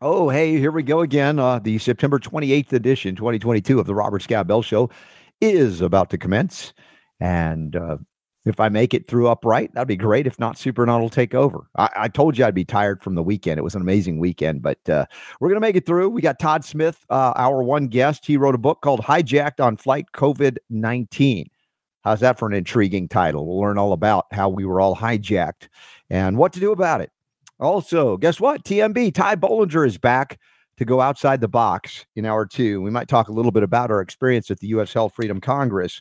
[0.00, 1.40] Oh, hey, here we go again.
[1.40, 4.90] Uh, the September 28th edition, 2022 of the Robert Scott Bell Show
[5.40, 6.72] is about to commence.
[7.18, 7.96] And uh,
[8.44, 10.28] if I make it through upright, that'd be great.
[10.28, 11.68] If not, Super Don will take over.
[11.76, 13.58] I, I, told you I'd be tired from the weekend.
[13.58, 15.06] It was an amazing weekend, but uh,
[15.40, 16.10] we're going to make it through.
[16.10, 18.24] We got Todd Smith, uh, our one guest.
[18.24, 21.50] He wrote a book called Hijacked on Flight COVID 19.
[22.04, 23.48] How's that for an intriguing title?
[23.48, 25.68] We'll learn all about how we were all hijacked
[26.08, 27.10] and what to do about it.
[27.60, 28.64] Also, guess what?
[28.64, 30.38] TMB, Ty Bollinger is back
[30.76, 32.80] to go outside the box in hour two.
[32.80, 34.92] We might talk a little bit about our experience at the U.S.
[34.92, 36.00] Health Freedom Congress,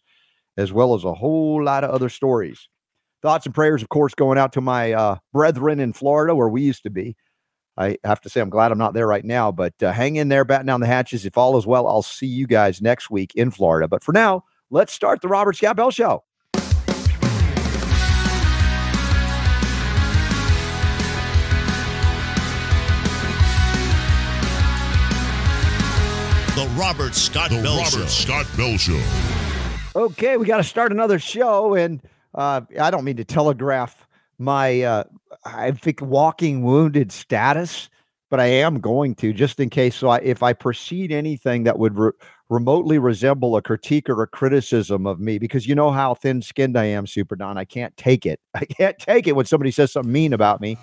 [0.55, 2.69] as well as a whole lot of other stories.
[3.23, 6.61] Thoughts and prayers, of course, going out to my uh, brethren in Florida, where we
[6.61, 7.15] used to be.
[7.75, 10.29] I have to say, I'm glad I'm not there right now, but uh, hang in
[10.29, 11.25] there, batten down the hatches.
[11.25, 13.87] If all is well, I'll see you guys next week in Florida.
[13.87, 16.23] But for now, let's start the Robert Scott Bell Show.
[26.77, 28.05] Robert Scott the Bell Robert Show.
[28.05, 29.01] Scott Bell Show.
[29.95, 31.99] Okay, we got to start another show, and
[32.35, 35.03] uh, I don't mean to telegraph my, uh,
[35.43, 37.89] I think, walking wounded status,
[38.29, 39.95] but I am going to just in case.
[39.95, 42.11] So, I, if I proceed anything that would re-
[42.47, 46.85] remotely resemble a critique or a criticism of me, because you know how thin-skinned I
[46.85, 48.39] am, Super Don, I can't take it.
[48.53, 50.77] I can't take it when somebody says something mean about me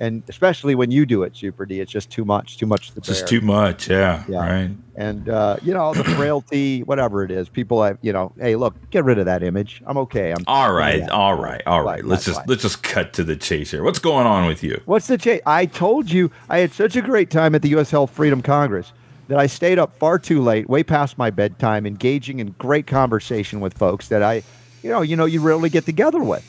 [0.00, 3.02] and especially when you do it, Super D, it's just too much, too much to
[3.02, 4.38] Just too much, yeah, yeah.
[4.38, 4.70] right.
[4.96, 8.74] And uh, you know the frailty, whatever it is, people have, you know, hey, look,
[8.90, 9.82] get rid of that image.
[9.86, 10.32] I'm okay.
[10.32, 12.02] I'm all right, all right, all right.
[12.02, 13.82] Let's just let's just cut to the chase here.
[13.84, 14.80] What's going on with you?
[14.86, 15.42] What's the chase?
[15.44, 17.90] I told you I had such a great time at the U.S.
[17.90, 18.92] Health Freedom Congress
[19.28, 23.60] that I stayed up far too late, way past my bedtime, engaging in great conversation
[23.60, 24.42] with folks that I,
[24.82, 26.44] you know, you know, you rarely get together with,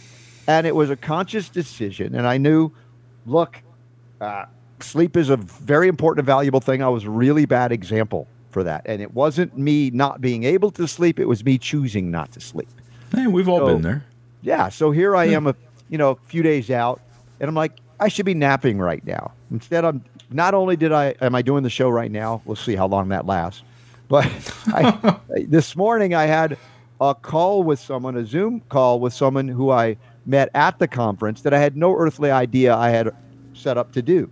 [0.48, 2.72] and it was a conscious decision, and I knew
[3.26, 3.62] look,
[4.20, 4.46] uh,
[4.80, 6.82] sleep is a very important and valuable thing.
[6.82, 8.84] I was a really bad example for that.
[8.86, 12.42] And it wasn't me not being able to sleep, it was me choosing not to
[12.42, 12.70] sleep.
[13.14, 14.06] Hey, we've all so, been there.
[14.42, 14.70] Yeah.
[14.70, 15.56] So here I am, a,
[15.90, 17.02] you know, a few days out,
[17.40, 19.32] and I'm like, I should be napping right now.
[19.52, 22.42] Instead, I'm not only did I am I doing the show right now.
[22.46, 23.64] We'll see how long that lasts.
[24.08, 24.26] But
[24.68, 26.58] I, this morning I had
[27.00, 31.42] a call with someone, a Zoom call with someone who I met at the conference
[31.42, 33.16] that I had no earthly idea I had
[33.54, 34.30] set up to do.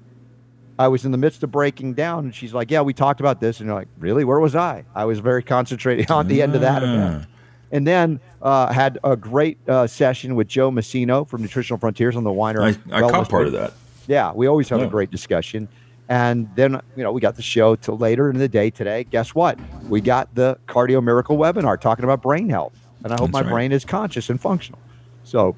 [0.77, 3.41] I was in the midst of breaking down, and she's like, "Yeah, we talked about
[3.41, 4.23] this." And you're like, "Really?
[4.23, 7.27] Where was I?" I was very concentrated on the end of that event, ah.
[7.72, 12.23] and then uh, had a great uh, session with Joe Massino from Nutritional Frontiers on
[12.23, 12.61] the Weiner.
[12.61, 13.73] I, I caught part of that.
[14.07, 14.85] Yeah, we always have yeah.
[14.85, 15.67] a great discussion.
[16.09, 19.03] And then, you know, we got the show till later in the day today.
[19.03, 19.59] Guess what?
[19.88, 22.73] We got the Cardio Miracle webinar talking about brain health.
[23.03, 23.51] And I hope That's my right.
[23.51, 24.79] brain is conscious and functional.
[25.23, 25.56] So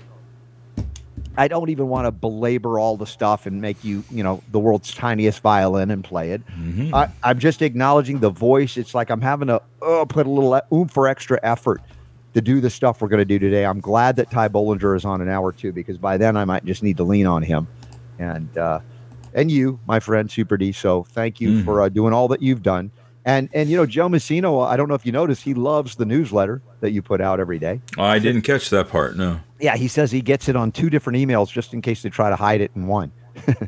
[1.38, 4.59] I don't even want to belabor all the stuff and make you, you know, the
[4.59, 6.46] world's tiniest violin and play it.
[6.47, 6.94] Mm-hmm.
[6.94, 8.78] I, am just acknowledging the voice.
[8.78, 11.81] It's like I'm having to uh, put a little oomph for extra effort
[12.34, 13.66] to do the stuff we're going to do today.
[13.66, 16.66] I'm glad that Ty Bollinger is on an hour two, because by then I might
[16.66, 17.68] just need to lean on him.
[18.19, 18.80] And uh,
[19.34, 20.72] and you, my friend Super D.
[20.72, 21.66] So thank you mm-hmm.
[21.66, 22.92] for uh, doing all that you've done.
[23.24, 26.06] And and you know Joe Massino, I don't know if you noticed, he loves the
[26.06, 27.80] newsletter that you put out every day.
[27.98, 29.16] Oh, I didn't catch that part.
[29.16, 29.40] No.
[29.59, 32.31] Yeah, he says he gets it on two different emails just in case they try
[32.31, 33.12] to hide it in one.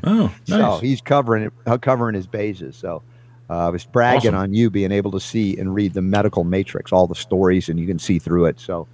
[0.02, 0.48] oh, nice.
[0.48, 2.74] so he's covering it, uh, covering his bases.
[2.74, 3.02] So
[3.48, 4.34] uh, I was bragging awesome.
[4.34, 7.78] on you being able to see and read the medical matrix, all the stories, and
[7.78, 8.58] you can see through it.
[8.58, 8.88] So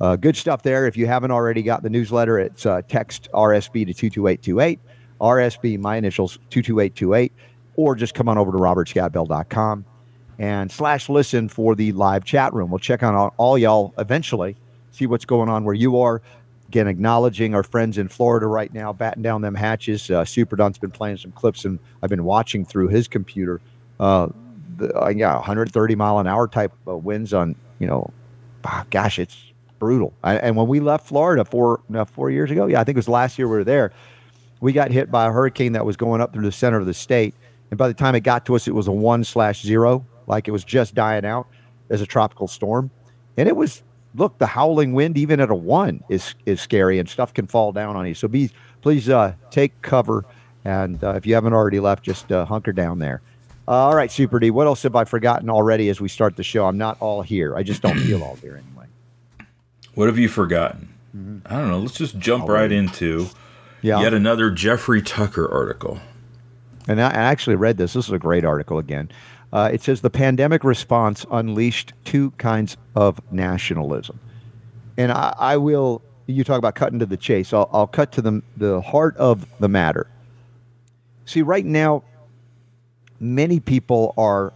[0.00, 0.86] uh, good stuff there.
[0.86, 4.42] If you haven't already got the newsletter, it's uh, text RSB to two two eight
[4.42, 4.78] two eight.
[5.20, 7.32] RSB, my initials, 22828,
[7.76, 9.86] or just come on over to robertscottbell.com
[10.38, 12.70] and slash listen for the live chat room.
[12.70, 14.56] We'll check on all, all y'all eventually,
[14.90, 16.22] see what's going on where you are.
[16.68, 20.10] Again, acknowledging our friends in Florida right now, batting down them hatches.
[20.10, 23.60] Uh, Super Don's been playing some clips, and I've been watching through his computer.
[24.00, 24.28] Uh,
[24.76, 28.12] the, uh, yeah, 130 mile an hour type winds on, you know,
[28.64, 29.36] ah, gosh, it's
[29.78, 30.12] brutal.
[30.24, 32.98] I, and when we left Florida four no, four years ago, yeah, I think it
[32.98, 33.92] was last year we were there.
[34.60, 36.94] We got hit by a hurricane that was going up through the center of the
[36.94, 37.34] state,
[37.70, 40.48] and by the time it got to us, it was a one slash zero like
[40.48, 41.46] it was just dying out
[41.90, 42.90] as a tropical storm.
[43.36, 43.82] And it was
[44.14, 47.72] look, the howling wind even at a one is is scary and stuff can fall
[47.72, 48.14] down on you.
[48.14, 48.50] So be
[48.80, 50.24] please uh, take cover
[50.64, 53.20] and uh, if you haven't already left, just uh, hunker down there.
[53.66, 54.50] Uh, all right, Super D.
[54.50, 56.66] What else have I forgotten already as we start the show?
[56.66, 57.56] I'm not all here.
[57.56, 58.86] I just don't feel all here anyway.
[59.94, 60.94] What have you forgotten?
[61.16, 61.52] Mm-hmm.
[61.52, 61.78] I don't know.
[61.78, 63.28] Let's just jump right into
[63.80, 64.00] yeah.
[64.00, 66.00] yet another Jeffrey Tucker article.
[66.88, 67.94] And I actually read this.
[67.94, 69.10] This is a great article again.
[69.54, 74.18] Uh, it says the pandemic response unleashed two kinds of nationalism.
[74.96, 77.52] And I, I will, you talk about cutting to the chase.
[77.52, 80.08] I'll, I'll cut to the, the heart of the matter.
[81.24, 82.02] See, right now,
[83.20, 84.52] many people are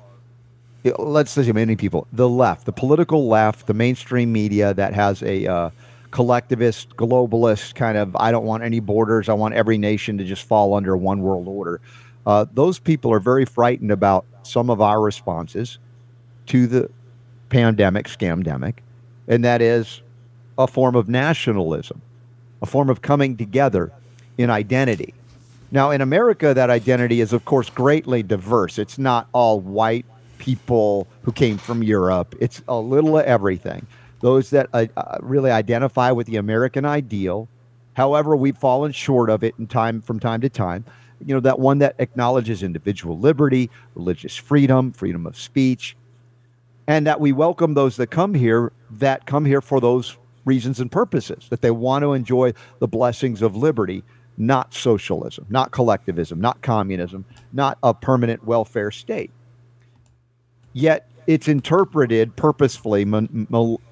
[0.99, 5.47] let's say many people, the left, the political left, the mainstream media that has a
[5.47, 5.71] uh,
[6.11, 9.29] collectivist, globalist kind of, I don't want any borders.
[9.29, 11.81] I want every nation to just fall under one world order.
[12.29, 15.79] Uh, those people are very frightened about some of our responses
[16.45, 16.91] to the
[17.49, 18.75] pandemic, scamdemic,
[19.27, 20.03] and that is
[20.59, 22.03] a form of nationalism,
[22.61, 23.91] a form of coming together
[24.37, 25.15] in identity.
[25.71, 28.79] Now, in America, that identity is, of course, greatly diverse.
[28.79, 30.05] It's not all white
[30.37, 33.87] people who came from Europe, it's a little of everything.
[34.21, 37.49] Those that uh, uh, really identify with the American ideal,
[37.95, 40.85] however, we've fallen short of it in time from time to time.
[41.25, 45.97] You know, that one that acknowledges individual liberty, religious freedom, freedom of speech,
[46.87, 50.91] and that we welcome those that come here that come here for those reasons and
[50.91, 54.03] purposes, that they want to enjoy the blessings of liberty
[54.39, 59.33] not socialism, not collectivism, not communism, not a permanent welfare state.
[60.73, 63.89] Yet it's interpreted purposefully, let me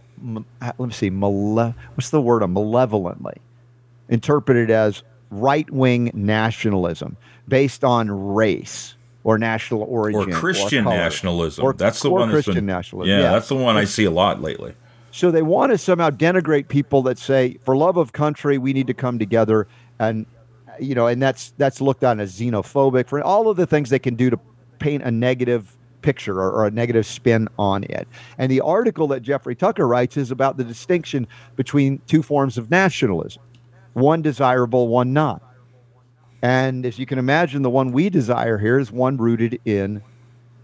[0.93, 3.38] see, male, what's the word, malevolently,
[4.08, 7.17] interpreted as right wing nationalism
[7.49, 8.94] based on race
[9.25, 11.64] or national origin or Christian or nationalism.
[11.64, 13.11] Or, that's the one Christian been, nationalism.
[13.11, 14.75] Yeah, yeah, that's the one I see a lot lately.
[15.11, 18.87] So they want to somehow denigrate people that say, for love of country, we need
[18.87, 19.67] to come together
[19.99, 20.26] and
[20.78, 23.99] you know, and that's that's looked on as xenophobic for all of the things they
[23.99, 24.38] can do to
[24.78, 28.06] paint a negative picture or, or, a negative spin on it.
[28.38, 31.26] And the article that Jeffrey Tucker writes is about the distinction
[31.56, 33.43] between two forms of nationalism
[33.96, 35.43] one desirable, one not.
[36.43, 40.02] And as you can imagine, the one we desire here is one rooted in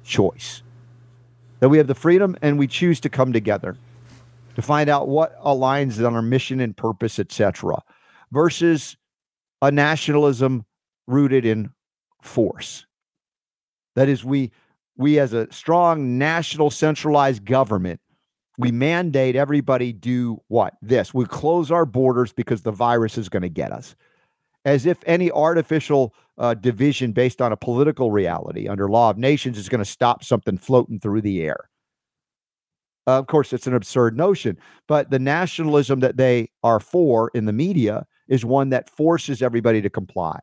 [0.05, 0.63] choice.
[1.61, 3.79] That we have the freedom and we choose to come together
[4.55, 7.83] to find out what aligns on our mission and purpose, etc.,
[8.31, 8.99] versus
[9.63, 10.67] a nationalism
[11.07, 11.71] rooted in
[12.21, 12.85] force.
[13.97, 14.53] That is, we
[14.99, 18.02] we as a strong national centralized government,
[18.59, 20.75] we mandate everybody do what?
[20.83, 21.15] This.
[21.15, 23.95] We close our borders because the virus is going to get us.
[24.65, 29.59] As if any artificial uh, division based on a political reality under law of nations
[29.59, 31.69] is going to stop something floating through the air.
[33.07, 34.57] Uh, of course, it's an absurd notion,
[34.87, 39.83] but the nationalism that they are for in the media is one that forces everybody
[39.83, 40.39] to comply,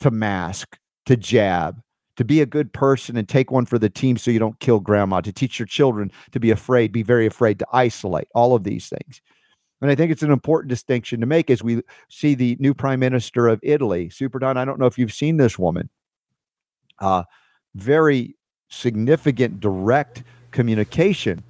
[0.00, 1.80] to mask, to jab,
[2.16, 4.80] to be a good person and take one for the team so you don't kill
[4.80, 8.64] grandma, to teach your children to be afraid, be very afraid, to isolate, all of
[8.64, 9.20] these things.
[9.80, 13.00] And I think it's an important distinction to make as we see the new prime
[13.00, 14.56] minister of Italy, Super Don.
[14.56, 15.88] I don't know if you've seen this woman.
[17.00, 17.24] Uh,
[17.74, 18.36] very
[18.68, 20.22] significant direct
[20.52, 21.42] communication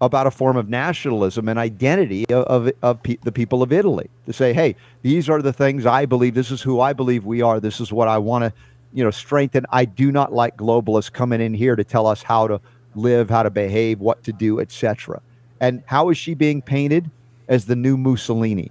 [0.00, 4.08] about a form of nationalism and identity of, of, of pe- the people of Italy
[4.26, 6.34] to say, hey, these are the things I believe.
[6.34, 7.60] This is who I believe we are.
[7.60, 8.52] This is what I want to,
[8.94, 9.66] you know, strengthen.
[9.70, 12.60] I do not like globalists coming in here to tell us how to
[12.94, 15.20] live, how to behave, what to do, etc.
[15.60, 17.10] And how is she being painted
[17.48, 18.70] as the new Mussolini?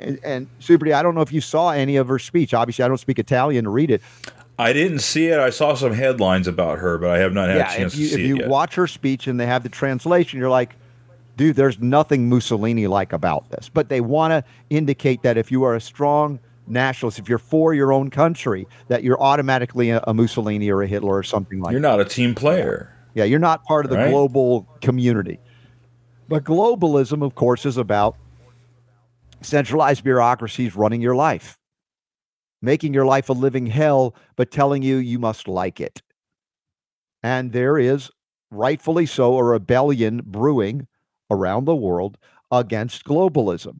[0.00, 2.54] And, and Super, I don't know if you saw any of her speech.
[2.54, 4.02] Obviously, I don't speak Italian to read it,
[4.58, 5.38] I didn't see it.
[5.38, 8.08] I saw some headlines about her, but I have not had yeah, a chance you,
[8.08, 8.24] to see it.
[8.24, 10.74] if you it watch her speech and they have the translation, you're like,
[11.36, 13.70] dude, there's nothing Mussolini like about this.
[13.72, 17.74] But they want to indicate that if you are a strong nationalist, if you're for
[17.74, 21.72] your own country, that you're automatically a, a Mussolini or a Hitler or something like
[21.72, 21.88] you're that.
[21.88, 22.94] You're not a team player.
[23.14, 24.10] Yeah, you're not part of the right?
[24.10, 25.38] global community.
[26.28, 28.16] But globalism, of course, is about
[29.40, 31.58] centralized bureaucracies running your life
[32.60, 36.02] making your life a living hell, but telling you you must like it.
[37.22, 38.10] And there is,
[38.50, 40.86] rightfully so, a rebellion brewing
[41.30, 42.16] around the world
[42.50, 43.78] against globalism.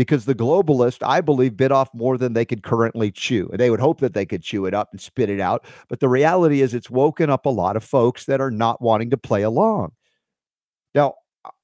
[0.00, 3.50] Because the globalists, I believe, bit off more than they could currently chew.
[3.50, 5.66] And they would hope that they could chew it up and spit it out.
[5.90, 9.10] But the reality is, it's woken up a lot of folks that are not wanting
[9.10, 9.92] to play along.
[10.94, 11.16] Now,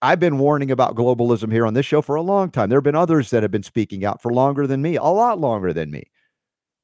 [0.03, 2.69] I've been warning about globalism here on this show for a long time.
[2.69, 5.41] There have been others that have been speaking out for longer than me, a lot
[5.41, 6.03] longer than me.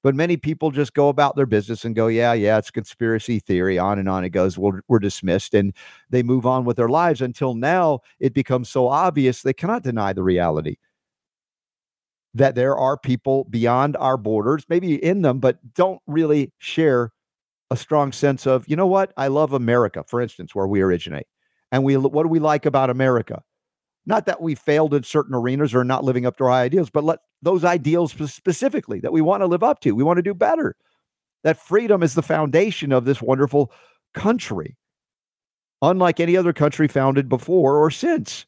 [0.03, 3.79] But many people just go about their business and go, yeah, yeah, it's conspiracy theory.
[3.79, 4.57] On and on it goes.
[4.57, 5.75] We're, we're dismissed and
[6.09, 10.15] they move on with their lives until now it becomes so obvious they cannot deny
[10.15, 10.77] the reality
[12.35, 17.13] that there are people beyond our borders, maybe in them, but don't really share
[17.71, 19.13] a strong sense of, you know what?
[19.17, 21.27] I love America, for instance, where we originate.
[21.71, 23.43] And we what do we like about America?
[24.05, 27.05] Not that we failed in certain arenas or not living up to our ideals, but
[27.05, 29.93] let those ideals specifically that we want to live up to.
[29.93, 30.77] We want to do better.
[31.45, 33.73] That freedom is the foundation of this wonderful
[34.15, 34.77] country,
[35.81, 38.45] unlike any other country founded before or since.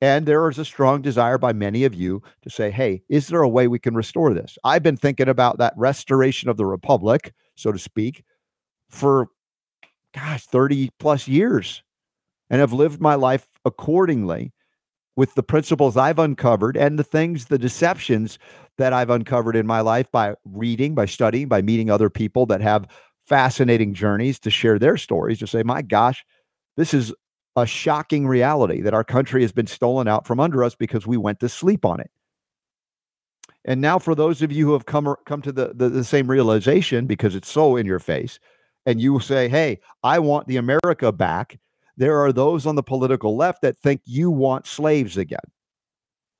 [0.00, 3.42] And there is a strong desire by many of you to say, hey, is there
[3.42, 4.56] a way we can restore this?
[4.62, 8.22] I've been thinking about that restoration of the republic so to speak,
[8.88, 9.28] for
[10.14, 11.82] gosh, 30 plus years
[12.48, 14.52] and have lived my life accordingly
[15.16, 18.38] with the principles I've uncovered and the things, the deceptions
[18.78, 22.60] that I've uncovered in my life by reading, by studying, by meeting other people that
[22.60, 22.86] have
[23.24, 26.24] fascinating journeys to share their stories to say, my gosh,
[26.76, 27.12] this is
[27.58, 31.16] a shocking reality that our country has been stolen out from under us because we
[31.16, 32.10] went to sleep on it.
[33.64, 36.30] And now, for those of you who have come come to the, the, the same
[36.30, 38.38] realization because it's so in your face,
[38.86, 41.58] and you say, "Hey, I want the America back,"
[41.96, 45.38] there are those on the political left that think you want slaves again.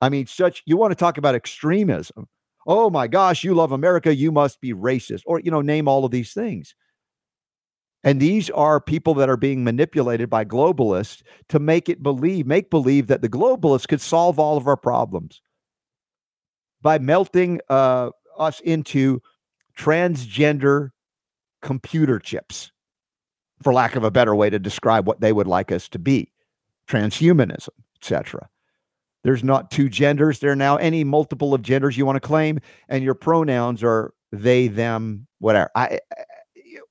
[0.01, 2.27] I mean, such you want to talk about extremism.
[2.65, 6.05] Oh my gosh, you love America, you must be racist, or you know, name all
[6.05, 6.73] of these things.
[8.03, 12.69] And these are people that are being manipulated by globalists to make it believe, make
[12.69, 15.41] believe that the globalists could solve all of our problems
[16.81, 19.21] by melting uh, us into
[19.77, 20.91] transgender
[21.61, 22.71] computer chips,
[23.61, 26.31] for lack of a better way to describe what they would like us to be,
[26.87, 28.47] transhumanism, etc.
[29.23, 30.39] There's not two genders.
[30.39, 34.13] There are now any multiple of genders you want to claim, and your pronouns are
[34.31, 35.69] they, them, whatever.
[35.75, 35.99] I,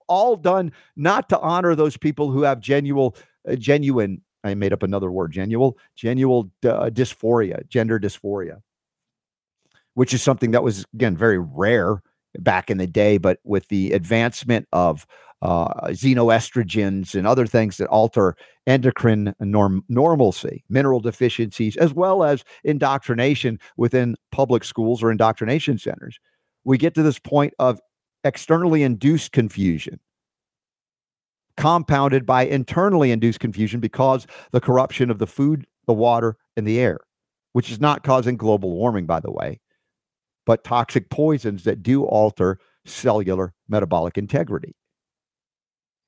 [0.09, 3.13] all done not to honor those people who have genuine,
[3.49, 4.23] uh, genuine.
[4.45, 8.61] I made up another word, genuine, genuine uh, dysphoria, gender dysphoria,
[9.95, 12.03] which is something that was again very rare
[12.39, 15.07] back in the day, but with the advancement of
[15.43, 18.37] uh, xenoestrogens and other things that alter
[18.67, 26.19] endocrine norm- normalcy, mineral deficiencies, as well as indoctrination within public schools or indoctrination centers.
[26.65, 27.81] We get to this point of
[28.25, 30.01] externally induced confusion,
[31.57, 36.79] compounded by internally induced confusion because the corruption of the food, the water, and the
[36.79, 37.01] air,
[37.53, 39.61] which is not causing global warming, by the way,
[40.47, 44.75] but toxic poisons that do alter cellular metabolic integrity.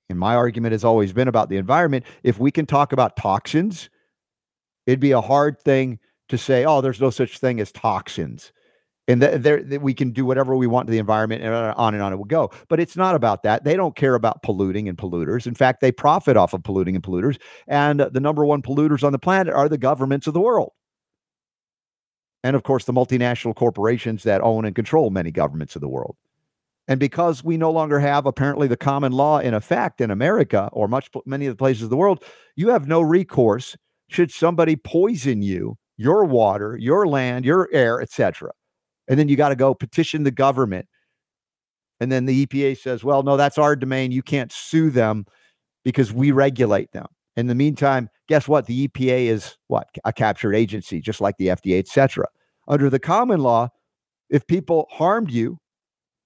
[0.09, 2.05] And my argument has always been about the environment.
[2.25, 3.89] If we can talk about toxins,
[4.87, 8.53] it'd be a hard thing to say, oh, there's no such thing as toxins.
[9.11, 12.03] And that, that we can do whatever we want to the environment and on and
[12.03, 12.51] on it will go.
[12.69, 13.65] But it's not about that.
[13.65, 15.47] They don't care about polluting and polluters.
[15.47, 17.39] In fact, they profit off of polluting and polluters.
[17.67, 20.73] And the number one polluters on the planet are the governments of the world.
[22.45, 26.17] And of course, the multinational corporations that own and control many governments of the world.
[26.89, 30.89] And because we no longer have apparently the common law in effect in America or
[30.89, 32.25] much many of the places of the world,
[32.57, 33.77] you have no recourse
[34.09, 38.51] should somebody poison you, your water, your land, your air, etc.
[39.11, 40.87] And then you got to go petition the government.
[41.99, 44.13] And then the EPA says, well, no, that's our domain.
[44.13, 45.27] You can't sue them
[45.85, 47.07] because we regulate them.
[47.37, 48.67] In the meantime, guess what?
[48.67, 49.89] The EPA is what?
[50.05, 52.27] A captured agency, just like the FDA, etc.
[52.69, 53.69] Under the common law,
[54.31, 55.59] if people harmed you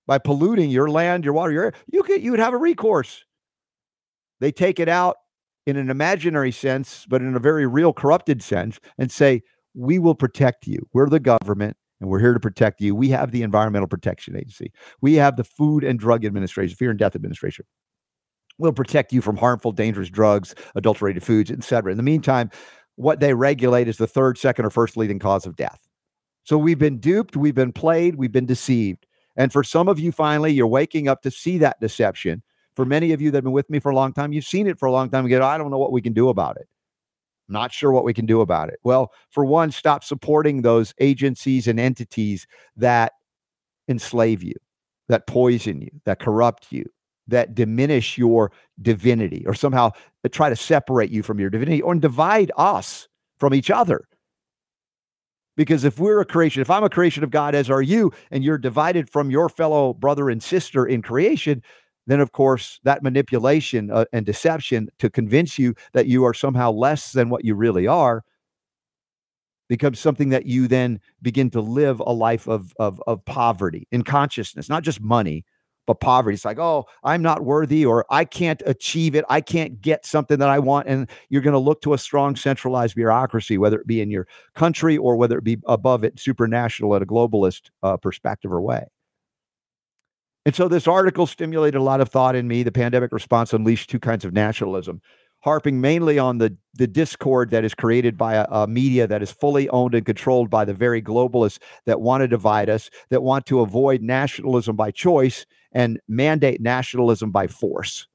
[0.06, 3.24] by polluting your land, your water, your air, you could you would have a recourse.
[4.40, 5.16] They take it out
[5.66, 9.42] in an imaginary sense, but in a very real corrupted sense, and say,
[9.74, 10.86] We will protect you.
[10.92, 12.94] We're the government and we're here to protect you.
[12.94, 14.72] We have the Environmental Protection Agency.
[15.00, 17.64] We have the Food and Drug Administration, Fear and Death Administration.
[18.58, 21.90] We'll protect you from harmful, dangerous drugs, adulterated foods, etc.
[21.90, 22.50] In the meantime,
[22.96, 25.80] what they regulate is the third, second, or first leading cause of death.
[26.44, 29.06] So we've been duped, we've been played, we've been deceived.
[29.36, 32.42] And for some of you, finally, you're waking up to see that deception.
[32.76, 34.66] For many of you that have been with me for a long time, you've seen
[34.66, 35.26] it for a long time.
[35.26, 36.68] You go, I don't know what we can do about it.
[37.48, 38.78] Not sure what we can do about it.
[38.84, 42.46] Well, for one, stop supporting those agencies and entities
[42.76, 43.12] that
[43.88, 44.54] enslave you,
[45.08, 46.84] that poison you, that corrupt you,
[47.28, 49.90] that diminish your divinity, or somehow
[50.24, 53.08] uh, try to separate you from your divinity or divide us
[53.38, 54.08] from each other.
[55.56, 58.42] Because if we're a creation, if I'm a creation of God, as are you, and
[58.42, 61.62] you're divided from your fellow brother and sister in creation,
[62.06, 66.70] then of course that manipulation uh, and deception to convince you that you are somehow
[66.70, 68.22] less than what you really are
[69.68, 74.02] becomes something that you then begin to live a life of, of, of poverty in
[74.02, 75.44] consciousness, not just money,
[75.86, 76.34] but poverty.
[76.34, 79.24] It's like, oh, I'm not worthy or I can't achieve it.
[79.28, 80.88] I can't get something that I want.
[80.88, 84.26] And you're going to look to a strong centralized bureaucracy, whether it be in your
[84.54, 88.86] country or whether it be above it, supranational at a globalist uh, perspective or way.
[90.46, 92.62] And so this article stimulated a lot of thought in me.
[92.62, 95.00] The pandemic response unleashed two kinds of nationalism
[95.44, 99.30] harping mainly on the the discord that is created by a, a, media that is
[99.30, 103.46] fully owned and controlled by the very globalists that want to divide us, that want
[103.46, 108.08] to avoid nationalism by choice and mandate nationalism by force.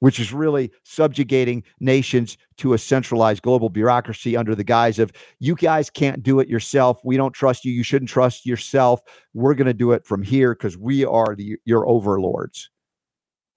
[0.00, 5.54] Which is really subjugating nations to a centralized global bureaucracy under the guise of you
[5.54, 7.00] guys can't do it yourself.
[7.04, 7.72] We don't trust you.
[7.72, 9.00] You shouldn't trust yourself.
[9.34, 12.70] We're going to do it from here because we are the, your overlords.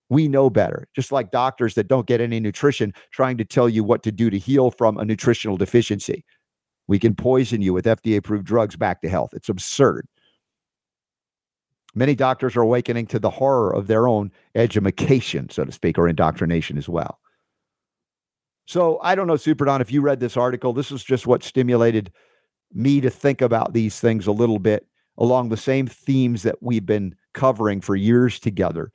[0.10, 3.83] We know better, just like doctors that don't get any nutrition trying to tell you
[3.83, 6.25] what to do to heal from a nutritional deficiency.
[6.88, 9.29] We can poison you with FDA approved drugs back to health.
[9.33, 10.07] It's absurd.
[11.93, 16.07] Many doctors are awakening to the horror of their own education, so to speak, or
[16.07, 17.19] indoctrination as well.
[18.65, 21.43] So I don't know, Super Don, if you read this article, this is just what
[21.43, 22.12] stimulated
[22.74, 26.86] me to think about these things a little bit along the same themes that we've
[26.86, 28.91] been covering for years together.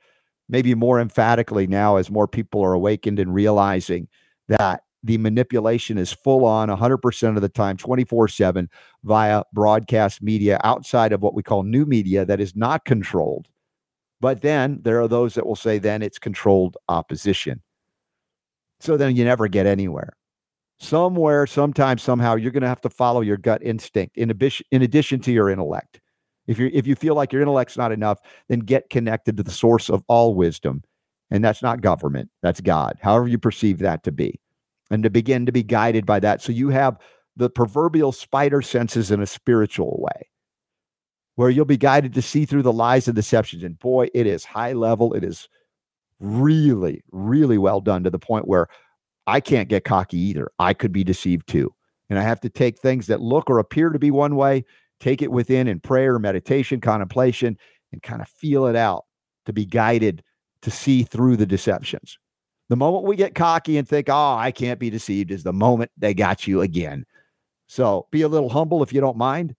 [0.49, 4.07] Maybe more emphatically now, as more people are awakened and realizing
[4.47, 8.69] that the manipulation is full on 100% of the time, 24 7
[9.03, 13.47] via broadcast media outside of what we call new media that is not controlled.
[14.19, 17.61] But then there are those that will say, then it's controlled opposition.
[18.79, 20.13] So then you never get anywhere.
[20.79, 24.81] Somewhere, sometime, somehow, you're going to have to follow your gut instinct in addition, in
[24.81, 26.01] addition to your intellect.
[26.45, 29.51] If you if you feel like your intellect's not enough, then get connected to the
[29.51, 30.83] source of all wisdom,
[31.31, 32.97] and that's not government, that's God.
[33.01, 34.39] However you perceive that to be
[34.89, 36.41] and to begin to be guided by that.
[36.41, 36.97] So you have
[37.35, 40.29] the proverbial spider senses in a spiritual way
[41.35, 43.63] where you'll be guided to see through the lies and deceptions.
[43.63, 45.13] And boy, it is high level.
[45.13, 45.47] It is
[46.19, 48.67] really, really well done to the point where
[49.27, 50.49] I can't get cocky either.
[50.57, 51.73] I could be deceived too.
[52.09, 54.65] And I have to take things that look or appear to be one way,
[54.99, 57.57] take it within in prayer, meditation, contemplation,
[57.91, 59.05] and kind of feel it out
[59.45, 60.23] to be guided
[60.61, 62.17] to see through the deceptions.
[62.69, 65.91] The moment we get cocky and think, oh, I can't be deceived, is the moment
[65.97, 67.05] they got you again.
[67.67, 69.55] So be a little humble if you don't mind.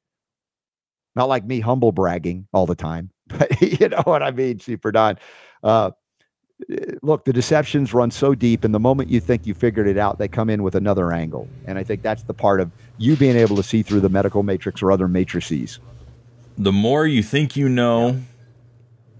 [1.16, 4.92] Not like me humble bragging all the time, but you know what I mean, Super
[4.92, 5.18] Don.
[5.62, 5.90] Uh,
[7.02, 10.18] look, the deceptions run so deep, and the moment you think you figured it out,
[10.18, 11.48] they come in with another angle.
[11.66, 14.42] And I think that's the part of you being able to see through the medical
[14.42, 15.78] matrix or other matrices.
[16.56, 18.20] The more you think you know,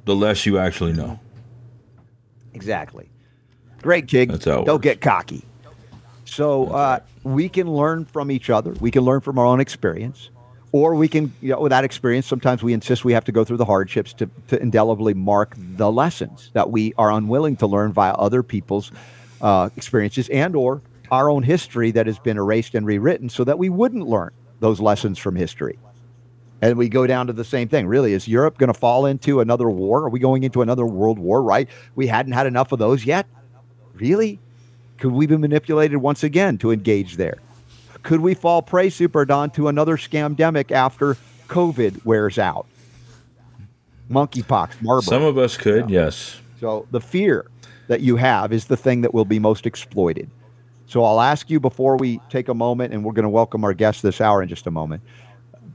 [0.04, 1.20] the less you actually know.
[2.54, 3.08] Exactly.
[3.82, 4.28] Great, King.
[4.28, 5.44] That's how Don't get cocky.
[6.24, 8.72] So uh, we can learn from each other.
[8.80, 10.30] We can learn from our own experience,
[10.72, 13.56] or we can, you know, without experience, sometimes we insist we have to go through
[13.56, 18.12] the hardships to, to indelibly mark the lessons that we are unwilling to learn via
[18.12, 18.92] other people's
[19.40, 23.58] uh, experiences and or our own history that has been erased and rewritten so that
[23.58, 25.78] we wouldn't learn those lessons from history.
[26.60, 27.86] And we go down to the same thing.
[27.86, 30.04] Really, is Europe going to fall into another war?
[30.04, 31.68] Are we going into another world war, right?
[31.94, 33.26] We hadn't had enough of those yet.
[33.98, 34.38] Really?
[34.98, 37.38] Could we be manipulated once again to engage there?
[38.02, 41.16] Could we fall prey, Super Don, to another scamdemic after
[41.48, 42.66] COVID wears out?
[44.10, 45.04] Monkeypox, Marburg.
[45.04, 46.40] Some of us could, yes.
[46.60, 47.50] So the fear
[47.88, 50.30] that you have is the thing that will be most exploited.
[50.86, 53.74] So I'll ask you before we take a moment, and we're going to welcome our
[53.74, 55.02] guest this hour in just a moment.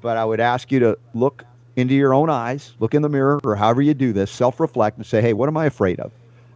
[0.02, 3.40] But I would ask you to look into your own eyes, look in the mirror,
[3.44, 6.12] or however you do this, self reflect and say, hey, what am I afraid of?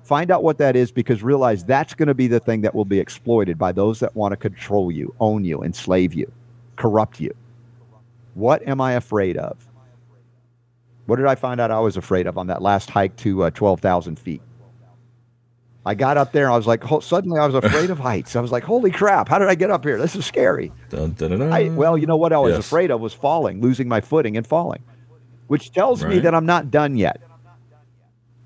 [0.08, 2.86] Find out what that is because realize that's going to be the thing that will
[2.86, 6.32] be exploited by those that want to control you, own you, enslave you,
[6.78, 7.36] corrupt you.
[8.34, 9.68] What am I afraid of?
[11.08, 13.50] What did I find out I was afraid of on that last hike to uh,
[13.50, 14.42] 12,000 feet?
[15.86, 16.50] I got up there.
[16.50, 18.38] I was like, suddenly I was afraid of heights.
[18.38, 19.98] I was like, holy crap, how did I get up here?
[19.98, 20.72] This is scary.
[20.88, 22.66] Dun, dun, dun, I, well, you know what I was yes.
[22.66, 24.84] afraid of was falling, losing my footing and falling,
[25.48, 26.14] which tells right.
[26.14, 27.20] me that I'm not done yet.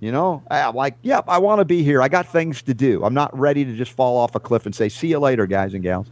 [0.02, 2.02] You know, I'm like, yep, I want to be here.
[2.02, 3.06] I got things to do.
[3.06, 5.76] I'm not ready to just fall off a cliff and say, see you later, guys
[5.76, 6.10] and gals.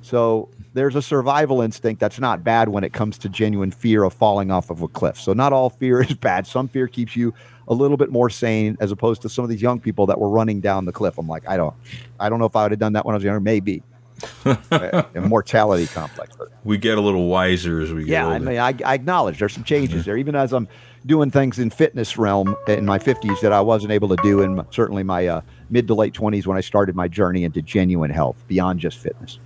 [0.00, 4.14] So there's a survival instinct that's not bad when it comes to genuine fear of
[4.14, 5.20] falling off of a cliff.
[5.20, 6.46] So not all fear is bad.
[6.46, 7.34] Some fear keeps you
[7.68, 10.30] a little bit more sane as opposed to some of these young people that were
[10.30, 11.18] running down the cliff.
[11.18, 11.74] I'm like, I don't,
[12.18, 13.40] I don't know if I would have done that when I was younger.
[13.40, 13.82] Maybe.
[14.46, 16.34] a mortality complex.
[16.34, 18.36] But, we get a little wiser as we get yeah, older.
[18.36, 20.16] I mean, I, I acknowledge there's some changes there.
[20.16, 20.66] Even as I'm
[21.06, 24.64] doing things in fitness realm in my 50s that I wasn't able to do in
[24.70, 28.36] certainly my uh, mid to late 20s when I started my journey into genuine health
[28.46, 29.38] beyond just fitness.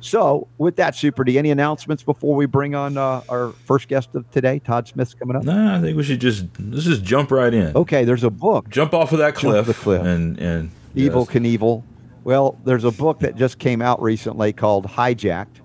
[0.00, 4.14] So, with that, Super D, any announcements before we bring on uh, our first guest
[4.14, 4.58] of today?
[4.58, 5.44] Todd Smith's coming up.
[5.44, 7.74] Nah, I think we should just let's just jump right in.
[7.74, 8.68] Okay, there's a book.
[8.68, 9.66] Jump off of that cliff.
[9.66, 10.02] the cliff.
[10.02, 11.14] And and yes.
[11.14, 11.84] Knievel.
[12.22, 15.60] Well, there's a book that just came out recently called Hijacked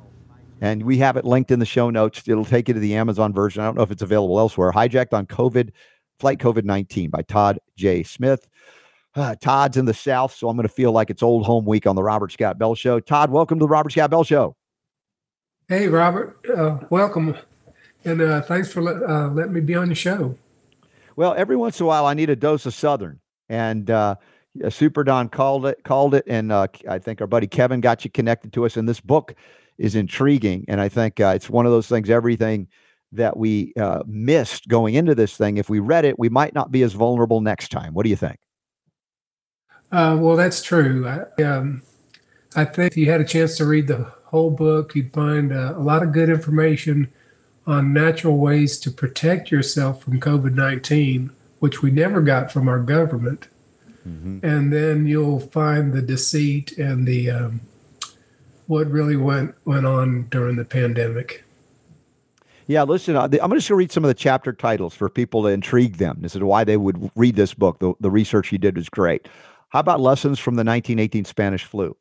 [0.62, 2.22] and we have it linked in the show notes.
[2.28, 3.62] It'll take you to the Amazon version.
[3.62, 4.72] I don't know if it's available elsewhere.
[4.72, 5.72] Hijacked on COVID,
[6.20, 8.04] Flight COVID 19 by Todd J.
[8.04, 8.48] Smith.
[9.16, 11.88] Uh, Todd's in the South, so I'm going to feel like it's old home week
[11.88, 13.00] on the Robert Scott Bell Show.
[13.00, 14.56] Todd, welcome to the Robert Scott Bell Show.
[15.68, 16.40] Hey, Robert.
[16.56, 17.36] Uh, welcome.
[18.06, 20.38] And uh, thanks for let, uh, letting me be on the show.
[21.16, 23.20] Well, every once in a while, I need a dose of Southern.
[23.50, 24.16] And uh,
[24.70, 28.12] Super Don called it, called it, and uh, I think our buddy Kevin got you
[28.12, 28.78] connected to us.
[28.78, 29.36] And this book
[29.78, 32.10] is intriguing, and I think uh, it's one of those things.
[32.10, 32.68] Everything
[33.12, 36.72] that we uh, missed going into this thing, if we read it, we might not
[36.72, 37.94] be as vulnerable next time.
[37.94, 38.38] What do you think?
[39.92, 41.08] Uh, well, that's true.
[41.08, 41.82] I, um,
[42.56, 45.74] I think if you had a chance to read the whole book, you'd find uh,
[45.76, 47.12] a lot of good information
[47.66, 52.80] on natural ways to protect yourself from COVID 19, which we never got from our
[52.80, 53.48] government.
[54.10, 54.46] Mm-hmm.
[54.46, 57.62] And then you'll find the deceit and the um,
[58.68, 61.44] what really went went on during the pandemic.
[62.68, 65.48] Yeah, listen, I'm just going to read some of the chapter titles for people to
[65.48, 66.20] intrigue them.
[66.22, 67.80] This is why they would read this book.
[67.80, 69.28] The, the research you did was great.
[69.70, 71.98] How about lessons from the 1918 Spanish flu?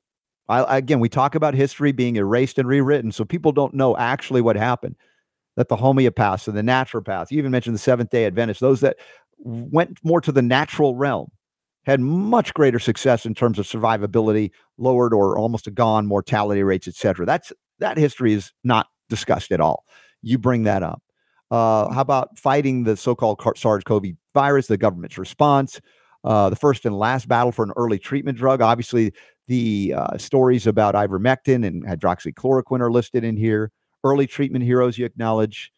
[0.46, 4.42] I, again, we talk about history being erased and rewritten, so people don't know actually
[4.42, 4.96] what happened.
[5.56, 8.98] That the homeopaths and the naturopaths, you even mentioned the Seventh Day Adventists, those that
[9.38, 11.30] went more to the natural realm,
[11.86, 16.94] had much greater success in terms of survivability, lowered or almost gone mortality rates, et
[16.94, 17.24] cetera.
[17.24, 19.84] That's that history is not discussed at all.
[20.20, 21.02] You bring that up.
[21.50, 25.80] Uh, how about fighting the so-called SARS-CoV virus, the government's response,
[26.24, 28.60] uh, the first and last battle for an early treatment drug?
[28.60, 29.12] Obviously,
[29.46, 33.70] the uh, stories about ivermectin and hydroxychloroquine are listed in here.
[34.04, 35.72] Early treatment heroes you acknowledge.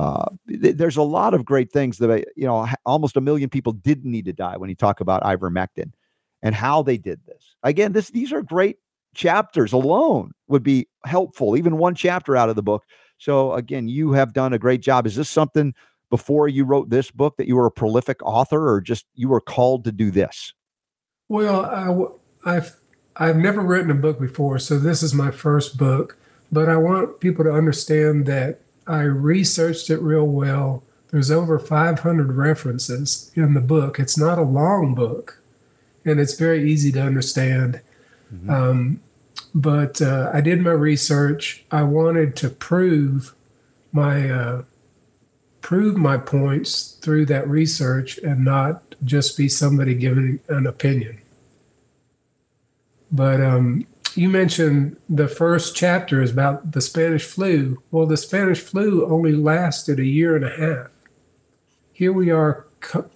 [0.00, 2.66] Uh, th- there's a lot of great things that you know.
[2.86, 5.92] Almost a million people didn't need to die when you talk about ivermectin
[6.40, 7.54] and how they did this.
[7.62, 8.78] Again, this these are great
[9.14, 11.54] chapters alone would be helpful.
[11.54, 12.84] Even one chapter out of the book.
[13.18, 15.06] So again, you have done a great job.
[15.06, 15.74] Is this something
[16.08, 19.42] before you wrote this book that you were a prolific author, or just you were
[19.42, 20.54] called to do this?
[21.28, 21.66] Well,
[22.46, 22.76] I, I've
[23.16, 26.16] I've never written a book before, so this is my first book.
[26.50, 30.82] But I want people to understand that I researched it real well.
[31.10, 33.98] There's over 500 references in the book.
[33.98, 35.40] It's not a long book,
[36.04, 37.80] and it's very easy to understand.
[38.32, 38.50] Mm-hmm.
[38.50, 39.00] Um,
[39.54, 41.64] but uh, I did my research.
[41.70, 43.34] I wanted to prove
[43.92, 44.62] my uh,
[45.60, 51.20] prove my points through that research, and not just be somebody giving an opinion.
[53.10, 57.82] But um, you mentioned the first chapter is about the Spanish flu.
[57.90, 60.90] Well, the Spanish flu only lasted a year and a half.
[61.92, 62.66] Here we are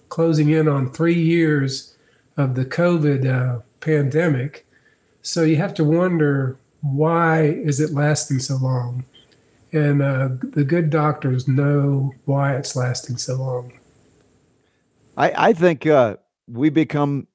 [0.09, 1.95] closing in on three years
[2.37, 4.67] of the COVID uh, pandemic.
[5.21, 9.05] So you have to wonder why is it lasting so long?
[9.71, 13.73] And uh, the good doctors know why it's lasting so long.
[15.17, 17.27] I, I think uh, we become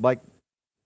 [0.00, 0.20] like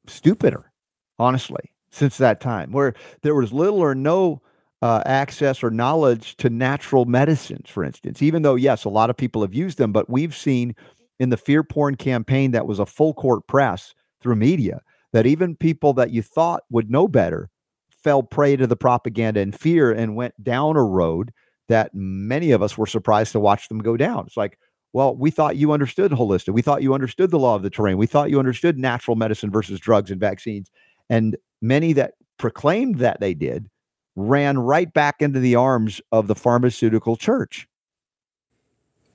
[0.07, 0.73] stupider,
[1.19, 4.41] honestly since that time, where there was little or no
[4.83, 8.23] uh, access or knowledge to natural medicines, for instance.
[8.23, 10.75] Even though, yes, a lot of people have used them, but we've seen
[11.19, 14.81] in the fear porn campaign that was a full court press through media
[15.13, 17.49] that even people that you thought would know better
[17.91, 21.33] fell prey to the propaganda and fear and went down a road
[21.69, 24.25] that many of us were surprised to watch them go down.
[24.27, 24.59] It's like,
[24.93, 26.55] well, we thought you understood holistic.
[26.55, 27.99] We thought you understood the law of the terrain.
[27.99, 30.71] We thought you understood natural medicine versus drugs and vaccines.
[31.09, 33.69] And many that proclaimed that they did
[34.17, 37.69] ran right back into the arms of the pharmaceutical church.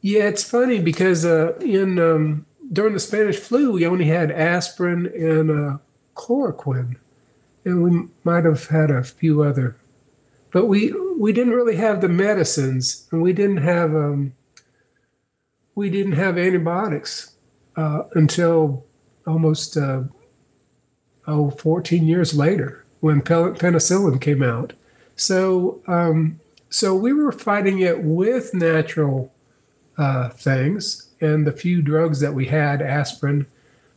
[0.02, 5.06] Yeah, it's funny because uh, in um, during the Spanish flu, we only had aspirin
[5.08, 5.78] and uh,
[6.16, 6.98] chloroquine,
[7.64, 9.78] and we might have had a few other,
[10.52, 14.34] but we we didn't really have the medicines, and we didn't have um,
[15.76, 17.36] we didn't have antibiotics
[17.76, 18.86] uh, until
[19.26, 20.04] almost uh,
[21.28, 24.74] oh, 14 years later when penicillin came out.
[25.16, 29.32] So, um, so we were fighting it with natural
[29.98, 33.46] uh, things and the few drugs that we had, aspirin.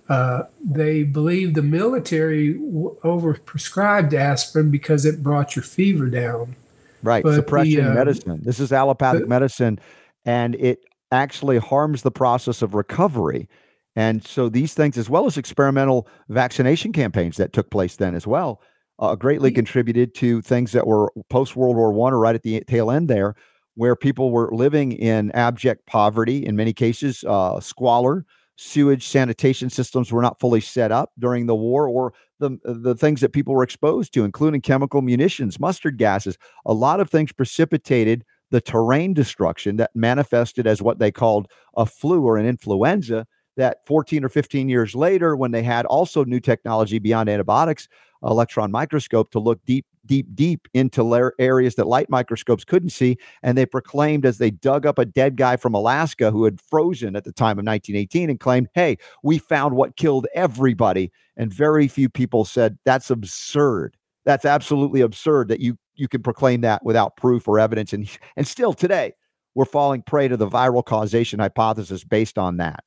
[0.08, 6.54] Uh, they believed the military w- overprescribed aspirin because it brought your fever down.
[7.02, 8.40] Right, but suppression the, uh, medicine.
[8.42, 9.80] This is allopathic the, medicine,
[10.24, 13.48] and it actually harms the process of recovery.
[13.96, 18.26] And so these things, as well as experimental vaccination campaigns that took place then as
[18.26, 18.60] well,
[18.98, 22.62] uh, greatly contributed to things that were post World War One or right at the
[22.66, 23.34] tail end there,
[23.74, 28.24] where people were living in abject poverty, in many cases, uh, squalor.
[28.58, 33.20] Sewage sanitation systems were not fully set up during the war, or the the things
[33.20, 36.38] that people were exposed to, including chemical munitions, mustard gases.
[36.64, 41.84] A lot of things precipitated the terrain destruction that manifested as what they called a
[41.84, 43.26] flu or an influenza
[43.56, 47.88] that 14 or 15 years later, when they had also new technology beyond antibiotics,
[48.22, 53.18] electron microscope to look deep deep, deep into areas that light microscopes couldn't see.
[53.42, 57.16] And they proclaimed as they dug up a dead guy from Alaska who had frozen
[57.16, 61.12] at the time of 1918 and claimed, hey, we found what killed everybody.
[61.36, 63.96] And very few people said, that's absurd.
[64.24, 67.92] That's absolutely absurd that you you can proclaim that without proof or evidence.
[67.92, 69.14] And and still today,
[69.54, 72.84] we're falling prey to the viral causation hypothesis based on that.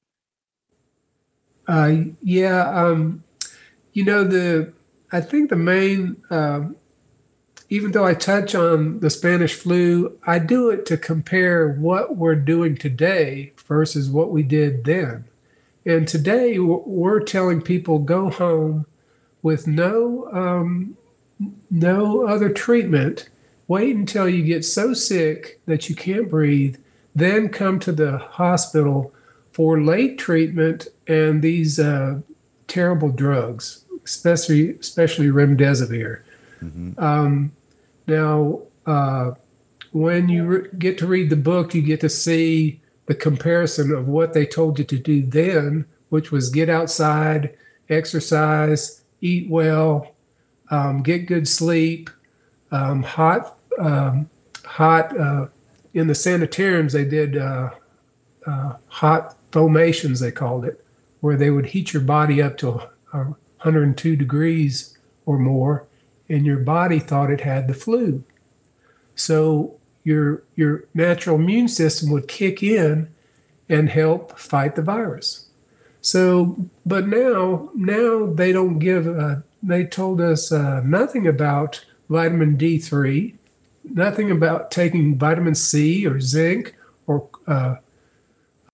[1.70, 3.24] Uh, yeah, um,
[3.94, 4.74] you know the
[5.12, 6.62] I think the main, uh,
[7.70, 12.34] even though I touch on the Spanish flu, I do it to compare what we're
[12.34, 15.26] doing today versus what we did then.
[15.86, 18.88] And today we're telling people go home
[19.44, 20.98] with no um,
[21.70, 23.30] no other treatment.
[23.68, 26.78] Wait until you get so sick that you can't breathe,
[27.14, 29.14] then come to the hospital
[29.52, 32.20] for late treatment and these uh,
[32.68, 36.22] terrible drugs especially especially remdesivir.
[36.64, 37.02] Mm-hmm.
[37.02, 37.52] Um,
[38.08, 39.32] now, uh,
[39.92, 44.08] when you re- get to read the book, you get to see the comparison of
[44.08, 47.56] what they told you to do then, which was get outside,
[47.88, 50.16] exercise, eat well,
[50.72, 52.10] um, get good sleep,
[52.72, 54.30] um, hot, um,
[54.66, 55.18] hot.
[55.18, 55.48] Uh,
[55.94, 57.72] in the sanitariums, they did uh,
[58.46, 60.84] uh, hot fomentations, they called it,
[61.20, 63.24] where they would heat your body up to a, a
[63.62, 65.88] 102 degrees or more,
[66.28, 68.24] and your body thought it had the flu.
[69.16, 73.10] So your your natural immune system would kick in
[73.68, 75.50] and help fight the virus.
[76.02, 79.08] So, but now now they don't give.
[79.08, 83.36] Uh, they told us uh, nothing about vitamin D3,
[83.84, 87.76] nothing about taking vitamin C or zinc or uh,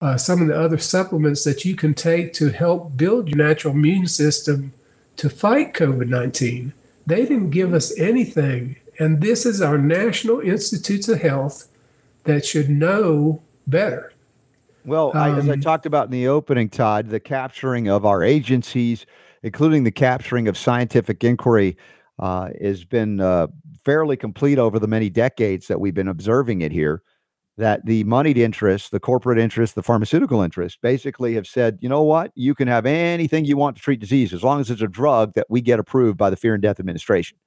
[0.00, 3.74] uh, some of the other supplements that you can take to help build your natural
[3.74, 4.72] immune system
[5.16, 6.72] to fight COVID 19.
[7.06, 8.76] They didn't give us anything.
[8.98, 11.68] And this is our National Institutes of Health
[12.24, 14.12] that should know better.
[14.84, 18.04] Well, um, I, as I um, talked about in the opening, Todd, the capturing of
[18.04, 19.06] our agencies,
[19.42, 21.76] including the capturing of scientific inquiry,
[22.18, 23.48] uh, has been uh,
[23.84, 27.02] fairly complete over the many decades that we've been observing it here
[27.56, 32.02] that the moneyed interests, the corporate interests, the pharmaceutical interests basically have said, you know
[32.02, 34.88] what, you can have anything you want to treat disease as long as it's a
[34.88, 37.38] drug that we get approved by the Fear and Death Administration.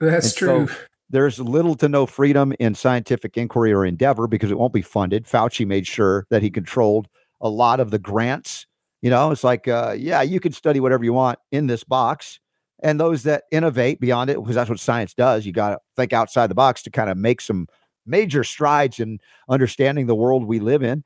[0.00, 0.66] That's and true.
[0.68, 0.74] So
[1.10, 5.24] there's little to no freedom in scientific inquiry or endeavor because it won't be funded.
[5.24, 7.08] Fauci made sure that he controlled
[7.40, 8.66] a lot of the grants.
[9.00, 12.40] You know, it's like, uh, yeah, you can study whatever you want in this box.
[12.82, 16.12] And those that innovate beyond it, because that's what science does, you got to think
[16.12, 17.66] outside the box to kind of make some
[18.06, 21.04] major strides in understanding the world we live in.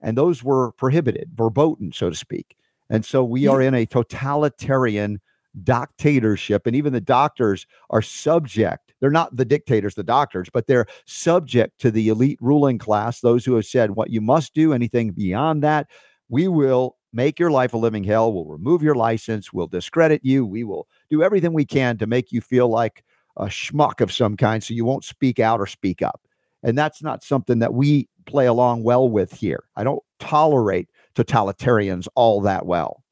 [0.00, 2.56] And those were prohibited, verboten, so to speak.
[2.90, 5.20] And so we are in a totalitarian
[5.62, 6.66] dictatorship.
[6.66, 8.94] And even the doctors are subject.
[9.00, 13.44] They're not the dictators, the doctors, but they're subject to the elite ruling class, those
[13.44, 15.88] who have said what you must do, anything beyond that,
[16.28, 18.32] we will make your life a living hell.
[18.32, 19.52] We'll remove your license.
[19.52, 20.44] We'll discredit you.
[20.44, 23.04] We will do everything we can to make you feel like
[23.36, 26.20] a schmuck of some kind so you won't speak out or speak up.
[26.62, 29.64] And that's not something that we play along well with here.
[29.76, 33.02] I don't tolerate totalitarians all that well.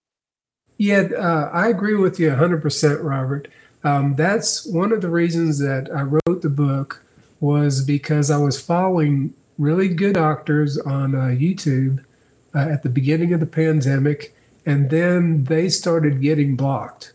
[0.78, 3.48] Yeah, uh, I agree with you 100%, Robert.
[3.82, 7.02] Um, that's one of the reasons that I wrote the book
[7.40, 12.04] was because I was following really good doctors on uh, YouTube
[12.54, 17.12] uh, at the beginning of the pandemic, and then they started getting blocked.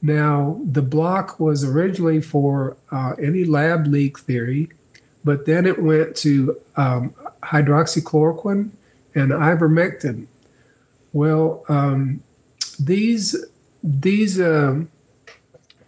[0.00, 4.70] Now, the block was originally for uh, any lab leak theory,
[5.28, 7.10] but then it went to um,
[7.42, 8.70] hydroxychloroquine
[9.14, 10.26] and ivermectin.
[11.12, 12.22] Well, um,
[12.80, 13.36] these
[13.82, 14.90] these um,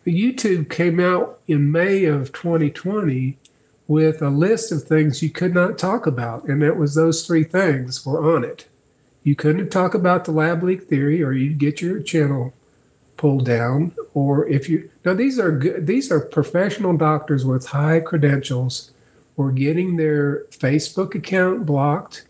[0.07, 3.38] YouTube came out in May of 2020
[3.88, 7.44] with a list of things you could not talk about, and it was those three
[7.44, 8.68] things were on it.
[9.24, 12.53] You couldn't talk about the lab leak theory, or you'd get your channel
[13.16, 13.94] pulled down.
[14.12, 18.90] Or if you now these are good, these are professional doctors with high credentials
[19.40, 22.26] were getting their Facebook account blocked,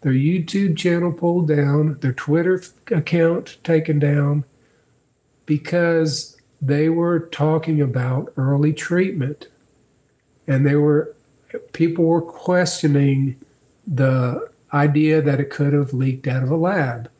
[0.00, 4.44] their YouTube channel pulled down, their Twitter account taken down
[5.44, 9.48] because they were talking about early treatment.
[10.46, 11.14] And they were
[11.72, 13.36] people were questioning
[13.86, 17.10] the idea that it could have leaked out of a lab,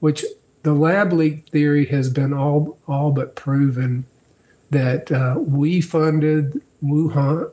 [0.00, 0.24] which
[0.64, 4.04] the lab leak theory has been all all but proven
[4.70, 7.50] that uh, we funded Wuhan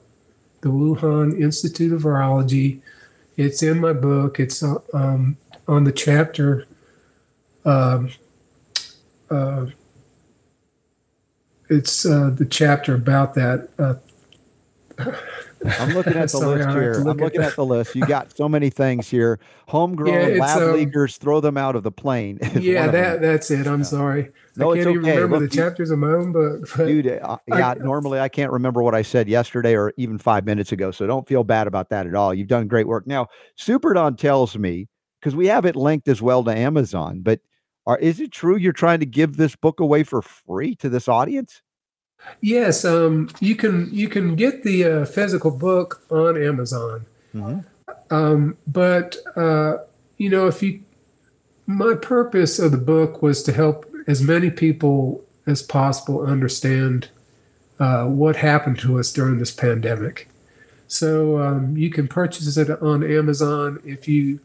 [0.65, 2.81] the Wuhan Institute of Virology.
[3.37, 4.39] It's in my book.
[4.39, 6.65] It's uh, um, on the chapter.
[7.63, 8.09] Um,
[9.29, 9.67] uh,
[11.69, 13.93] it's uh, the chapter about that uh,
[14.97, 16.93] I'm looking at the Sorry, list here.
[16.95, 17.95] Look I'm looking at, at, the list.
[17.95, 19.39] You got so many things here.
[19.67, 22.39] Homegrown yeah, lab um, leaguers, throw them out of the plane.
[22.55, 23.67] Yeah, that that's it.
[23.67, 23.85] I'm yeah.
[23.85, 24.31] sorry.
[24.57, 25.15] No, I can't even okay.
[25.15, 26.67] remember Look, the chapters of my own book.
[26.77, 30.17] But dude, uh, yeah, I, normally I can't remember what I said yesterday or even
[30.17, 30.91] five minutes ago.
[30.91, 32.33] So don't feel bad about that at all.
[32.33, 33.05] You've done great work.
[33.07, 33.27] Now,
[33.59, 34.87] Superdon tells me
[35.19, 37.39] because we have it linked as well to Amazon, but
[37.87, 41.07] are, is it true you're trying to give this book away for free to this
[41.07, 41.61] audience?
[42.41, 47.59] Yes, um, you can you can get the uh, physical book on Amazon, mm-hmm.
[48.13, 49.77] um, but uh,
[50.17, 50.81] you know if you,
[51.67, 57.09] my purpose of the book was to help as many people as possible understand
[57.79, 60.29] uh, what happened to us during this pandemic.
[60.87, 64.39] So um, you can purchase it on Amazon if you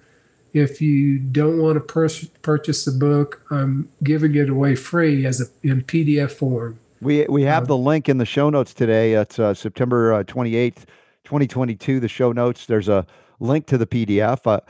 [0.53, 2.09] if you don't want to pur-
[2.43, 3.43] purchase the book.
[3.51, 6.79] I'm giving it away free as a in PDF form.
[7.01, 9.15] We we have um, the link in the show notes today.
[9.15, 10.87] It's uh, September uh, twenty eighth,
[11.25, 12.01] twenty twenty two.
[12.01, 12.67] The show notes.
[12.67, 13.07] There's a
[13.41, 14.47] link to the PDF.
[14.47, 14.61] Uh,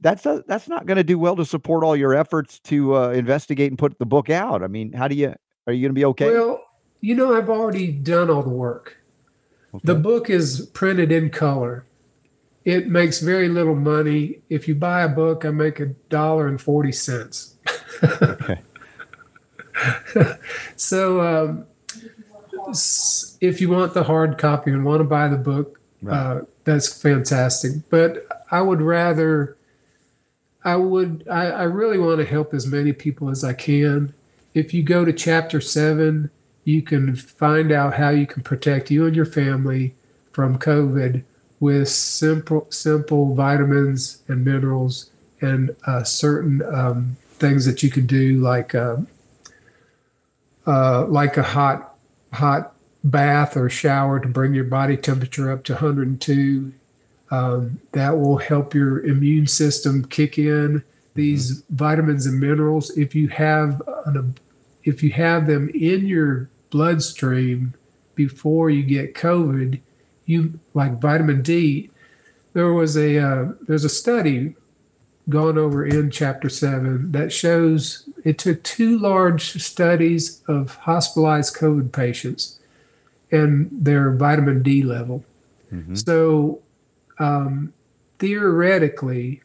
[0.00, 3.10] that's a, that's not going to do well to support all your efforts to uh,
[3.10, 4.62] investigate and put the book out.
[4.62, 5.34] I mean, how do you
[5.66, 6.30] are you going to be okay?
[6.30, 6.64] Well,
[7.00, 8.96] you know, I've already done all the work.
[9.74, 9.82] Okay.
[9.84, 11.86] The book is printed in color.
[12.64, 14.40] It makes very little money.
[14.48, 17.56] If you buy a book, I make a dollar and forty cents.
[18.02, 18.62] okay.
[20.76, 21.66] so um,
[23.40, 26.16] if you want the hard copy and want to buy the book, right.
[26.16, 27.88] uh, that's fantastic.
[27.88, 29.56] But I would rather,
[30.64, 34.12] I would, I, I really want to help as many people as I can.
[34.52, 36.30] If you go to chapter seven,
[36.64, 39.94] you can find out how you can protect you and your family
[40.32, 41.22] from COVID
[41.60, 48.40] with simple, simple vitamins and minerals and uh, certain um, things that you can do,
[48.40, 48.96] like uh,
[50.66, 51.94] uh, like a hot
[52.32, 52.74] hot
[53.10, 56.72] bath or shower to bring your body temperature up to 102.
[57.30, 61.76] Um, that will help your immune system kick in these mm-hmm.
[61.76, 62.96] vitamins and minerals.
[62.96, 64.36] If you have an,
[64.84, 67.74] if you have them in your bloodstream
[68.14, 69.80] before you get COVID,
[70.24, 71.90] you like vitamin D.
[72.52, 74.54] There was a uh, there's a study
[75.28, 81.92] gone over in chapter seven that shows it took two large studies of hospitalized COVID
[81.92, 82.60] patients
[83.30, 85.24] and their vitamin D level.
[85.72, 85.94] Mm-hmm.
[85.94, 86.62] So,
[87.18, 87.72] um,
[88.18, 89.42] theoretically,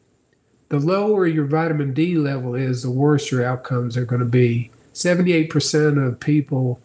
[0.69, 4.71] the lower your vitamin D level is, the worse your outcomes are going to be.
[4.93, 6.81] 78% of people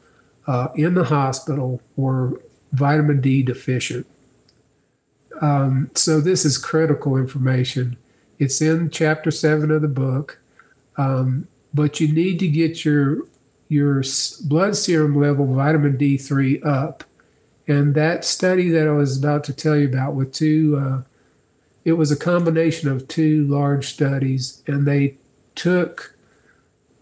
[0.46, 2.40] uh, in the hospital were
[2.72, 4.06] vitamin D deficient.
[5.40, 7.96] Um, so, this is critical information.
[8.38, 10.38] It's in chapter seven of the book,
[10.96, 13.18] um, but you need to get your
[13.68, 14.02] your
[14.44, 17.05] blood serum level vitamin D3 up.
[17.68, 21.02] And that study that I was about to tell you about with two, uh,
[21.85, 25.16] it was a combination of two large studies, and they
[25.55, 26.16] took,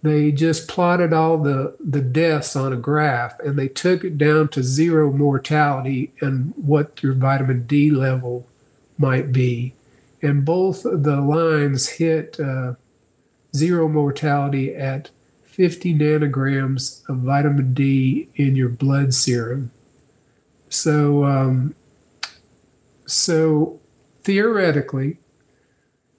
[0.03, 4.48] they just plotted all the, the deaths on a graph, and they took it down
[4.48, 8.46] to zero mortality and what your vitamin D level
[8.96, 9.74] might be
[10.24, 12.74] and both the lines hit uh,
[13.55, 15.11] zero mortality at
[15.54, 19.70] 50 nanograms of vitamin D in your blood serum.
[20.68, 21.76] So, um,
[23.06, 23.80] so
[24.24, 25.18] theoretically,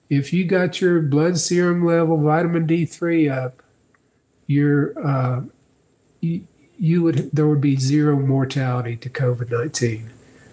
[0.08, 3.62] if you got your blood serum level vitamin D3 up,
[4.46, 5.42] your uh,
[6.22, 6.46] you,
[6.78, 10.10] you would there would be zero mortality to COVID nineteen.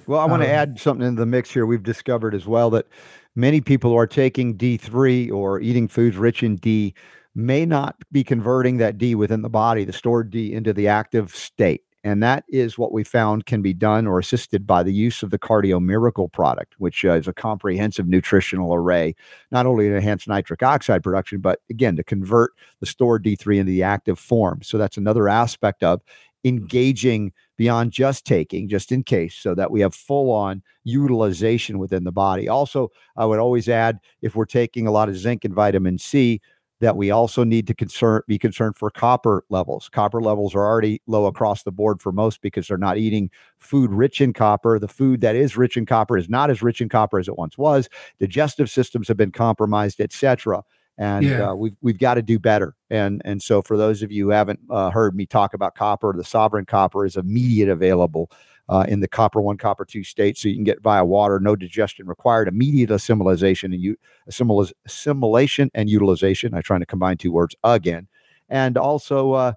[0.08, 1.66] Well, I want um, to add something into the mix here.
[1.66, 2.88] We've discovered as well that
[3.36, 6.94] many people are taking D3 or eating foods rich in D
[7.36, 11.36] may not be converting that D within the body, the stored D, into the active
[11.36, 11.82] state.
[12.06, 15.30] And that is what we found can be done or assisted by the use of
[15.30, 19.16] the Cardio Miracle product, which uh, is a comprehensive nutritional array,
[19.52, 23.72] not only to enhance nitric oxide production, but again, to convert the stored D3 into
[23.72, 24.62] the active form.
[24.64, 26.02] So that's another aspect of
[26.44, 32.04] engaging beyond just taking, just in case, so that we have full on utilization within
[32.04, 32.50] the body.
[32.50, 36.42] Also, I would always add if we're taking a lot of zinc and vitamin C,
[36.84, 39.90] that we also need to concern be concerned for copper levels.
[39.90, 43.92] Copper levels are already low across the board for most because they're not eating food
[43.92, 44.78] rich in copper.
[44.80, 47.38] The food that is rich in copper is not as rich in copper as it
[47.38, 47.90] once was.
[48.20, 50.64] Digestive systems have been compromised, etc
[50.98, 51.50] and yeah.
[51.50, 52.76] uh, we've we've got to do better.
[52.90, 56.14] And and so for those of you who haven't uh, heard me talk about copper,
[56.16, 58.30] the sovereign copper is immediate available
[58.70, 61.56] uh, in the copper one, copper two state, so you can get via water, no
[61.56, 63.98] digestion required, immediate assimilation and you
[64.28, 66.54] assimilation and utilization.
[66.54, 68.08] I'm trying to combine two words again,
[68.50, 69.54] and also uh,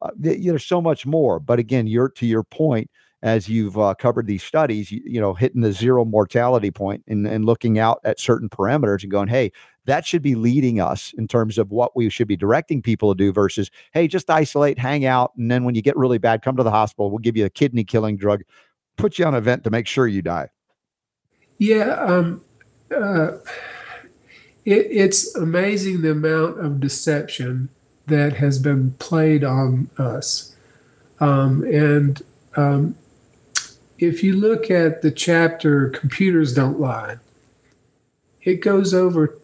[0.00, 1.38] uh there's so much more.
[1.40, 2.90] But again, you're to your point.
[3.20, 7.26] as you've uh, covered these studies, you, you, know, hitting the zero mortality point and,
[7.26, 9.50] and looking out at certain parameters and going, hey,
[9.88, 13.16] that should be leading us in terms of what we should be directing people to
[13.16, 16.58] do versus, hey, just isolate, hang out, and then when you get really bad, come
[16.58, 17.10] to the hospital.
[17.10, 18.42] We'll give you a kidney killing drug,
[18.98, 20.50] put you on a vent to make sure you die.
[21.56, 22.44] Yeah, um,
[22.94, 23.38] uh,
[24.66, 27.70] it, it's amazing the amount of deception
[28.06, 30.54] that has been played on us,
[31.18, 32.22] um, and
[32.56, 32.94] um,
[33.98, 37.16] if you look at the chapter "Computers Don't Lie,"
[38.42, 39.38] it goes over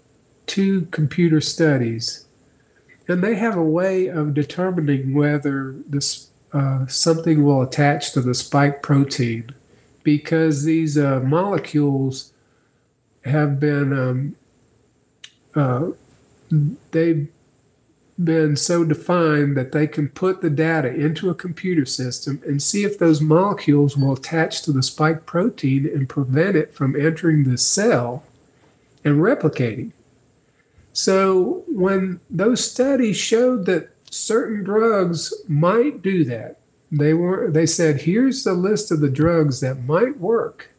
[0.47, 2.27] two computer studies,
[3.09, 8.35] and they have a way of determining whether this uh, something will attach to the
[8.35, 9.51] spike protein
[10.05, 12.33] because these uh, molecules
[13.25, 14.37] have been um,
[15.55, 15.91] uh,
[16.91, 17.29] they've
[18.23, 22.85] been so defined that they can put the data into a computer system and see
[22.85, 27.59] if those molecules will attach to the spike protein and prevent it from entering the
[27.59, 28.23] cell
[29.05, 29.91] and replicating.
[30.95, 38.03] So when those studies showed that certain drugs might do that, they were they said
[38.03, 40.71] here's the list of the drugs that might work.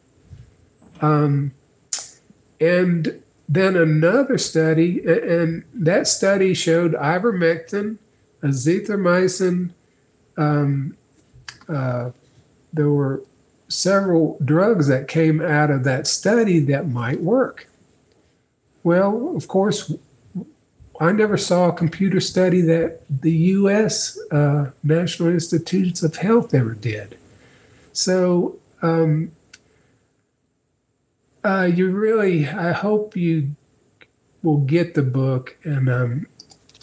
[1.02, 1.52] Um,
[2.58, 7.98] and then another study, and that study showed ivermectin,
[8.42, 9.70] azithromycin.
[10.38, 10.96] Um,
[11.68, 12.10] uh,
[12.72, 13.22] there were
[13.68, 17.68] several drugs that came out of that study that might work.
[18.82, 19.92] Well, of course,
[21.00, 24.18] I never saw a computer study that the U.S.
[24.30, 27.18] Uh, National Institutes of Health ever did.
[27.92, 29.32] So um,
[31.44, 33.54] uh, you really, I hope you
[34.42, 36.26] will get the book and um,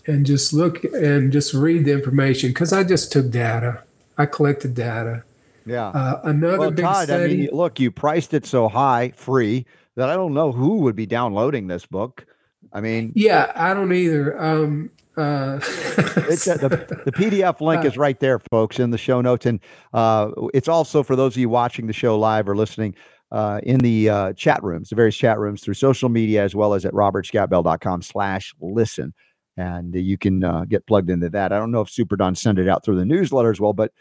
[0.06, 3.84] and just look and just read the information because I just took data.
[4.18, 5.24] I collected data.
[5.66, 5.88] Yeah.
[5.88, 7.24] Uh, another well, big Todd, study.
[7.24, 10.96] I mean, look, you priced it so high, free, that I don't know who would
[10.96, 12.26] be downloading this book.
[12.74, 14.42] I mean, yeah, I don't either.
[14.42, 16.70] Um, uh, it's uh, the,
[17.06, 19.60] the PDF link is right there, folks, in the show notes, and
[19.94, 22.96] uh, it's also for those of you watching the show live or listening
[23.32, 26.74] uh, in the uh, chat rooms, the various chat rooms through social media, as well
[26.74, 29.14] as at robertscottbell.com slash listen.
[29.56, 31.52] And you can uh, get plugged into that.
[31.54, 33.92] I don't know if Super Don sent it out through the newsletter as well, but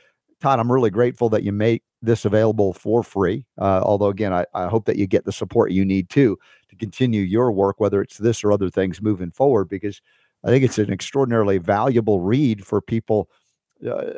[0.43, 3.47] Todd, I'm really grateful that you make this available for free.
[3.59, 6.37] Uh, although, again, I, I hope that you get the support you need too
[6.69, 10.03] to continue your work, whether it's this or other things moving forward, because
[10.45, 13.31] I think it's an extraordinarily valuable read for people.
[13.89, 14.15] Uh,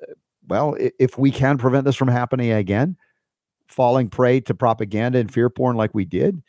[0.49, 2.97] well, if we can prevent this from happening again,
[3.69, 6.43] falling prey to propaganda and fear porn like we did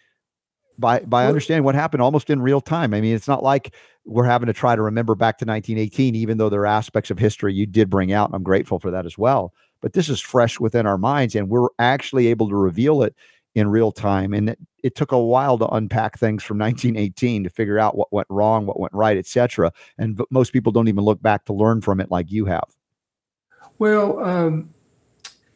[0.78, 2.94] by by understanding what happened almost in real time.
[2.94, 3.74] I mean, it's not like
[4.06, 7.20] we're having to try to remember back to 1918, even though there are aspects of
[7.20, 9.54] history you did bring out, and I'm grateful for that as well.
[9.82, 13.16] But this is fresh within our minds, and we're actually able to reveal it
[13.56, 14.34] in real time.
[14.34, 18.12] And it, it took a while to unpack things from 1918 to figure out what
[18.12, 19.72] went wrong, what went right, etc.
[19.98, 22.70] And most people don't even look back to learn from it like you have.
[23.78, 24.74] Well, um,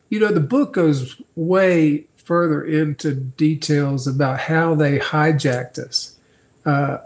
[0.09, 6.17] you know, the book goes way further into details about how they hijacked us.
[6.65, 6.99] Uh,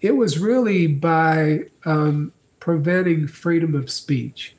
[0.00, 4.54] it was really by um, preventing freedom of speech.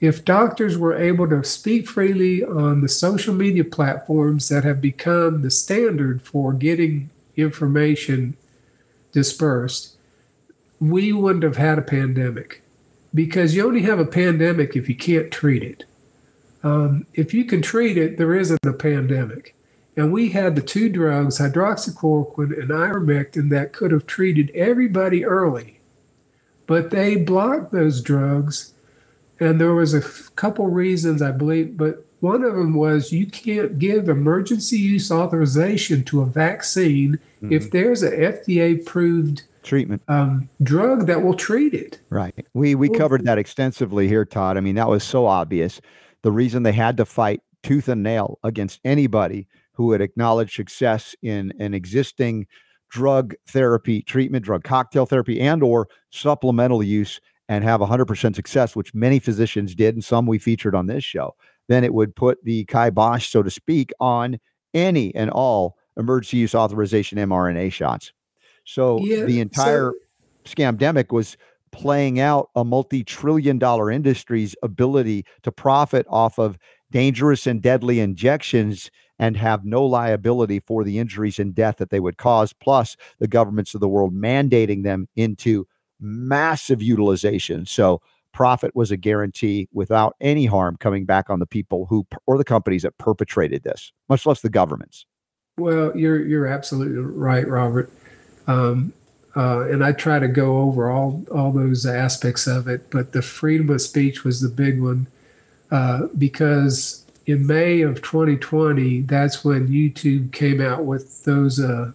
[0.00, 5.42] If doctors were able to speak freely on the social media platforms that have become
[5.42, 8.36] the standard for getting information
[9.12, 9.96] dispersed,
[10.80, 12.62] we wouldn't have had a pandemic
[13.14, 15.84] because you only have a pandemic if you can't treat it.
[16.62, 19.54] Um, if you can treat it, there isn't a pandemic.
[19.96, 25.78] And we had the two drugs, hydroxychloroquine and ivermectin, that could have treated everybody early.
[26.66, 28.73] But they blocked those drugs.
[29.44, 30.00] And there was a
[30.36, 36.02] couple reasons, I believe, but one of them was you can't give emergency use authorization
[36.04, 37.52] to a vaccine mm-hmm.
[37.52, 42.00] if there's a FDA approved treatment um, drug that will treat it.
[42.08, 42.34] Right.
[42.54, 44.56] We we covered that extensively here, Todd.
[44.56, 45.80] I mean, that was so obvious
[46.22, 51.14] the reason they had to fight tooth and nail against anybody who would acknowledge success
[51.22, 52.46] in an existing
[52.88, 58.94] drug therapy treatment drug cocktail therapy and or supplemental use and have 100% success which
[58.94, 61.34] many physicians did and some we featured on this show
[61.68, 64.38] then it would put the kibosh so to speak on
[64.74, 68.12] any and all emergency use authorization mrna shots.
[68.64, 71.36] So yeah, the entire so- scamdemic was
[71.72, 76.56] playing out a multi-trillion dollar industry's ability to profit off of
[76.90, 81.98] dangerous and deadly injections and have no liability for the injuries and death that they
[81.98, 85.66] would cause plus the governments of the world mandating them into
[86.04, 88.00] massive utilization so
[88.34, 92.44] profit was a guarantee without any harm coming back on the people who or the
[92.44, 95.06] companies that perpetrated this, much less the governments.
[95.56, 97.90] Well, you're you're absolutely right, Robert.
[98.46, 98.92] Um,
[99.36, 103.22] uh, and I try to go over all all those aspects of it, but the
[103.22, 105.06] freedom of speech was the big one
[105.70, 111.92] uh, because in May of 2020, that's when YouTube came out with those uh,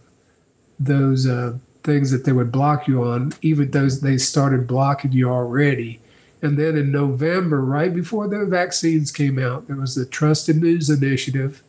[0.79, 3.33] those uh, things that they would block you on.
[3.41, 5.99] Even though they started blocking you already.
[6.41, 10.89] And then in November, right before the vaccines came out, there was the Trusted News
[10.89, 11.61] Initiative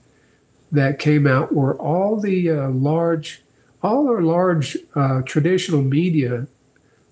[0.70, 3.42] that came out where all the uh, large,
[3.82, 6.46] all our large uh, traditional media,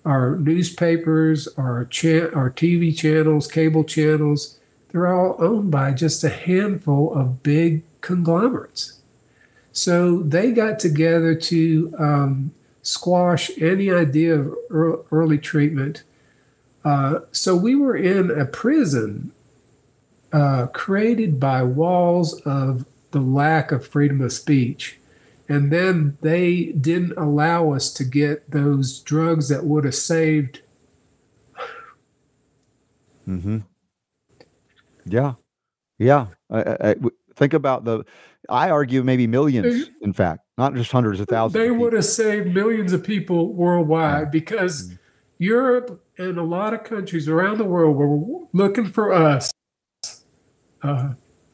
[0.05, 4.57] our newspapers, our, cha- our TV channels, cable channels,
[4.89, 8.99] they're all owned by just a handful of big conglomerates.
[9.71, 12.51] So they got together to um,
[12.89, 14.55] squash any idea of
[15.11, 16.03] early treatment.
[16.83, 19.31] Uh, so we were in a prison
[20.33, 24.97] uh, created by walls of the lack of freedom of speech.
[25.47, 30.61] And then they didn't allow us to get those drugs that would have saved.
[33.27, 33.59] Mm-hmm.
[35.05, 35.33] Yeah,
[35.97, 36.27] yeah.
[36.49, 36.95] I, I,
[37.35, 38.03] think about the.
[38.47, 39.89] I argue maybe millions.
[40.01, 41.53] in fact, not just hundreds of thousands.
[41.53, 44.29] They of would have saved millions of people worldwide yeah.
[44.29, 44.95] because mm-hmm.
[45.39, 49.53] Europe and a lot of countries around the world were looking for us
[50.83, 51.13] uh,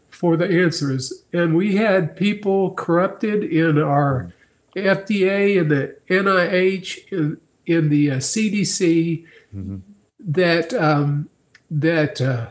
[0.09, 4.33] for the answers, and we had people corrupted in our
[4.75, 9.23] FDA and the NIH in, in the uh, CDC
[9.55, 9.77] mm-hmm.
[10.19, 11.29] that um,
[11.69, 12.19] that.
[12.19, 12.47] Uh,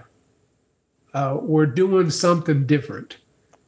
[1.15, 3.19] uh, were doing something different.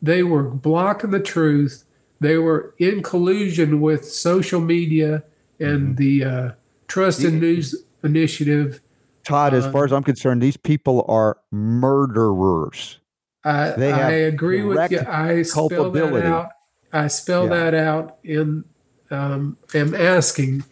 [0.02, 1.84] They were blocking the truth.
[2.20, 5.22] They were in collusion with social media
[5.58, 5.94] and mm-hmm.
[5.96, 6.50] the uh,
[6.88, 8.80] Trusted News Initiative.
[9.24, 12.98] Todd, as far as I'm concerned, these people are murderers.
[13.44, 15.00] I, I agree with you.
[15.00, 16.50] I spell that out.
[16.92, 17.70] I spell yeah.
[17.70, 18.64] that out in.
[19.10, 20.64] Um, am asking.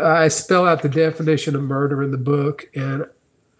[0.00, 3.06] I spell out the definition of murder in the book, and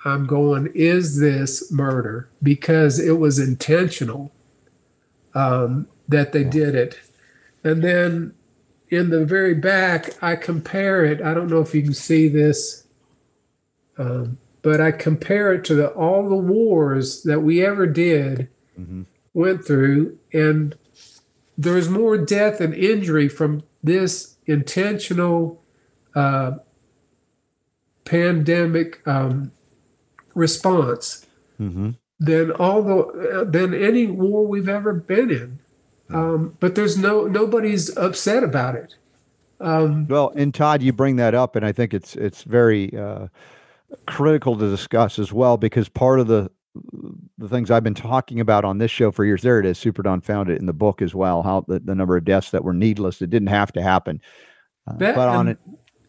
[0.04, 2.28] I'm going, is this murder?
[2.42, 4.32] Because it was intentional
[5.34, 6.98] um, that they did it.
[7.62, 8.34] And then
[8.88, 11.22] in the very back, I compare it.
[11.22, 12.86] I don't know if you can see this,
[13.98, 19.02] um, but I compare it to the, all the wars that we ever did, mm-hmm.
[19.32, 20.76] went through, and
[21.56, 25.62] there's more death and injury from this intentional
[26.14, 26.52] uh,
[28.04, 29.52] pandemic um,
[30.34, 31.26] response
[31.60, 31.90] mm-hmm.
[32.18, 35.58] Than all the than any war we've ever been in.
[36.10, 38.96] Um, but there's no nobody's upset about it.
[39.60, 43.28] Um, well, and Todd, you bring that up, and I think it's it's very uh,
[44.06, 46.50] critical to discuss as well because part of the
[47.38, 49.42] the things I've been talking about on this show for years.
[49.42, 49.78] There it is.
[49.78, 51.42] Super Don found it in the book as well.
[51.42, 54.20] How the, the number of deaths that were needless that didn't have to happen.
[54.86, 55.58] Uh, that, but on it,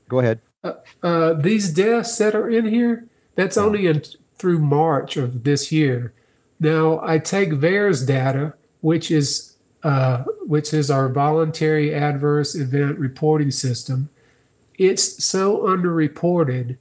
[0.10, 0.42] go ahead.
[0.64, 4.04] Uh, uh, these deaths that are in here, that's only in,
[4.38, 6.14] through March of this year.
[6.60, 13.52] Now I take VAERS data, which is uh, which is our voluntary adverse event reporting
[13.52, 14.10] system.
[14.80, 16.78] It's so underreported.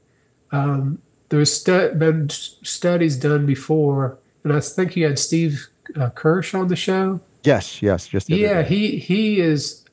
[0.50, 6.54] Um, there's stu- been studies done before, and I think you had Steve uh, Kirsch
[6.54, 7.20] on the show.
[7.42, 8.62] Yes, yes, just yeah.
[8.62, 9.84] He he is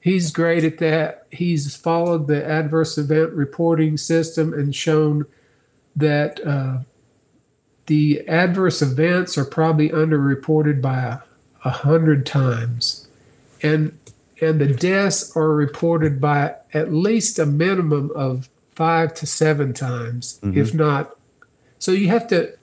[0.00, 1.26] he's great at that.
[1.32, 5.26] He's followed the adverse event reporting system and shown
[5.96, 6.78] that uh,
[7.86, 11.18] the adverse events are probably underreported by a,
[11.64, 13.08] a hundred times,
[13.62, 13.98] and
[14.40, 20.40] and the deaths are reported by at least a minimum of five to seven times,
[20.42, 20.58] mm-hmm.
[20.58, 21.16] if not.
[21.78, 22.56] So you have to,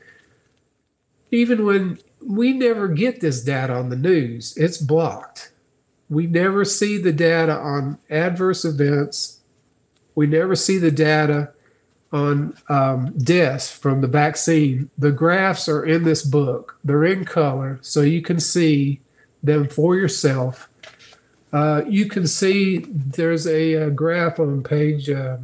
[1.31, 5.51] even when we never get this data on the news, it's blocked.
[6.09, 9.39] We never see the data on adverse events.
[10.13, 11.53] We never see the data
[12.11, 14.89] on um, deaths from the vaccine.
[14.97, 18.99] The graphs are in this book, they're in color, so you can see
[19.41, 20.69] them for yourself.
[21.53, 25.37] Uh, you can see there's a, a graph on page uh,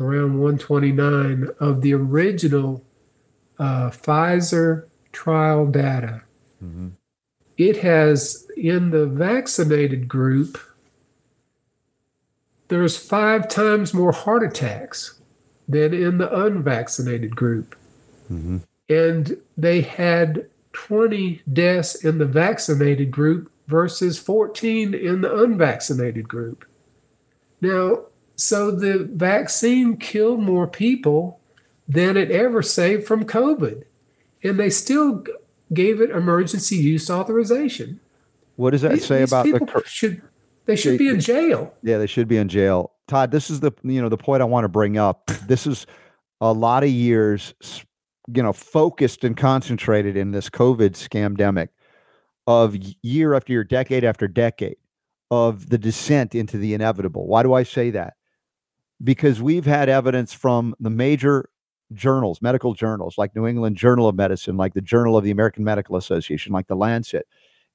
[0.00, 2.82] around 129 of the original
[3.58, 6.22] uh, Pfizer trial data.
[6.62, 6.88] Mm-hmm.
[7.56, 10.58] It has in the vaccinated group,
[12.68, 15.17] there's five times more heart attacks
[15.68, 17.76] than in the unvaccinated group.
[18.32, 18.58] Mm-hmm.
[18.88, 26.64] And they had 20 deaths in the vaccinated group versus 14 in the unvaccinated group.
[27.60, 28.04] Now,
[28.38, 31.40] So the vaccine killed more people
[31.88, 33.82] than it ever saved from COVID.
[34.44, 35.24] And they still
[35.74, 37.98] gave it emergency use authorization.
[38.54, 40.22] What does that these, say these about the should
[40.66, 41.74] they should they, be in jail?
[41.82, 42.92] Yeah, they should be in jail.
[43.08, 45.26] Todd, this is the you know the point I want to bring up.
[45.46, 45.86] This is
[46.40, 47.54] a lot of years
[48.34, 51.68] you know focused and concentrated in this covid scamdemic
[52.46, 54.76] of year after year decade after decade
[55.30, 58.14] of the descent into the inevitable why do i say that
[59.02, 61.48] because we've had evidence from the major
[61.94, 65.64] journals medical journals like new england journal of medicine like the journal of the american
[65.64, 67.26] medical association like the lancet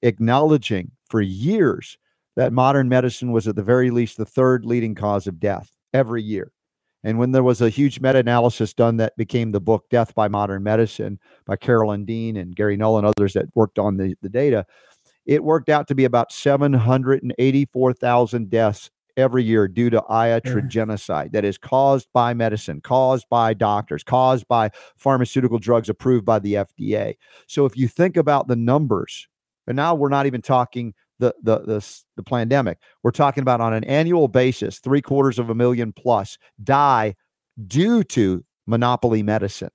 [0.04, 1.98] acknowledging for years
[2.36, 6.22] that modern medicine was at the very least the third leading cause of death every
[6.22, 6.52] year
[7.04, 10.30] and when there was a huge meta analysis done that became the book Death by
[10.30, 14.30] Modern Medicine by Carolyn Dean and Gary Null and others that worked on the, the
[14.30, 14.66] data,
[15.26, 20.10] it worked out to be about 784,000 deaths every year due to mm.
[20.10, 26.40] iatrogenocide that is caused by medicine, caused by doctors, caused by pharmaceutical drugs approved by
[26.40, 27.16] the FDA.
[27.48, 29.28] So if you think about the numbers,
[29.68, 32.80] and now we're not even talking the the the, the pandemic.
[33.04, 37.16] We're talking about on an annual basis, three quarters of a million plus die
[37.68, 39.70] due to monopoly medicine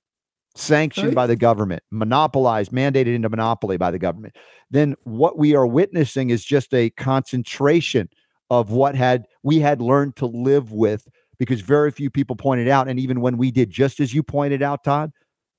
[0.55, 1.15] sanctioned right.
[1.15, 4.35] by the government, monopolized, mandated into monopoly by the government,
[4.69, 8.09] then what we are witnessing is just a concentration
[8.49, 12.87] of what had we had learned to live with because very few people pointed out.
[12.87, 15.11] And even when we did, just as you pointed out, Todd,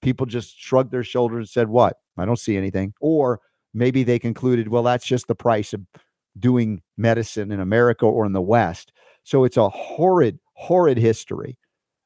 [0.03, 1.97] people just shrugged their shoulders and said, What?
[2.19, 2.93] I don't see anything.
[3.01, 3.41] Or
[3.75, 5.83] maybe they concluded, well, that's just the price of
[6.39, 8.93] doing medicine in America or in the West.
[9.25, 11.59] So it's a horrid, horrid history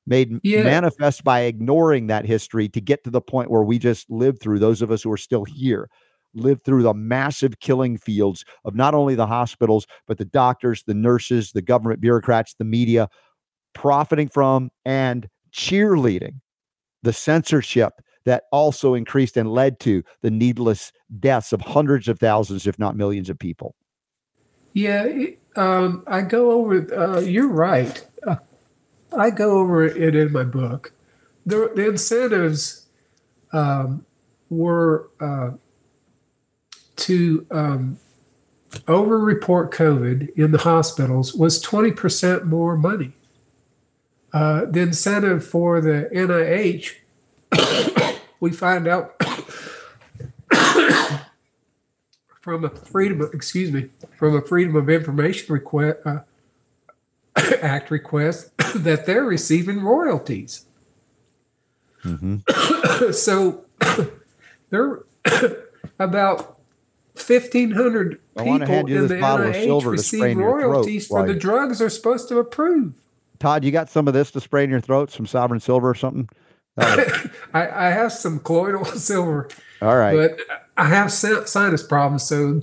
[0.06, 0.62] made yeah.
[0.62, 4.58] manifest by ignoring that history to get to the point where we just lived through
[4.58, 5.88] those of us who are still here
[6.34, 10.94] lived through the massive killing fields of not only the hospitals but the doctors the
[10.94, 13.08] nurses the government bureaucrats the media
[13.72, 16.40] profiting from and cheerleading
[17.02, 17.94] the censorship
[18.24, 22.96] that also increased and led to the needless deaths of hundreds of thousands, if not
[22.96, 23.74] millions of people.
[24.72, 25.06] Yeah,
[25.56, 28.04] um, I go over, uh, you're right.
[28.26, 28.36] Uh,
[29.16, 30.92] I go over it in my book.
[31.46, 32.86] The, the incentives
[33.52, 34.04] um,
[34.50, 35.50] were uh,
[36.96, 37.98] to um,
[38.88, 43.12] over report COVID in the hospitals was 20% more money.
[44.32, 46.94] Uh, the incentive for the NIH
[48.44, 49.14] we find out
[52.42, 53.88] from a freedom of, excuse me
[54.18, 56.18] from a freedom of information request uh,
[57.62, 60.66] act request that they're receiving royalties
[62.04, 63.10] mm-hmm.
[63.12, 63.64] so
[64.68, 65.06] there are
[65.98, 66.58] about
[67.14, 72.92] 1500 people in the NIH receive royalties for the drugs they're supposed to approve
[73.38, 75.94] Todd, you got some of this to spray in your throat, some sovereign silver or
[75.94, 76.28] something?
[77.54, 79.48] I, I have some colloidal silver.
[79.80, 80.16] All right.
[80.16, 80.40] But
[80.76, 82.62] I have sinus problems, so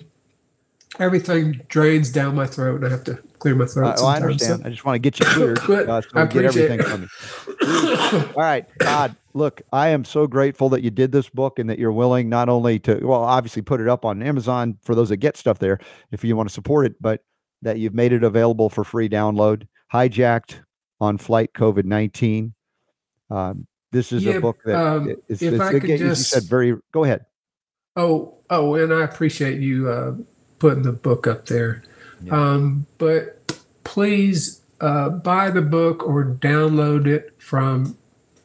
[0.99, 3.99] everything drains down my throat, and I have to clear my throat.
[3.99, 4.62] Uh, I understand.
[4.62, 4.68] So.
[4.68, 5.89] I just want to get you cleared.
[5.89, 7.09] uh, so I get everything from
[7.62, 8.20] you.
[8.36, 9.16] All right, Todd.
[9.34, 12.49] Look, I am so grateful that you did this book and that you're willing not
[12.49, 15.80] only to, well, obviously put it up on Amazon for those that get stuff there
[16.12, 17.24] if you want to support it, but
[17.62, 19.68] that you've made it available for free download.
[19.93, 20.59] Hijacked
[20.99, 22.53] on flight COVID 19.
[23.30, 26.44] Um, this is yeah, a book that um, is, if I could just, you said
[26.44, 26.78] very.
[26.92, 27.26] Go ahead.
[27.96, 30.16] Oh, oh, and I appreciate you uh,
[30.60, 31.84] putting the book up there.
[32.24, 32.34] Yeah.
[32.34, 37.98] Um, but please uh, buy the book or download it from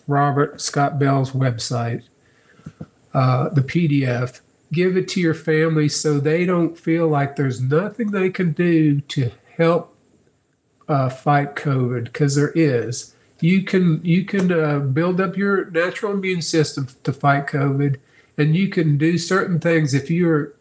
[0.09, 2.05] Robert Scott Bell's website,
[3.15, 4.41] uh, the PDF.
[4.73, 9.01] Give it to your family so they don't feel like there's nothing they can do
[9.03, 9.97] to help
[10.89, 16.13] uh, fight COVID, because there is you can you can uh, build up your natural
[16.13, 17.99] immune system to fight COVID,
[18.39, 20.55] and you can do certain things if you're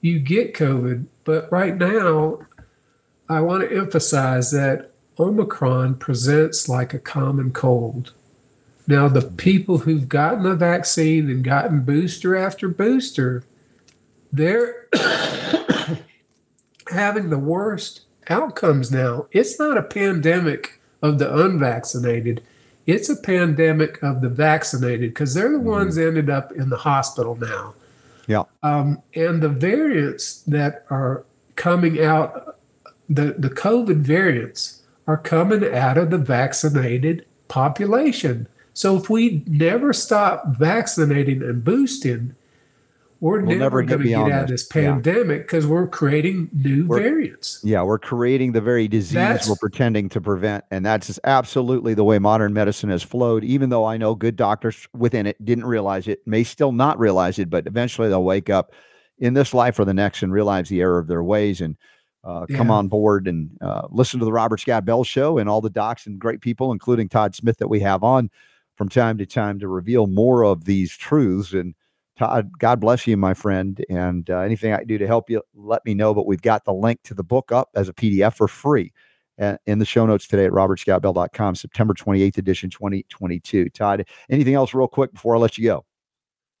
[0.00, 1.06] you get COVID.
[1.24, 2.40] But right now,
[3.28, 8.12] I want to emphasize that Omicron presents like a common cold.
[8.86, 13.42] Now, the people who've gotten the vaccine and gotten booster after booster,
[14.30, 14.88] they're
[16.92, 19.26] having the worst outcomes now.
[19.30, 22.42] It's not a pandemic of the unvaccinated.
[22.86, 25.68] It's a pandemic of the vaccinated because they're the mm-hmm.
[25.68, 27.74] ones ended up in the hospital now.
[28.26, 28.44] Yeah.
[28.62, 31.24] Um, and the variants that are
[31.56, 32.58] coming out,
[33.08, 38.48] the, the COVID variants are coming out of the vaccinated population.
[38.72, 42.34] So if we never stop vaccinating and boosting,
[43.24, 45.70] we're we'll never, never going to get out of this pandemic because yeah.
[45.70, 47.58] we're creating new we're, variants.
[47.64, 50.62] Yeah, we're creating the very disease that's, we're pretending to prevent.
[50.70, 54.36] And that's just absolutely the way modern medicine has flowed, even though I know good
[54.36, 58.50] doctors within it didn't realize it, may still not realize it, but eventually they'll wake
[58.50, 58.72] up
[59.18, 61.78] in this life or the next and realize the error of their ways and
[62.24, 62.74] uh, come yeah.
[62.74, 66.06] on board and uh, listen to the Robert Scott Bell show and all the docs
[66.06, 68.28] and great people, including Todd Smith, that we have on
[68.76, 71.54] from time to time to reveal more of these truths.
[71.54, 71.74] And
[72.16, 73.84] Todd, God bless you, my friend.
[73.88, 76.14] And uh, anything I can do to help you, let me know.
[76.14, 78.92] But we've got the link to the book up as a PDF for free
[79.40, 83.68] uh, in the show notes today at robertscottbell.com, September 28th edition, 2022.
[83.70, 85.84] Todd, anything else real quick before I let you go?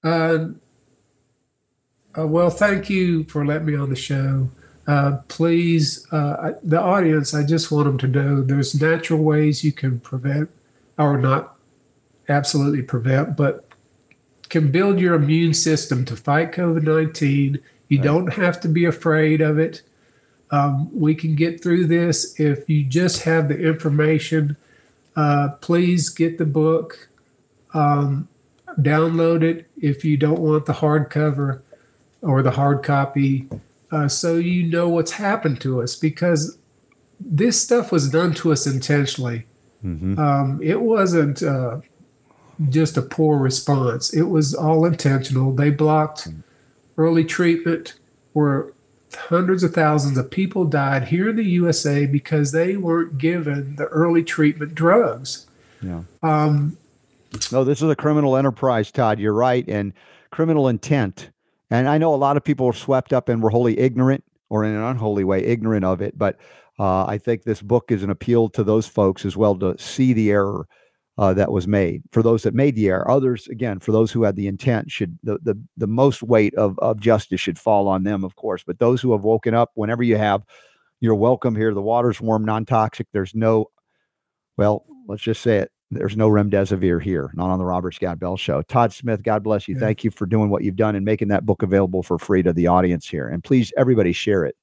[0.02, 0.46] Uh,
[2.18, 4.50] uh, well, thank you for letting me on the show.
[4.86, 9.72] Uh, please, uh, the audience, I just want them to know there's natural ways you
[9.72, 10.50] can prevent,
[10.98, 11.56] or not
[12.28, 13.66] absolutely prevent, but
[14.54, 17.58] can build your immune system to fight COVID 19.
[17.88, 18.04] You right.
[18.04, 19.82] don't have to be afraid of it.
[20.52, 24.56] Um, we can get through this if you just have the information.
[25.16, 27.08] Uh, please get the book,
[27.72, 28.28] um,
[28.78, 31.60] download it if you don't want the hardcover
[32.22, 33.48] or the hard copy,
[33.90, 36.56] uh, so you know what's happened to us because
[37.18, 39.46] this stuff was done to us intentionally.
[39.84, 40.16] Mm-hmm.
[40.16, 41.80] Um, it wasn't uh,
[42.68, 45.52] just a poor response, it was all intentional.
[45.52, 46.28] They blocked
[46.96, 47.94] early treatment
[48.32, 48.72] where
[49.14, 53.86] hundreds of thousands of people died here in the USA because they weren't given the
[53.86, 55.46] early treatment drugs.
[55.80, 56.02] Yeah.
[56.22, 56.76] Um,
[57.52, 59.18] no, this is a criminal enterprise, Todd.
[59.18, 59.68] You're right.
[59.68, 59.92] And
[60.30, 61.30] criminal intent
[61.70, 64.64] and I know a lot of people were swept up and were wholly ignorant or
[64.64, 66.16] in an unholy way ignorant of it.
[66.16, 66.38] But
[66.78, 70.12] uh, I think this book is an appeal to those folks as well to see
[70.12, 70.68] the error
[71.16, 72.02] uh, that was made.
[72.10, 75.18] For those that made the error, others again, for those who had the intent, should
[75.22, 78.64] the the, the most weight of, of justice should fall on them, of course.
[78.64, 80.42] But those who have woken up, whenever you have,
[81.00, 81.72] you're welcome here.
[81.72, 83.06] The water's warm, non toxic.
[83.12, 83.70] There's no,
[84.56, 85.70] well, let's just say it.
[85.90, 88.62] There's no remdesivir here, not on the Robert Scott Bell Show.
[88.62, 89.74] Todd Smith, God bless you.
[89.74, 89.80] Yeah.
[89.80, 92.52] Thank you for doing what you've done and making that book available for free to
[92.52, 93.28] the audience here.
[93.28, 94.56] And please, everybody, share it.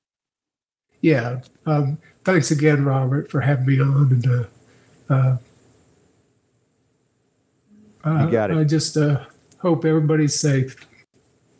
[0.99, 1.41] Yeah.
[1.65, 4.11] Um, thanks again, Robert, for having me on.
[4.11, 5.37] And uh, uh,
[8.05, 8.57] you got it.
[8.57, 9.23] I just uh,
[9.59, 10.75] hope everybody's safe.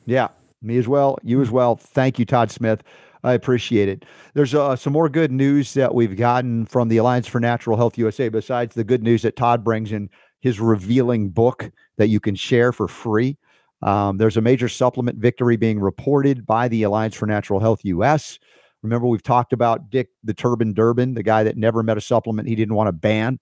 [0.06, 0.30] Yeah,
[0.62, 1.18] me as well.
[1.24, 1.76] You as well.
[1.76, 2.84] Thank you, Todd Smith.
[3.24, 4.06] I appreciate it.
[4.34, 7.98] There's uh, some more good news that we've gotten from the Alliance for Natural Health
[7.98, 12.34] USA, besides the good news that Todd brings in his revealing book that you can
[12.34, 13.38] share for free.
[13.84, 18.40] Um, there's a major supplement victory being reported by the Alliance for Natural Health US.
[18.82, 22.48] Remember, we've talked about Dick the Turban Durbin, the guy that never met a supplement
[22.48, 23.40] he didn't want to ban.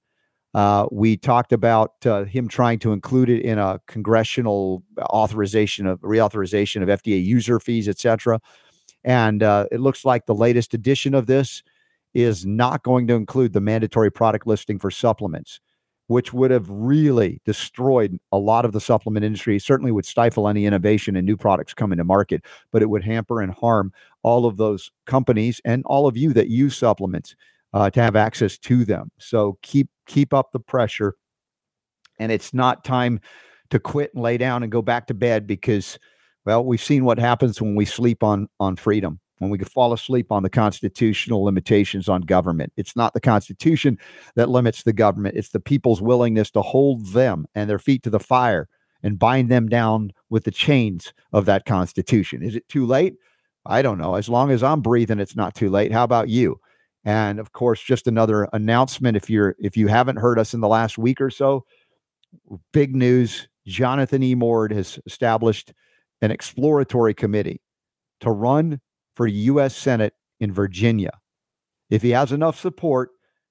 [0.54, 6.00] Uh, we talked about uh, him trying to include it in a congressional authorization of
[6.02, 8.40] reauthorization of FDA user fees, et cetera.
[9.04, 11.64] And uh, it looks like the latest edition of this
[12.14, 15.60] is not going to include the mandatory product listing for supplements,
[16.08, 19.60] which would have really destroyed a lot of the supplement industry.
[19.60, 23.42] Certainly would stifle any innovation and new products coming to market, but it would hamper
[23.42, 23.94] and harm
[24.24, 27.36] all of those companies and all of you that use supplements
[27.74, 29.12] uh, to have access to them.
[29.20, 31.16] So keep keep up the pressure.
[32.20, 33.22] And it's not time
[33.70, 35.98] to quit and lay down and go back to bed because
[36.46, 40.32] well, we've seen what happens when we sleep on on freedom, when we fall asleep
[40.32, 42.74] on the constitutional limitations on government.
[42.76, 43.98] It's not the Constitution
[44.36, 48.10] that limits the government, it's the people's willingness to hold them and their feet to
[48.10, 48.68] the fire
[49.04, 52.42] and bind them down with the chains of that Constitution.
[52.42, 53.16] Is it too late?
[53.66, 54.16] I don't know.
[54.16, 55.92] As long as I'm breathing, it's not too late.
[55.92, 56.60] How about you?
[57.10, 60.68] And of course, just another announcement if you're if you haven't heard us in the
[60.68, 61.66] last week or so,
[62.72, 63.48] big news.
[63.66, 64.36] Jonathan E.
[64.36, 65.74] Mord has established
[66.22, 67.62] an exploratory committee
[68.20, 68.80] to run
[69.16, 69.76] for U.S.
[69.76, 71.10] Senate in Virginia.
[71.90, 73.10] If he has enough support,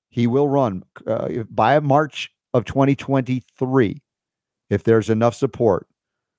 [0.09, 4.01] he will run uh, by March of 2023.
[4.71, 5.89] If there's enough support,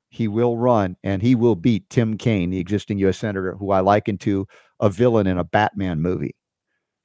[0.09, 3.17] he will run and he will beat Tim Kaine, the existing U.S.
[3.17, 4.47] Senator, who I liken to
[4.79, 6.33] a villain in a Batman movie.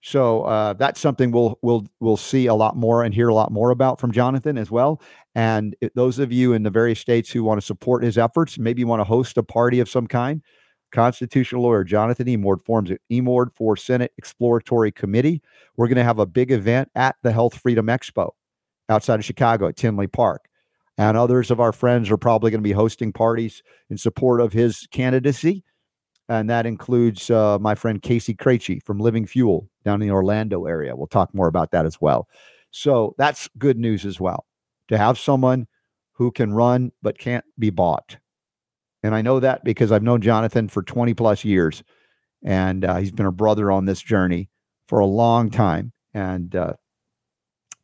[0.06, 3.50] So uh, that's something we'll we'll we'll see a lot more and hear a lot
[3.50, 5.00] more about from Jonathan as well.
[5.34, 8.80] And those of you in the various states who want to support his efforts, maybe
[8.80, 10.42] you want to host a party of some kind.
[10.92, 15.40] Constitutional lawyer Jonathan Emord forms an Emord for Senate Exploratory Committee.
[15.78, 18.32] We're going to have a big event at the Health Freedom Expo
[18.90, 20.44] outside of Chicago at Tinley Park.
[20.98, 24.52] And others of our friends are probably going to be hosting parties in support of
[24.52, 25.64] his candidacy
[26.28, 30.64] and that includes uh, my friend KC Craichy from Living Fuel down in the Orlando
[30.64, 30.96] area.
[30.96, 32.28] We'll talk more about that as well.
[32.70, 34.46] So that's good news as well
[34.88, 35.66] to have someone
[36.12, 38.16] who can run but can't be bought.
[39.02, 41.82] And I know that because I've known Jonathan for 20 plus years.
[42.42, 44.50] And uh, he's been a brother on this journey
[44.88, 46.74] for a long time and uh,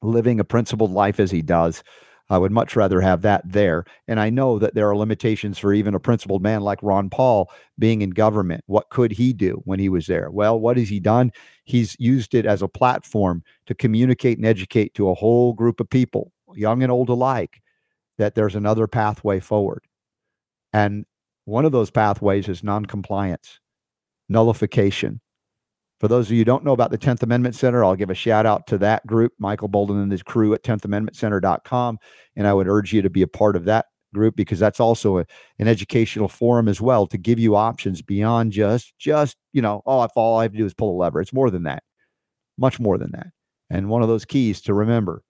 [0.03, 1.83] living a principled life as he does.
[2.31, 3.85] I would much rather have that there.
[4.07, 7.51] And I know that there are limitations for even a principled man like Ron Paul
[7.79, 8.63] being in government.
[8.67, 10.31] What could he do when he was there?
[10.31, 11.33] Well, what has he done?
[11.65, 15.91] He's used it as a platform to communicate and educate to a whole group of
[15.91, 17.61] people, young and old alike,
[18.17, 19.85] that there's another pathway forward.
[20.73, 21.05] And
[21.47, 23.59] one of those pathways is noncompliance,
[24.29, 25.21] nullification,
[26.01, 28.15] for those of you who don't know about the 10th Amendment Center, I'll give a
[28.15, 31.99] shout out to that group, Michael Boldin and his crew at 10thamendmentcenter.com.
[32.37, 35.19] And I would urge you to be a part of that group because that's also
[35.19, 35.27] a,
[35.59, 40.03] an educational forum as well to give you options beyond just, just, you know, oh,
[40.03, 41.21] if all I have to do is pull a lever.
[41.21, 41.83] It's more than that,
[42.57, 43.29] much more than that.
[43.69, 45.23] And one of those keys to remember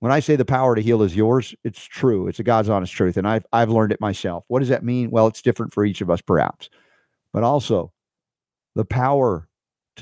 [0.00, 2.28] when I say the power to heal is yours, it's true.
[2.28, 3.16] It's a God's honest truth.
[3.16, 4.44] And I've, I've learned it myself.
[4.48, 5.10] What does that mean?
[5.10, 6.68] Well, it's different for each of us, perhaps.
[7.32, 7.92] But also,
[8.74, 9.48] the power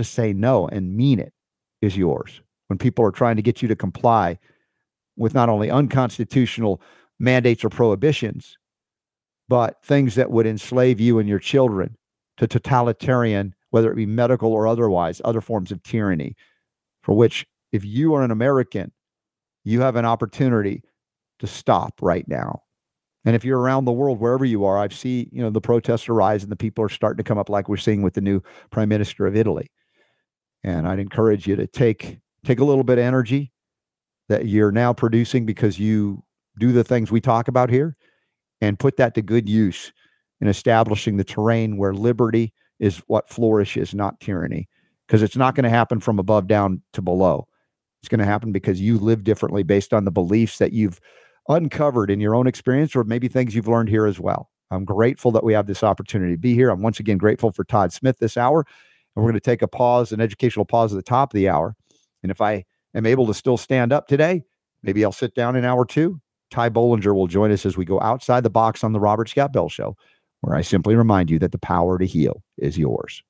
[0.00, 1.32] to say no and mean it
[1.80, 2.40] is yours.
[2.68, 4.38] When people are trying to get you to comply
[5.16, 6.80] with not only unconstitutional
[7.18, 8.56] mandates or prohibitions,
[9.48, 11.96] but things that would enslave you and your children
[12.36, 16.36] to totalitarian, whether it be medical or otherwise, other forms of tyranny,
[17.02, 18.92] for which, if you are an American,
[19.64, 20.82] you have an opportunity
[21.40, 22.62] to stop right now.
[23.24, 26.08] And if you're around the world, wherever you are, I've seen, you know, the protests
[26.08, 28.40] arise and the people are starting to come up like we're seeing with the new
[28.70, 29.70] prime minister of Italy.
[30.62, 33.52] And I'd encourage you to take take a little bit of energy
[34.28, 36.22] that you're now producing because you
[36.58, 37.96] do the things we talk about here
[38.60, 39.92] and put that to good use
[40.40, 44.68] in establishing the terrain where liberty is what flourishes, not tyranny.
[45.06, 47.46] Because it's not going to happen from above down to below.
[48.00, 51.00] It's going to happen because you live differently based on the beliefs that you've
[51.48, 54.50] uncovered in your own experience or maybe things you've learned here as well.
[54.70, 56.70] I'm grateful that we have this opportunity to be here.
[56.70, 58.64] I'm once again grateful for Todd Smith this hour.
[59.14, 61.48] And we're going to take a pause, an educational pause at the top of the
[61.48, 61.74] hour.
[62.22, 64.42] And if I am able to still stand up today,
[64.82, 66.20] maybe I'll sit down in hour two.
[66.50, 69.52] Ty Bollinger will join us as we go outside the box on the Robert Scott
[69.52, 69.96] Bell Show,
[70.40, 73.22] where I simply remind you that the power to heal is yours.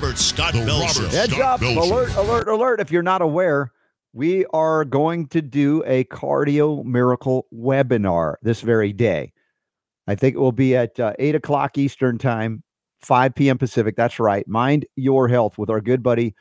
[0.00, 2.80] Robert Scott the Bell Robert Heads Scott up, Bell alert, alert, alert.
[2.80, 3.72] If you're not aware,
[4.12, 9.32] we are going to do a cardio miracle webinar this very day.
[10.06, 12.62] I think it will be at uh, 8 o'clock Eastern Time,
[13.00, 13.58] 5 p.m.
[13.58, 13.96] Pacific.
[13.96, 14.46] That's right.
[14.46, 16.32] Mind Your Health with our good buddy,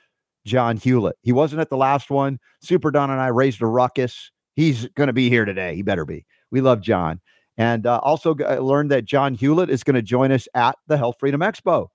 [0.45, 1.15] John Hewlett.
[1.23, 2.37] He wasn't at the last one.
[2.61, 4.29] Super Don and I raised a ruckus.
[4.55, 5.73] He's going to be here today.
[5.73, 6.27] He better be.
[6.51, 7.21] We love John.
[7.57, 10.97] And uh, also uh, learned that John Hewlett is going to join us at the
[10.97, 11.87] Health Freedom Expo.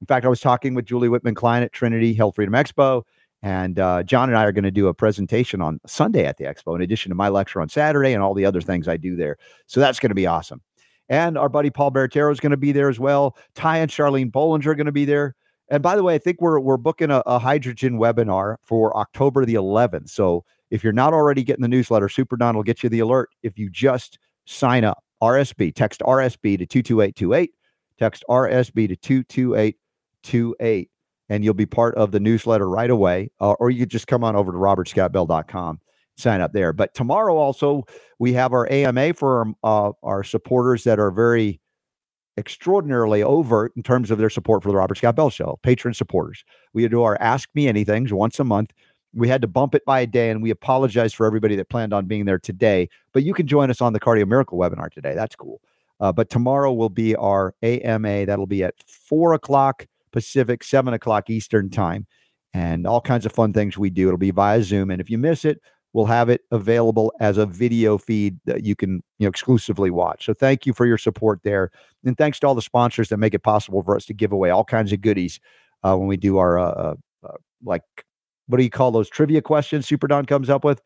[0.00, 3.02] In fact, I was talking with Julie Whitman Klein at Trinity Health Freedom Expo,
[3.42, 6.44] and uh, John and I are going to do a presentation on Sunday at the
[6.44, 9.16] expo, in addition to my lecture on Saturday and all the other things I do
[9.16, 9.36] there.
[9.66, 10.60] So that's going to be awesome.
[11.08, 13.36] And our buddy Paul Barattiero is going to be there as well.
[13.54, 15.34] Ty and Charlene Bollinger are going to be there.
[15.70, 19.44] And by the way, I think we're we're booking a, a, hydrogen webinar for October
[19.44, 20.08] the 11th.
[20.08, 23.30] So if you're not already getting the newsletter, Super Don will get you the alert
[23.42, 25.02] if you just sign up.
[25.22, 27.50] RSB, text RSB to 22828.
[27.98, 29.76] Text RSB to 228
[30.22, 30.90] 28
[31.28, 33.30] and you'll be part of the newsletter right away.
[33.40, 35.80] Uh, or you just come on over to robertscottbell.com,
[36.16, 36.72] sign up there.
[36.72, 37.84] But tomorrow also,
[38.18, 41.60] we have our AMA for our, uh, our supporters that are very
[42.38, 46.44] extraordinarily overt in terms of their support for the Robert Scott Bell Show, patron supporters.
[46.72, 48.72] We do our Ask Me Anythings once a month.
[49.12, 51.92] We had to bump it by a day, and we apologize for everybody that planned
[51.92, 52.88] on being there today.
[53.12, 55.14] But you can join us on the Cardio Miracle webinar today.
[55.14, 55.60] That's cool.
[55.98, 58.26] Uh, but tomorrow will be our AMA.
[58.26, 59.86] That'll be at four o'clock
[60.18, 62.06] Pacific, 7 o'clock Eastern time,
[62.52, 64.08] and all kinds of fun things we do.
[64.08, 64.90] It'll be via Zoom.
[64.90, 65.60] And if you miss it,
[65.92, 70.26] we'll have it available as a video feed that you can you know exclusively watch.
[70.26, 71.70] So thank you for your support there,
[72.04, 74.50] and thanks to all the sponsors that make it possible for us to give away
[74.50, 75.40] all kinds of goodies
[75.82, 76.94] uh, when we do our uh, uh,
[77.24, 77.82] uh like
[78.46, 79.86] what do you call those trivia questions?
[79.86, 80.80] Super Don comes up with.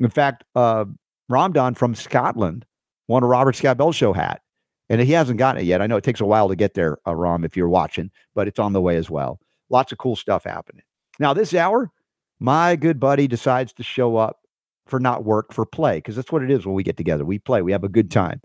[0.00, 0.84] In fact, uh,
[1.30, 2.66] Ramdon from Scotland
[3.08, 4.42] won a Robert Scott Bell Show hat,
[4.88, 5.80] and he hasn't gotten it yet.
[5.80, 8.48] I know it takes a while to get there, uh, Rom, if you're watching, but
[8.48, 9.40] it's on the way as well.
[9.70, 10.82] Lots of cool stuff happening.
[11.18, 11.90] Now, this hour,
[12.38, 14.40] my good buddy decides to show up
[14.86, 17.24] for not work, for play, because that's what it is when we get together.
[17.24, 18.40] We play, we have a good time.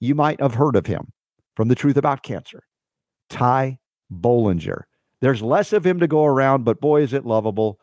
[0.00, 1.12] You might have heard of him
[1.54, 2.64] from The Truth About Cancer,
[3.28, 3.78] Ty
[4.12, 4.82] Bollinger.
[5.20, 7.78] There's less of him to go around, but boy, is it lovable.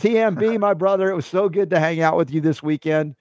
[0.00, 3.14] TMB, my brother, it was so good to hang out with you this weekend,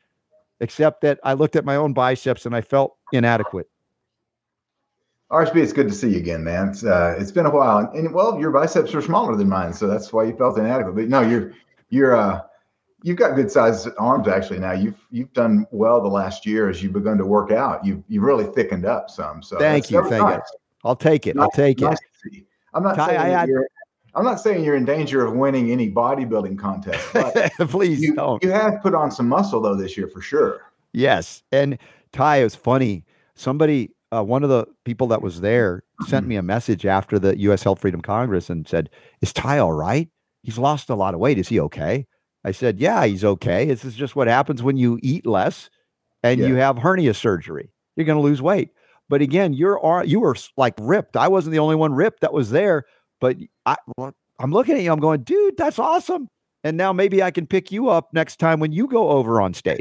[0.59, 3.67] except that I looked at my own biceps and I felt inadequate.
[5.31, 6.69] RSB, it's good to see you again, man.
[6.69, 9.73] It's uh, it's been a while, and, and, well, your biceps are smaller than mine,
[9.73, 10.95] so that's why you felt inadequate.
[10.95, 11.53] But no, you're
[11.89, 12.41] you're uh,
[13.03, 14.59] you've got good sized arms actually.
[14.59, 17.85] Now you've you've done well the last year as you've begun to work out.
[17.85, 19.43] You've you really thickened up some.
[19.43, 20.35] So thank you, thank nice.
[20.35, 20.59] you.
[20.85, 21.35] I'll take it.
[21.35, 22.45] Nice, I'll take nice it.
[22.73, 23.67] I'm not Ty, saying I had, you're,
[24.15, 27.05] I'm not saying you're in danger of winning any bodybuilding contest.
[27.69, 28.41] Please you, don't.
[28.43, 30.61] You have put on some muscle though this year for sure.
[30.93, 31.77] Yes, and
[32.13, 33.05] Ty, it was funny.
[33.35, 37.37] Somebody uh, one of the people that was there sent me a message after the
[37.39, 37.63] U.S.
[37.63, 38.89] Health Freedom Congress and said,
[39.21, 40.09] "Is Ty all right?
[40.43, 41.37] He's lost a lot of weight.
[41.37, 42.05] Is he okay?"
[42.43, 43.65] I said, "Yeah, he's okay.
[43.65, 45.69] This is just what happens when you eat less
[46.23, 46.47] and yeah.
[46.47, 47.71] you have hernia surgery.
[47.95, 48.69] You're going to lose weight."
[49.09, 51.17] But again, you're you were like ripped.
[51.17, 52.85] I wasn't the only one ripped that was there,
[53.19, 54.91] but I, I'm looking at you.
[54.91, 56.29] I'm going, dude, that's awesome.
[56.63, 59.53] And now maybe I can pick you up next time when you go over on
[59.53, 59.79] stage.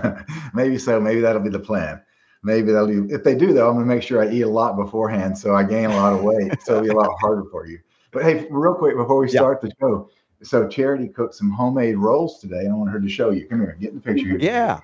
[0.54, 1.00] maybe so.
[1.00, 2.00] Maybe that'll be the plan
[2.42, 3.06] maybe they'll do.
[3.10, 5.54] If they do, though, I'm going to make sure I eat a lot beforehand so
[5.54, 6.62] I gain a lot of weight.
[6.62, 7.78] so it'll be a lot harder for you.
[8.10, 9.68] But hey, real quick before we start yeah.
[9.68, 10.10] the show,
[10.42, 12.60] so Charity cooked some homemade rolls today.
[12.60, 13.46] and I want her to show you.
[13.46, 14.38] Come here, get in the picture here.
[14.38, 14.80] Yeah.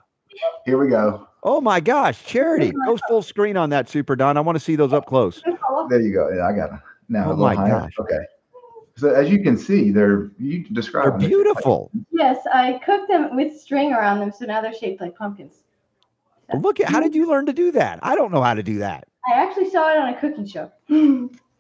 [0.65, 1.27] Here we go.
[1.43, 4.37] Oh my gosh, Charity, go full screen on that, Super Don.
[4.37, 5.43] I want to see those up close.
[5.89, 6.29] There you go.
[6.31, 6.83] Yeah, I got them.
[7.09, 7.81] Now, oh my higher.
[7.81, 7.93] gosh.
[7.99, 8.19] Okay.
[8.97, 11.91] So as you can see, they're you describe they're beautiful.
[12.11, 15.63] Yes, I cooked them with string around them, so now they're shaped like pumpkins.
[16.55, 17.99] Look at how did you learn to do that?
[18.03, 19.07] I don't know how to do that.
[19.27, 20.71] I actually saw it on a cooking show.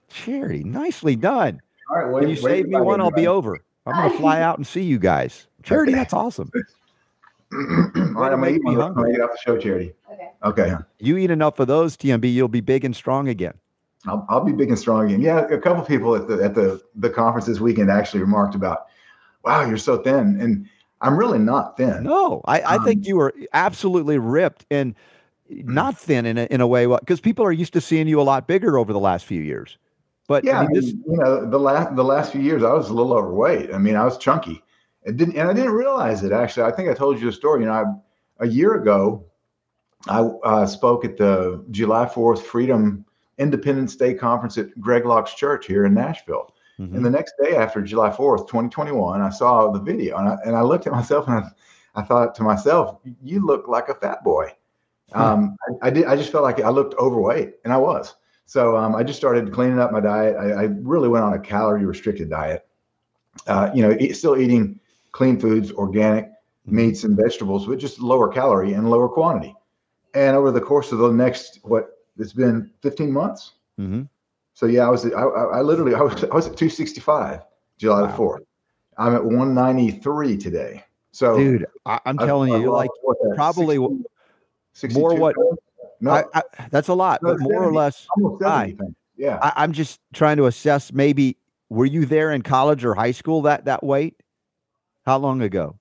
[0.09, 1.61] Charity, nicely done.
[1.91, 3.59] All right, when you save me one, I'll be over.
[3.86, 5.47] I'm going to fly out and see you guys.
[5.62, 6.51] Charity, that's awesome.
[7.53, 8.80] All right, I'm going to eat one.
[8.80, 9.93] I'm going to get off the show, Charity.
[10.11, 10.30] Okay.
[10.45, 10.74] Okay.
[10.99, 13.55] You eat enough of those, TMB, you'll be big and strong again.
[14.07, 15.20] I'll, I'll be big and strong again.
[15.20, 18.86] Yeah, a couple people at the at the the conference this weekend actually remarked about,
[19.45, 20.68] "Wow, you're so thin," and
[21.01, 22.03] I'm really not thin.
[22.03, 24.95] No, I, I um, think you were absolutely ripped and
[25.49, 28.23] not thin in a, in a way because people are used to seeing you a
[28.23, 29.79] lot bigger over the last few years.
[30.27, 32.91] But yeah, I mean, this, you know, the last the last few years I was
[32.91, 33.73] a little overweight.
[33.73, 34.63] I mean, I was chunky.
[35.05, 36.65] It didn't, and I didn't realize it actually.
[36.65, 37.61] I think I told you the story.
[37.61, 37.85] You know, I,
[38.45, 39.25] a year ago,
[40.07, 43.05] I uh, spoke at the July Fourth Freedom
[43.39, 46.55] Independence Day conference at Greg Locke's church here in Nashville.
[46.81, 46.97] Mm-hmm.
[46.97, 50.57] And the next day after July 4th, 2021, I saw the video and I, and
[50.57, 51.51] I looked at myself and I,
[51.97, 54.53] I thought to myself, you look like a fat boy.
[55.12, 55.20] Hmm.
[55.20, 56.05] Um, I, I, did.
[56.05, 58.14] I just felt like I looked overweight and I was.
[58.47, 60.37] So um, I just started cleaning up my diet.
[60.37, 62.66] I, I really went on a calorie restricted diet.
[63.47, 64.81] Uh, you know, eat, still eating
[65.12, 66.76] clean foods, organic mm-hmm.
[66.76, 69.55] meats and vegetables, but just lower calorie and lower quantity.
[70.14, 74.03] And over the course of the next, what it's been 15 months, mm-hmm.
[74.59, 77.43] So yeah, I was I, I literally I was I was at 265
[77.77, 78.07] July wow.
[78.09, 78.41] the 4th.
[78.99, 80.83] I'm at 193 today.
[81.13, 82.91] So dude, I, am telling you, you're like
[83.37, 83.79] probably
[84.73, 85.37] 60, more what
[86.01, 86.43] no, I, I,
[86.73, 88.07] that's a lot, no, but more 70, or less.
[88.45, 88.77] I,
[89.17, 90.93] yeah, I, I'm just trying to assess.
[90.93, 91.37] Maybe
[91.69, 94.21] were you there in college or high school that that weight?
[95.07, 95.79] How long ago?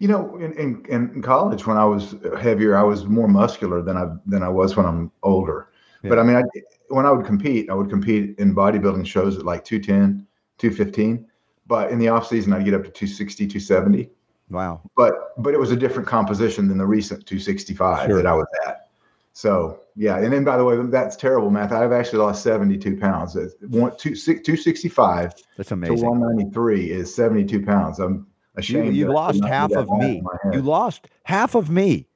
[0.00, 3.96] You know, in, in, in college when I was heavier, I was more muscular than
[3.96, 5.68] I than I was when I'm older.
[6.02, 6.08] Yeah.
[6.08, 6.42] But I mean, I,
[6.90, 10.26] when I would compete, I would compete in bodybuilding shows at like 210,
[10.58, 11.26] 215.
[11.66, 14.10] But in the off season, I'd get up to 260, 270.
[14.50, 14.82] Wow.
[14.96, 18.16] But but it was a different composition than the recent 265 sure.
[18.16, 18.88] that I was at.
[19.32, 21.70] So yeah, and then by the way, that's terrible math.
[21.70, 23.36] I've actually lost 72 pounds.
[23.68, 25.96] One, two, 265 that's amazing.
[25.98, 28.00] to 193 is 72 pounds.
[28.00, 28.26] I'm
[28.56, 28.96] ashamed.
[28.96, 30.20] You, you lost half of me.
[30.52, 32.08] You lost half of me.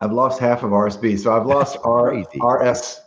[0.00, 1.18] I've lost half of RSB.
[1.18, 3.00] So I've lost R, RS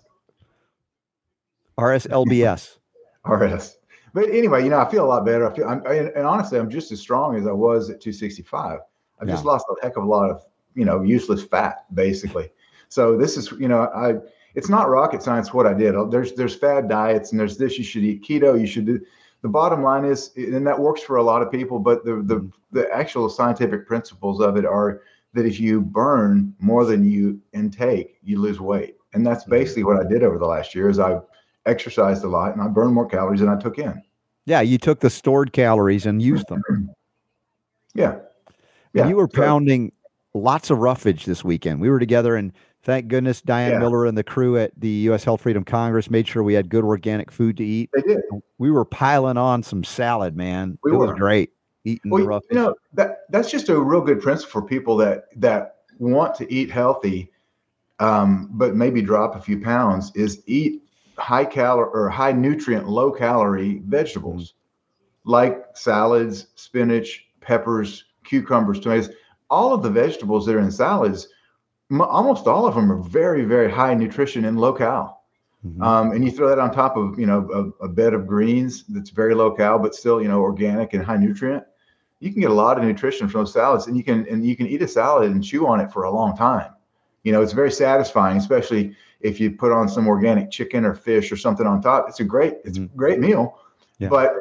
[1.80, 2.78] RSLBS.
[3.26, 3.78] RS.
[4.14, 5.50] But anyway, you know, I feel a lot better.
[5.50, 8.80] I feel, I'm, and honestly, I'm just as strong as I was at 265.
[9.22, 9.34] I've yeah.
[9.34, 10.44] just lost a heck of a lot of,
[10.76, 12.52] you know, useless fat, basically.
[12.92, 14.16] So this is, you know, I,
[14.56, 15.94] it's not rocket science what I did.
[16.10, 18.60] There's, there's fad diets and there's this, you should eat keto.
[18.60, 19.00] You should do,
[19.44, 22.38] the bottom line is, and that works for a lot of people, but the, the,
[22.38, 22.48] mm-hmm.
[22.72, 25.04] the actual scientific principles of it are
[25.36, 28.96] that if you burn more than you intake, you lose weight.
[29.14, 29.52] And that's mm-hmm.
[29.52, 31.20] basically what I did over the last year is I
[31.66, 34.02] exercised a lot and I burned more calories than I took in.
[34.46, 36.62] Yeah, you took the stored calories and used them.
[37.94, 38.16] yeah.
[38.92, 39.02] Yeah.
[39.02, 39.92] And you were pounding
[40.34, 41.80] lots of roughage this weekend.
[41.80, 42.52] We were together and
[42.82, 43.78] thank goodness Diane yeah.
[43.78, 46.84] Miller and the crew at the US Health Freedom Congress made sure we had good
[46.84, 47.92] organic food to eat.
[47.94, 48.22] They did.
[48.58, 50.80] We were piling on some salad, man.
[50.84, 51.06] We it were.
[51.06, 51.52] was great
[51.84, 52.48] eating well, the roughage.
[52.50, 56.52] You know, that that's just a real good principle for people that that want to
[56.52, 57.30] eat healthy
[58.00, 60.84] um, but maybe drop a few pounds is eat
[61.20, 65.32] high calorie or high nutrient, low calorie vegetables mm-hmm.
[65.32, 69.10] like salads, spinach, peppers, cucumbers, tomatoes.
[69.50, 71.28] All of the vegetables that are in salads,
[71.92, 75.24] m- almost all of them are very, very high nutrition and low cal.
[75.66, 75.82] Mm-hmm.
[75.82, 78.86] Um, and you throw that on top of you know a, a, bed of greens
[78.88, 81.66] that's very low cal but still you know organic and high nutrient.
[82.22, 84.56] You can get a lot of nutrition from those salads, and you can and you
[84.56, 86.72] can eat a salad and chew on it for a long time.
[87.24, 91.32] You know, it's very satisfying, especially if you put on some organic chicken or fish
[91.32, 92.06] or something on top.
[92.08, 92.98] It's a great it's a mm-hmm.
[92.98, 93.60] great meal.
[93.98, 94.10] Yeah.
[94.10, 94.34] But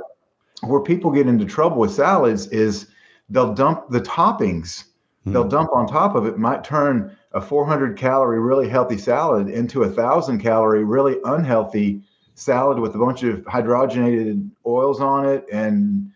[0.62, 2.88] where people get into trouble with salads is
[3.28, 4.84] they'll dump the toppings.
[4.84, 5.32] Mm-hmm.
[5.32, 6.38] They'll dump on top of it.
[6.38, 12.02] Might turn a 400 calorie really healthy salad into a thousand calorie really unhealthy
[12.34, 16.10] salad with a bunch of hydrogenated oils on it and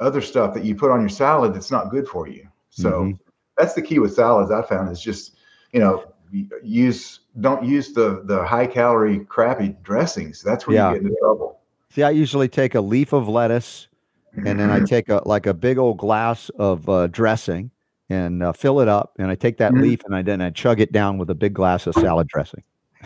[0.00, 2.46] other stuff that you put on your salad that's not good for you.
[2.70, 3.12] So mm-hmm.
[3.58, 5.36] that's the key with salads I found is just,
[5.72, 6.13] you know,
[6.62, 10.42] use don't use the the high calorie crappy dressings.
[10.42, 10.88] That's where yeah.
[10.90, 11.60] you get into trouble.
[11.90, 13.88] See, I usually take a leaf of lettuce
[14.36, 14.86] and then I mm-hmm.
[14.86, 17.70] take a like a big old glass of uh, dressing
[18.10, 19.82] and uh, fill it up, and I take that mm-hmm.
[19.82, 22.62] leaf and I then I chug it down with a big glass of salad dressing.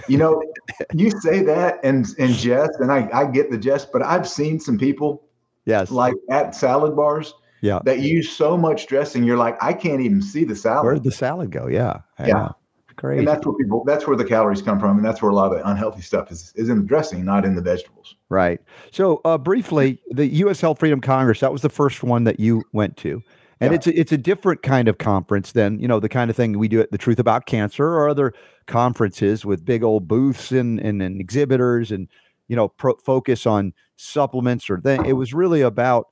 [0.09, 0.43] You know,
[0.95, 4.59] you say that and and jest, and I, I get the jest, but I've seen
[4.61, 5.25] some people,
[5.65, 10.01] yes, like at salad bars, yeah, that use so much dressing, you're like, I can't
[10.01, 10.85] even see the salad.
[10.85, 11.67] Where'd the salad go?
[11.67, 12.51] Yeah, yeah.
[12.99, 13.21] Crazy.
[13.21, 15.53] And that's where people that's where the calories come from and that's where a lot
[15.53, 19.21] of the unhealthy stuff is is in the dressing not in the vegetables right so
[19.25, 22.97] uh, briefly the us health freedom congress that was the first one that you went
[22.97, 23.23] to
[23.61, 23.77] and yeah.
[23.77, 26.59] it's a, it's a different kind of conference than you know the kind of thing
[26.59, 28.35] we do at the truth about cancer or other
[28.67, 32.09] conferences with big old booths and and, and exhibitors and
[32.49, 36.09] you know pro- focus on supplements or then it was really about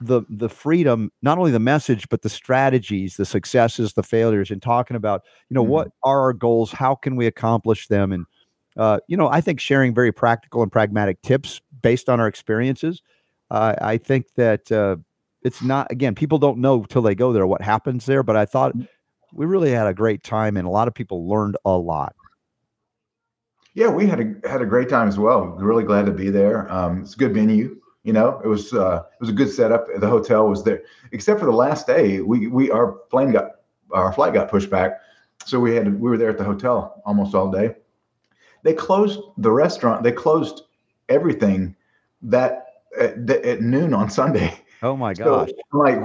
[0.00, 4.62] the the freedom not only the message but the strategies the successes the failures and
[4.62, 5.72] talking about you know mm-hmm.
[5.72, 6.70] what are our goals?
[6.70, 8.12] How can we accomplish them?
[8.12, 8.26] And
[8.78, 13.02] uh, you know i think sharing very practical and pragmatic tips based on our experiences
[13.50, 14.96] uh, i think that uh,
[15.42, 18.46] it's not again people don't know till they go there what happens there but i
[18.46, 18.86] thought mm.
[19.34, 22.14] we really had a great time and a lot of people learned a lot.
[23.74, 25.46] Yeah we had a had a great time as well.
[25.58, 26.72] Really glad to be there.
[26.72, 29.86] Um, it's a good venue you know, it was uh, it was a good setup.
[29.96, 30.82] The hotel was there,
[31.12, 32.20] except for the last day.
[32.20, 33.56] We we our plane got
[33.92, 35.00] our flight got pushed back,
[35.44, 37.74] so we had to, we were there at the hotel almost all day.
[38.62, 40.02] They closed the restaurant.
[40.02, 40.62] They closed
[41.08, 41.74] everything
[42.22, 42.66] that
[42.98, 44.58] at, at noon on Sunday.
[44.80, 45.48] Oh my gosh!
[45.48, 45.96] So, like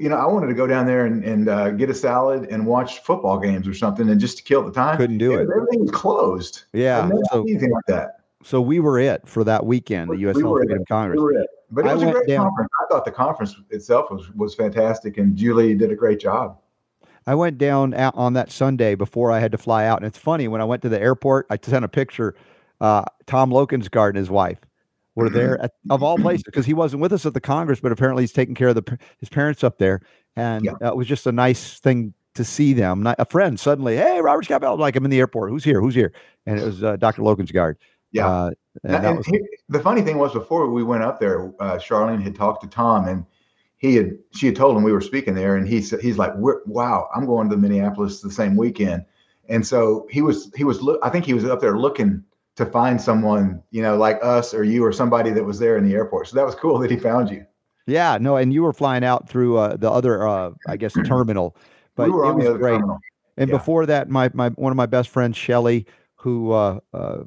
[0.00, 2.66] you know, I wanted to go down there and, and uh, get a salad and
[2.66, 4.96] watch football games or something, and just to kill the time.
[4.96, 5.48] Couldn't do it.
[5.54, 6.64] Everything was closed.
[6.72, 8.21] Yeah, so, anything like that.
[8.44, 10.36] So we were it for that weekend, the U.S.
[10.36, 11.20] We Health Freedom Congress.
[11.20, 12.70] We but it was a great down, conference.
[12.80, 16.58] I thought the conference itself was was fantastic, and Julie did a great job.
[17.26, 20.48] I went down on that Sunday before I had to fly out, and it's funny
[20.48, 21.46] when I went to the airport.
[21.50, 22.34] I sent a picture.
[22.80, 24.58] Uh, Tom Lokensgaard and his wife
[25.14, 25.36] were mm-hmm.
[25.36, 28.24] there at, of all places because he wasn't with us at the Congress, but apparently
[28.24, 30.02] he's taking care of the his parents up there,
[30.36, 30.72] and yeah.
[30.82, 33.02] uh, it was just a nice thing to see them.
[33.02, 35.50] Not, a friend suddenly, hey, Robert Scott Bell, like I'm in the airport.
[35.50, 35.80] Who's here?
[35.80, 36.12] Who's here?
[36.46, 37.22] And it was uh, Dr.
[37.22, 37.76] Lokensgaard.
[38.12, 38.28] Yeah.
[38.28, 38.50] Uh,
[38.84, 42.22] and, and was, he, the funny thing was before we went up there, uh, Charlene
[42.22, 43.26] had talked to Tom and
[43.82, 46.32] he had she had told him we were speaking there, and he said he's like,
[46.36, 49.04] "Wow, I'm going to Minneapolis the same weekend."
[49.48, 52.22] And so he was he was I think he was up there looking
[52.54, 55.84] to find someone you know like us or you or somebody that was there in
[55.84, 56.28] the airport.
[56.28, 57.44] So that was cool that he found you.
[57.88, 61.56] Yeah, no, and you were flying out through uh, the other, uh, I guess, terminal,
[61.96, 62.74] but we it was great.
[62.74, 63.00] Terminal.
[63.36, 63.56] And yeah.
[63.56, 67.24] before that, my my one of my best friends, Shelly, who uh, uh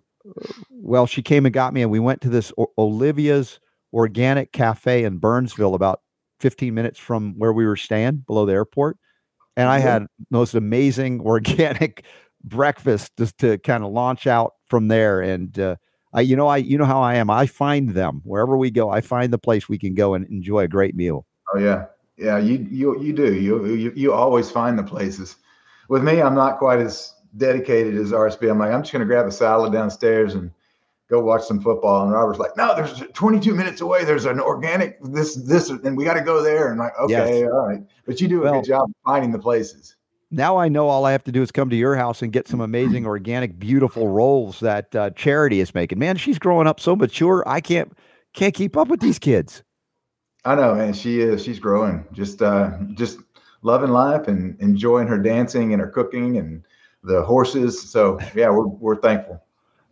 [0.69, 3.59] well, she came and got me, and we went to this o- Olivia's
[3.93, 6.01] Organic Cafe in Burnsville, about
[6.39, 8.97] 15 minutes from where we were staying below the airport.
[9.57, 12.03] And I had most amazing organic
[12.43, 15.21] breakfast just to kind of launch out from there.
[15.21, 15.78] And uh,
[16.13, 17.30] I, you know, I, you know how I am.
[17.30, 18.89] I find them wherever we go.
[18.89, 21.26] I find the place we can go and enjoy a great meal.
[21.53, 21.85] Oh yeah,
[22.18, 22.38] yeah.
[22.38, 23.34] You you you do.
[23.34, 25.38] You you you always find the places.
[25.88, 28.49] With me, I'm not quite as dedicated as RSB.
[28.49, 30.52] I'm like, I'm just going to grab a salad downstairs and
[31.10, 32.03] go watch some football.
[32.03, 34.03] And Robert's like, no, there's 22 minutes away.
[34.06, 36.72] There's an organic this this, and we got to go there.
[36.72, 37.49] And I'm like, okay, yes.
[37.52, 37.82] all right.
[38.06, 39.95] But you do a well, good job finding the places.
[40.32, 42.48] Now I know all I have to do is come to your house and get
[42.48, 45.99] some amazing organic, beautiful rolls that uh, Charity is making.
[45.99, 47.44] Man, she's growing up so mature.
[47.48, 47.95] I can't
[48.34, 49.64] can't keep up with these kids.
[50.44, 50.94] I know, man.
[50.94, 51.44] She is.
[51.44, 52.06] She's growing.
[52.12, 53.20] Just uh, just
[53.62, 56.64] loving life and enjoying her dancing and her cooking and
[57.06, 57.90] the horses.
[57.90, 59.41] So yeah, we're we're thankful.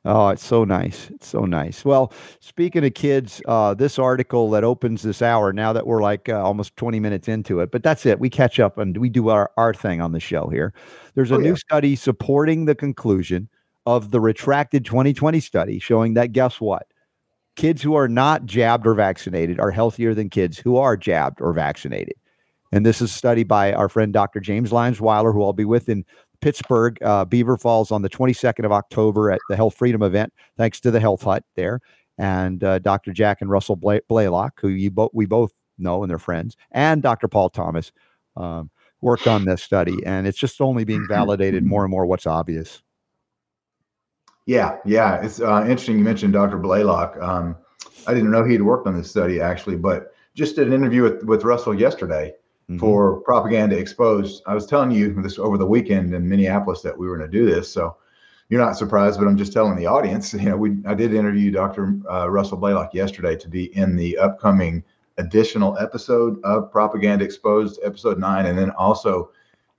[0.06, 1.10] Oh, it's so nice.
[1.12, 1.86] It's so nice.
[1.86, 2.12] Well,
[2.42, 6.44] speaking of kids, uh, this article that opens this hour, now that we're like uh,
[6.44, 8.20] almost 20 minutes into it, but that's it.
[8.20, 10.74] We catch up and we do our, our thing on the show here.
[11.16, 11.56] There's a oh, new yeah.
[11.56, 13.48] study supporting the conclusion
[13.86, 16.88] of the retracted 2020 study showing that guess what?
[17.56, 21.54] Kids who are not jabbed or vaccinated are healthier than kids who are jabbed or
[21.54, 22.16] vaccinated.
[22.74, 24.40] And this is a study by our friend Dr.
[24.40, 26.04] James Lyons Weiler, who I'll be with in
[26.44, 30.82] Pittsburgh, uh, Beaver Falls on the 22nd of October at the Health Freedom event, thanks
[30.82, 31.80] to the Health Hut there.
[32.18, 33.14] And uh, Dr.
[33.14, 37.02] Jack and Russell Bla- Blaylock, who you bo- we both know and they're friends, and
[37.02, 37.30] Dr.
[37.30, 37.94] Paul Thomas
[38.36, 39.96] um, worked on this study.
[40.06, 42.84] And it's just only being validated more and more what's obvious.
[44.46, 45.22] Yeah, yeah.
[45.22, 46.58] It's uh, interesting you mentioned Dr.
[46.58, 47.16] Blaylock.
[47.22, 47.56] Um,
[48.06, 51.24] I didn't know he'd worked on this study actually, but just did an interview with,
[51.24, 52.34] with Russell yesterday
[52.74, 52.80] mm-hmm.
[52.80, 54.44] for Propaganda Exposed.
[54.46, 57.38] I was telling you this over the weekend in Minneapolis that we were going to
[57.38, 57.72] do this.
[57.72, 57.98] So
[58.50, 61.52] you're not surprised, but I'm just telling the audience, you know, we I did interview
[61.52, 62.00] Dr.
[62.10, 64.84] Uh, Russell Blaylock yesterday to be in the upcoming
[65.18, 69.30] additional episode of Propaganda Exposed, episode nine, and then also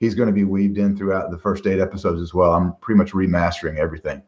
[0.01, 2.53] he's going to be weaved in throughout the first eight episodes as well.
[2.53, 4.23] I'm pretty much remastering everything.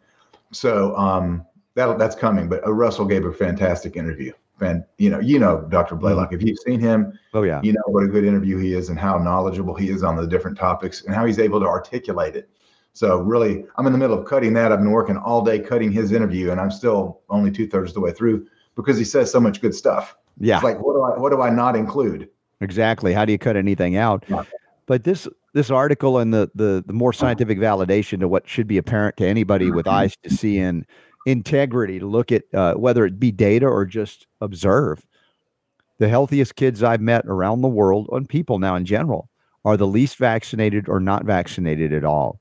[0.53, 1.45] So um,
[1.75, 2.49] that that's coming.
[2.49, 4.33] But uh, Russell gave a fantastic interview.
[4.61, 5.97] And you know, you know, Dr.
[5.97, 6.33] Blaylock.
[6.33, 8.99] If you've seen him, oh yeah, you know what a good interview he is, and
[8.99, 12.49] how knowledgeable he is on the different topics, and how he's able to articulate it.
[12.95, 14.73] So really, I'm in the middle of cutting that.
[14.73, 17.95] I've been working all day cutting his interview, and I'm still only two thirds of
[17.95, 18.47] the way through
[18.77, 20.17] because he says so much good stuff.
[20.39, 22.31] Yeah, it's like what do I what do I not include?
[22.63, 23.13] Exactly.
[23.13, 24.25] How do you cut anything out?
[24.29, 24.45] Yeah.
[24.87, 28.79] But this this article and the the the more scientific validation to what should be
[28.79, 29.97] apparent to anybody with mm-hmm.
[29.97, 30.87] eyes to see and
[31.27, 35.05] integrity to look at uh, whether it be data or just observe.
[35.99, 39.29] The healthiest kids I've met around the world, and people now in general,
[39.65, 42.41] are the least vaccinated or not vaccinated at all.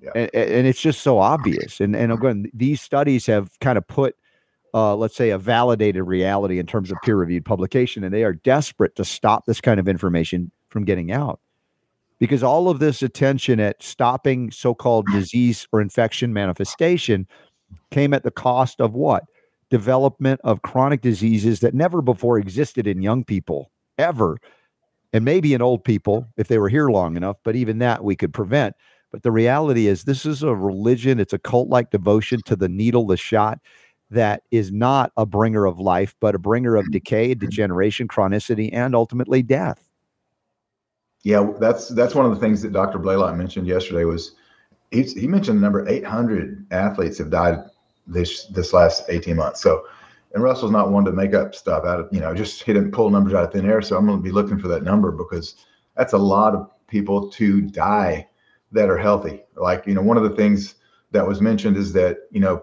[0.00, 0.10] Yeah.
[0.14, 1.80] And, and it's just so obvious.
[1.80, 4.14] And and again, these studies have kind of put,
[4.74, 8.34] uh, let's say, a validated reality in terms of peer reviewed publication, and they are
[8.34, 11.40] desperate to stop this kind of information from getting out
[12.18, 17.26] because all of this attention at stopping so-called disease or infection manifestation
[17.94, 19.24] came at the cost of what?
[19.70, 24.36] Development of chronic diseases that never before existed in young people, ever.
[25.12, 28.16] And maybe in old people if they were here long enough, but even that we
[28.16, 28.74] could prevent.
[29.12, 32.68] But the reality is, this is a religion, it's a cult like devotion to the
[32.68, 33.60] needle, the shot
[34.10, 38.94] that is not a bringer of life, but a bringer of decay, degeneration, chronicity, and
[38.96, 39.88] ultimately death.
[41.22, 42.98] Yeah, that's that's one of the things that Dr.
[42.98, 44.32] Blaylock mentioned yesterday was
[44.90, 47.58] he's, he mentioned the number 800 athletes have died
[48.06, 49.60] this this last 18 months.
[49.60, 49.86] So,
[50.34, 52.92] and Russell's not one to make up stuff out of you know just hit and
[52.92, 53.82] pull numbers out of thin air.
[53.82, 55.56] So I'm going to be looking for that number because
[55.96, 58.28] that's a lot of people to die
[58.72, 59.42] that are healthy.
[59.56, 60.76] Like you know, one of the things
[61.12, 62.62] that was mentioned is that you know,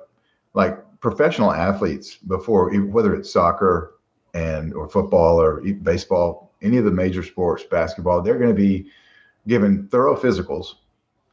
[0.53, 3.95] like professional athletes before whether it's soccer
[4.33, 8.87] and or football or baseball, any of the major sports, basketball, they're going to be
[9.47, 10.75] given thorough physicals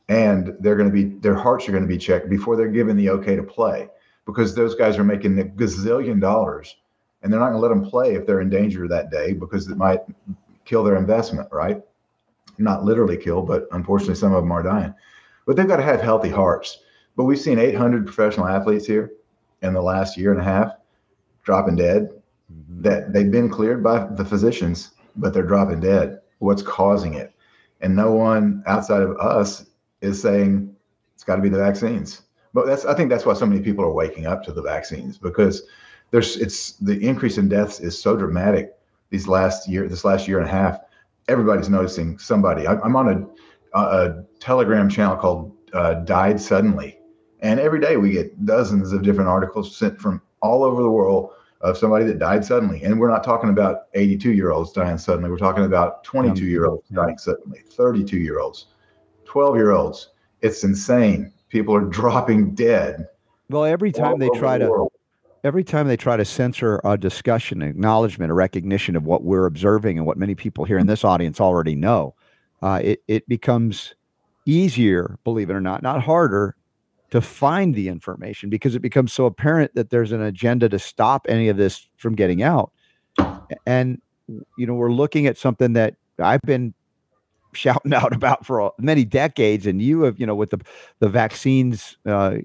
[0.09, 2.97] and they're going to be their hearts are going to be checked before they're given
[2.97, 3.89] the okay to play
[4.28, 6.76] because those guys are making a gazillion dollars
[7.22, 9.66] and they're not going to let them play if they're in danger that day because
[9.68, 10.00] it might
[10.66, 11.80] kill their investment right?
[12.59, 14.94] Not literally kill but unfortunately some of them are dying.
[15.46, 16.80] But they've got to have healthy hearts.
[17.16, 19.12] But we've seen 800 professional athletes here
[19.62, 20.72] in the last year and a half
[21.42, 22.10] dropping dead.
[22.50, 22.80] Mm-hmm.
[22.80, 26.20] that they've been cleared by the physicians but they're dropping dead.
[26.38, 27.34] What's causing it?
[27.80, 29.66] And no one outside of us
[30.00, 30.74] is saying
[31.14, 32.22] it's got to be the vaccines.
[32.54, 35.18] But that's I think that's why so many people are waking up to the vaccines
[35.18, 35.62] because
[36.10, 38.74] there's it's the increase in deaths is so dramatic
[39.10, 40.78] these last year this last year and a half.
[41.28, 42.66] Everybody's noticing somebody.
[42.66, 43.28] I, am on
[43.74, 46.98] a, a Telegram channel called uh, "Died Suddenly,"
[47.40, 51.32] and every day we get dozens of different articles sent from all over the world
[51.60, 52.82] of somebody that died suddenly.
[52.84, 55.30] And we're not talking about 82 year olds dying suddenly.
[55.30, 58.66] We're talking about 22 year olds dying suddenly, 32 year olds.
[59.24, 60.10] 12 year olds.
[60.40, 61.32] It's insane.
[61.48, 63.08] People are dropping dead.
[63.48, 64.88] Well, every time they try the to
[65.44, 69.96] every time they try to censor a discussion, acknowledgement, a recognition of what we're observing
[69.96, 72.14] and what many people here in this audience already know,
[72.62, 73.94] uh, it it becomes
[74.46, 76.56] easier, believe it or not, not harder
[77.10, 81.26] to find the information because it becomes so apparent that there's an agenda to stop
[81.28, 82.70] any of this from getting out.
[83.66, 84.00] And
[84.58, 86.74] you know, we're looking at something that I've been
[87.52, 89.66] shouting out about for many decades.
[89.66, 90.60] And you have, you know, with the
[91.00, 92.36] the vaccines, uh,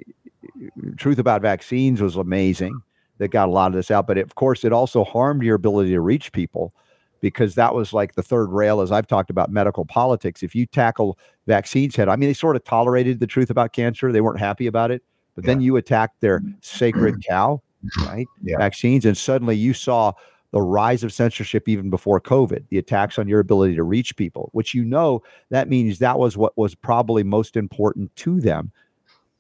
[0.98, 2.80] truth about vaccines was amazing.
[3.20, 5.56] That got a lot of this out, but it, of course, it also harmed your
[5.56, 6.74] ability to reach people
[7.22, 10.42] because that was like the third rail, as I've talked about medical politics.
[10.42, 11.18] If you tackle
[11.48, 14.66] vaccines head, I mean, they sort of tolerated the truth about cancer; they weren't happy
[14.66, 15.04] about it,
[15.36, 15.48] but yeah.
[15.48, 17.62] then you attacked their sacred cow,
[18.08, 18.28] right?
[18.42, 18.58] Yeah.
[18.58, 20.12] Vaccines, and suddenly you saw
[20.54, 24.50] the rise of censorship even before COVID, the attacks on your ability to reach people,
[24.54, 28.72] which you know that means that was what was probably most important to them.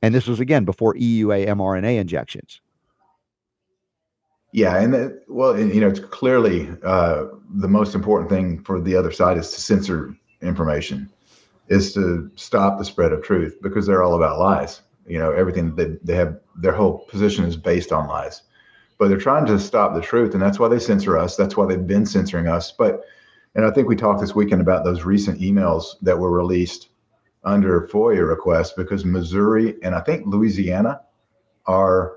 [0.01, 2.61] And this was again before EUA mRNA injections.
[4.53, 7.25] Yeah, and the, well, and, you know, it's clearly uh,
[7.55, 11.09] the most important thing for the other side is to censor information,
[11.69, 14.81] is to stop the spread of truth because they're all about lies.
[15.07, 18.41] You know, everything they they have their whole position is based on lies,
[19.03, 21.35] but they're trying to stop the truth, and that's why they censor us.
[21.35, 22.71] That's why they've been censoring us.
[22.71, 23.03] But,
[23.53, 26.87] and I think we talked this weekend about those recent emails that were released
[27.43, 31.01] under FOIA requests because Missouri and I think Louisiana
[31.65, 32.13] are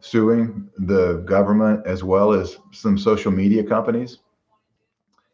[0.00, 4.18] suing the government as well as some social media companies.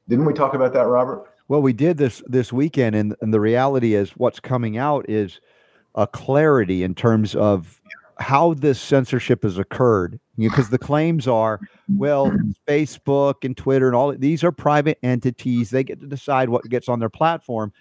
[0.07, 1.25] Didn't we talk about that, Robert?
[1.49, 5.41] Well, we did this this weekend, and, and the reality is what's coming out is
[5.95, 7.81] a clarity in terms of
[8.19, 10.19] how this censorship has occurred.
[10.37, 11.61] Because the claims are,
[11.97, 12.33] well,
[12.67, 15.71] Facebook and Twitter and all these are private entities.
[15.71, 17.73] They get to decide what gets on their platform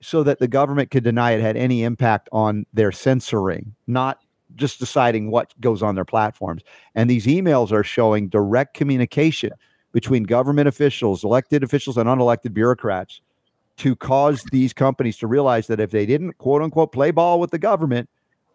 [0.00, 4.18] so that the government could deny it had any impact on their censoring, not
[4.54, 6.62] just deciding what goes on their platforms.
[6.94, 9.50] And these emails are showing direct communication
[9.92, 13.22] between government officials, elected officials, and unelected bureaucrats
[13.78, 17.50] to cause these companies to realize that if they didn't quote unquote play ball with
[17.50, 18.08] the government,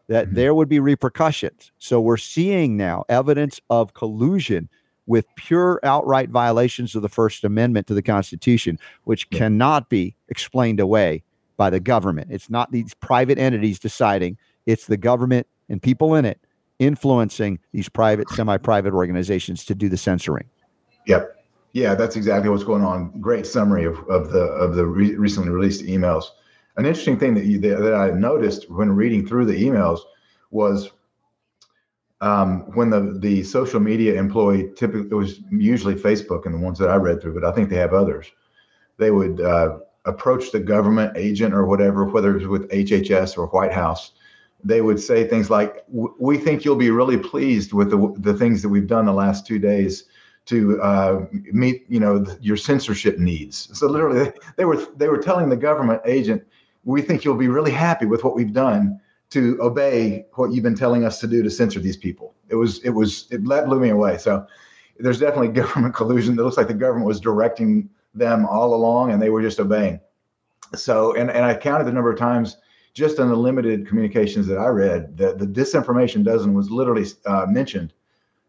[0.09, 0.35] that mm-hmm.
[0.35, 1.71] there would be repercussions.
[1.77, 4.67] So we're seeing now evidence of collusion
[5.05, 9.39] with pure outright violations of the First Amendment to the Constitution, which yeah.
[9.39, 11.23] cannot be explained away
[11.57, 12.27] by the government.
[12.31, 16.39] It's not these private entities deciding, it's the government and people in it
[16.79, 20.45] influencing these private, semi private organizations to do the censoring.
[21.05, 21.35] Yep.
[21.73, 23.11] Yeah, that's exactly what's going on.
[23.19, 26.25] Great summary of, of the of the re- recently released emails.
[26.77, 29.99] An interesting thing that you, that I noticed when reading through the emails
[30.51, 30.91] was
[32.21, 36.79] um, when the the social media employee typically it was usually Facebook and the ones
[36.79, 38.27] that I read through, but I think they have others.
[38.97, 43.47] They would uh, approach the government agent or whatever, whether it was with HHS or
[43.47, 44.11] White House,
[44.63, 48.61] they would say things like, "We think you'll be really pleased with the the things
[48.61, 50.05] that we've done the last two days
[50.45, 55.17] to uh, meet, you know, your censorship needs." So literally, they, they were they were
[55.17, 56.43] telling the government agent,
[56.89, 58.99] "We think you'll be really happy with what we've done
[59.31, 62.79] to obey what you've been telling us to do to censor these people." It was
[62.79, 64.17] it was it that blew me away.
[64.17, 64.45] So
[64.99, 66.37] there's definitely government collusion.
[66.37, 69.99] It looks like the government was directing them all along, and they were just obeying.
[70.75, 72.57] So, and and I counted the number of times
[72.93, 77.45] just in the limited communications that I read, that the disinformation dozen was literally uh,
[77.47, 77.93] mentioned,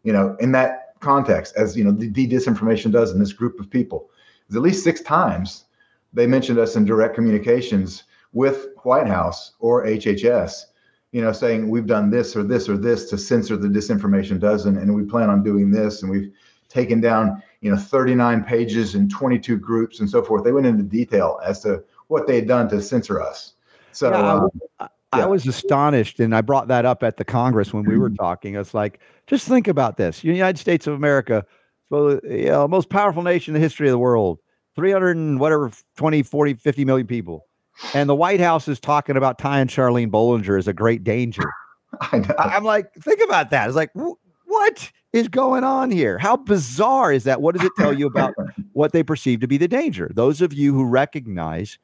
[0.03, 3.69] you know, in that context as, you know, the, the disinformation dozen, this group of
[3.69, 4.09] people.
[4.53, 5.65] At least six times
[6.13, 10.65] they mentioned us in direct communications with White House or HHS,
[11.11, 14.77] you know, saying we've done this or this or this to censor the disinformation dozen,
[14.77, 16.31] and we plan on doing this, and we've
[16.69, 20.43] taken down, you know, 39 pages and 22 groups and so forth.
[20.43, 23.53] They went into detail as to what they had done to censor us.
[23.91, 24.47] So yeah,
[24.79, 27.97] uh, I, I was astonished, and I brought that up at the Congress when we
[27.97, 28.15] were mm-hmm.
[28.15, 28.55] talking.
[28.55, 31.45] It's like, just think about this: United States of America,
[31.89, 34.39] so you know, most powerful nation in the history of the world,
[34.75, 37.47] 300 and whatever, 20, 40, 50 million people.
[37.93, 41.43] And the White House is talking about tying Charlene Bollinger as a great danger.
[42.01, 43.67] I am like, think about that.
[43.67, 46.17] It's like, wh- what is going on here?
[46.17, 47.41] How bizarre is that?
[47.41, 48.33] What does it tell you about
[48.73, 50.09] what they perceive to be the danger?
[50.13, 51.79] Those of you who recognize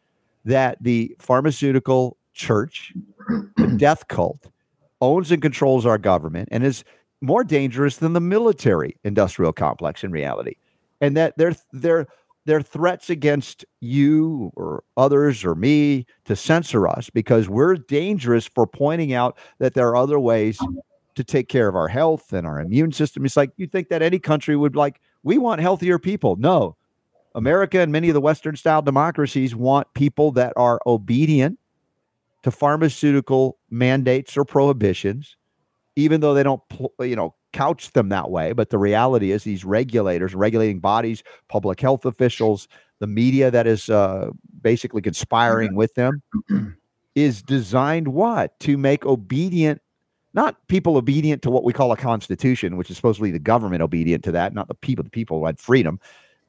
[0.45, 2.93] that the pharmaceutical church,
[3.57, 4.47] the death cult,
[5.01, 6.83] owns and controls our government and is
[7.21, 10.55] more dangerous than the military industrial complex in reality.
[11.01, 12.07] And that their their
[12.47, 18.65] their threats against you or others or me to censor us because we're dangerous for
[18.65, 20.57] pointing out that there are other ways
[21.15, 23.25] to take care of our health and our immune system.
[23.25, 26.37] It's like you think that any country would like, we want healthier people.
[26.37, 26.77] No,
[27.35, 31.59] America and many of the Western style democracies want people that are obedient
[32.43, 35.35] to pharmaceutical mandates or prohibitions,
[35.97, 36.61] even though they don't,
[36.99, 38.53] you know, couch them that way.
[38.53, 42.67] But the reality is, these regulators, regulating bodies, public health officials,
[42.99, 44.29] the media that is uh,
[44.61, 46.21] basically conspiring with them,
[47.15, 49.81] is designed what to make obedient
[50.33, 54.23] not people obedient to what we call a constitution, which is supposedly the government obedient
[54.23, 55.03] to that, not the people.
[55.03, 55.99] The people had freedom,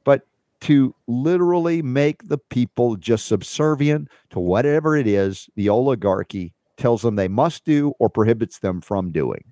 [0.03, 0.27] but
[0.61, 7.15] to literally make the people just subservient to whatever it is the oligarchy tells them
[7.15, 9.43] they must do or prohibits them from doing.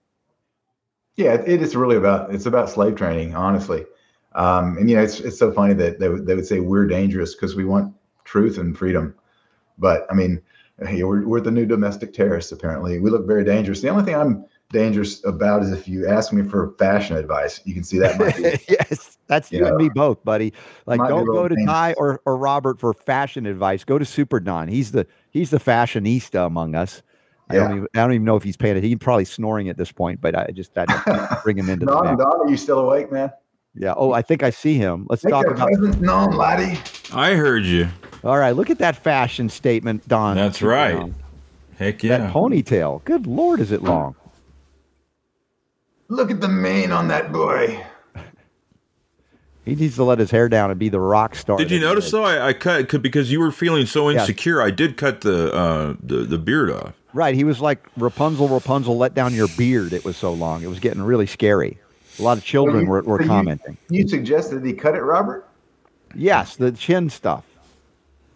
[1.15, 3.85] Yeah, it is really about it's about slave training, honestly.
[4.33, 7.33] Um, and you know, it's it's so funny that they, they would say we're dangerous
[7.33, 7.93] because we want
[8.23, 9.15] truth and freedom.
[9.79, 10.41] But I mean,
[10.85, 12.51] hey, we're we're the new domestic terrorists.
[12.51, 13.81] Apparently, we look very dangerous.
[13.81, 17.61] The only thing I'm dangerous about is if you ask me for fashion advice.
[17.65, 18.17] You can see that.
[18.19, 20.53] Be, yes, that's you, you know, and me both, buddy.
[20.85, 23.83] Like, don't go to Ty or, or Robert for fashion advice.
[23.83, 24.67] Go to Super Don.
[24.67, 27.01] He's the he's the fashionista among us.
[27.49, 28.83] I don't even I don't even know if he's paying it.
[28.83, 32.03] He's probably snoring at this point, but I just had to bring him into Don,
[32.05, 32.23] the mix.
[32.23, 33.31] Don, are you still awake, man?
[33.75, 33.93] Yeah.
[33.95, 35.05] Oh, I think I see him.
[35.09, 35.67] Let's Make talk your about.
[35.67, 36.79] presence known, laddie.
[37.13, 37.87] I heard you.
[38.23, 40.35] All right, look at that fashion statement, Don.
[40.35, 41.13] That's right.
[41.77, 42.17] Heck yeah.
[42.17, 43.03] That ponytail.
[43.05, 44.15] Good lord, is it long?
[46.09, 47.83] Look at the mane on that boy.
[49.65, 51.57] He needs to let his hair down and be the rock star.
[51.57, 52.11] Did you notice is.
[52.13, 52.23] though?
[52.23, 54.21] I, I cut because you were feeling so Yes.
[54.21, 54.61] insecure.
[54.61, 56.93] I did cut the uh, the the beard off.
[57.18, 57.34] Right.
[57.34, 59.91] He was like Rapunzel, Rapunzel, let down your beard.
[59.91, 60.61] It was so long.
[60.61, 61.80] It was getting really scary.
[62.19, 63.76] A lot of children you- were, were so commenting.
[63.89, 65.48] You suggested he cut it, Robert?
[66.14, 67.44] Yes, the chin stuff.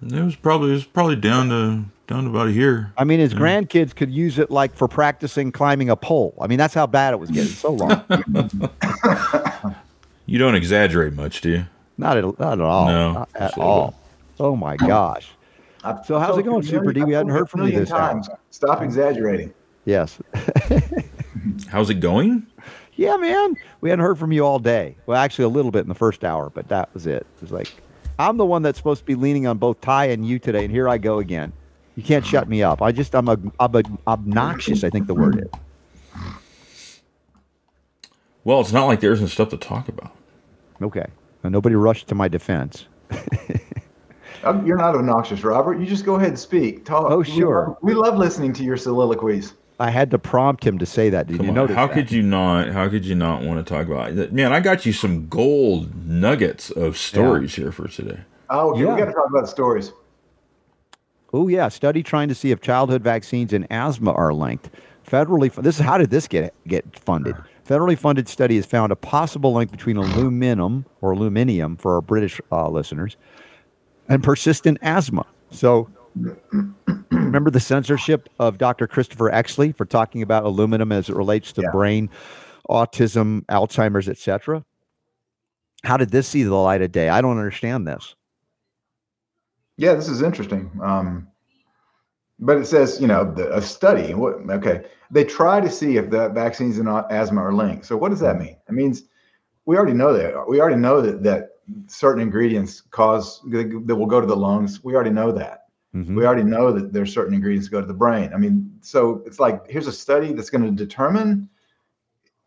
[0.04, 2.92] It was probably it was probably down to down to about here.
[2.98, 6.34] I mean, his grandkids could use it like for practicing climbing a pole.
[6.42, 7.52] I mean, that's how bad it was getting.
[7.54, 8.04] So long.
[10.28, 11.66] You don't exaggerate much, do you?
[11.98, 12.88] not at not at all.
[12.88, 14.00] No, Not at a little all.
[14.40, 15.30] Oh my gosh.
[15.84, 17.02] I've So how's it going, Super D?
[17.04, 18.22] We I've hadn't heard from a you million this time.
[18.24, 18.30] times.
[18.52, 19.54] Stop exaggerating.
[19.86, 20.20] Yes.
[21.70, 22.46] How's it going?
[22.94, 23.56] yeah, man.
[23.82, 24.96] We hadn't heard from you all day.
[25.08, 27.26] Well, actually, a little bit in the first hour, but that was it.
[27.36, 27.74] It was like
[28.20, 30.72] I'm the one that's supposed to be leaning on both Ty and you today, and
[30.72, 31.52] here I go again.
[31.96, 32.82] You can't shut me up.
[32.84, 34.84] I just I'm a, I'm a obnoxious.
[34.84, 36.22] I think the word is.
[38.44, 40.16] Well, it's not like there isn't stuff to talk about.
[40.82, 41.06] Okay.
[41.44, 42.86] Now, nobody rushed to my defense.
[44.44, 45.80] You're not obnoxious, Robert.
[45.80, 46.86] You just go ahead and speak.
[46.86, 47.12] Talk.
[47.12, 47.68] Oh, We sure.
[47.68, 49.54] love- We love, listening to your soliloquies.
[49.80, 51.28] I had to prompt him to say that.
[51.28, 51.76] Did Come you on, notice?
[51.76, 51.94] how that?
[51.94, 52.70] could you not?
[52.70, 54.32] How could you not want to talk about it?
[54.32, 58.20] Man, I got you some gold nuggets of stories here for today.
[58.50, 58.82] Oh, okay.
[58.84, 58.94] Yeah.
[58.94, 59.92] We got to talk about stories.
[61.34, 64.70] Oh yeah, study trying to see if childhood vaccines and asthma are linked.
[65.10, 67.36] Federally, this is how did this get get funded?
[67.68, 72.42] Federally funded study has found a possible link between aluminum or aluminium for our British
[72.52, 73.16] uh, listeners
[74.10, 75.26] and persistent asthma.
[75.52, 75.90] So,
[77.12, 78.88] remember the censorship of Dr.
[78.88, 81.72] Christopher Exley for talking about aluminum as it relates to Yeah.
[81.72, 82.10] brain,
[82.70, 84.64] autism, Alzheimer's, etc.
[85.84, 87.10] How did this see the light of day?
[87.10, 88.16] I don't understand this.
[89.78, 90.70] Yeah, this is interesting.
[90.84, 91.28] Um,
[92.40, 94.14] but it says, you know, the, a study.
[94.14, 94.36] What?
[94.50, 97.86] Okay, they try to see if the vaccines and asthma are linked.
[97.86, 98.58] So what does that mean?
[98.68, 99.04] It means
[99.66, 100.48] we already know that.
[100.48, 101.50] We already know that that
[101.88, 104.84] certain ingredients cause that will go to the lungs.
[104.84, 105.66] We already know that.
[105.96, 106.16] Mhm.
[106.16, 108.32] We already know that there's certain ingredients that go to the brain.
[108.34, 111.50] I mean, so it's like here's a study that's going to determine.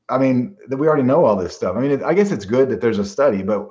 [0.09, 1.77] I mean, that we already know all this stuff.
[1.77, 3.69] I mean, it, I guess it's good that there's a study, but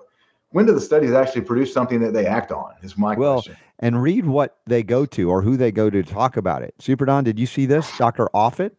[0.49, 2.71] when do the studies actually produce something that they act on?
[2.81, 3.55] Is my Well, question.
[3.79, 6.73] and read what they go to or who they go to talk about it.
[6.79, 7.95] Super Don, did you see this?
[7.97, 8.29] Dr.
[8.33, 8.71] Offit?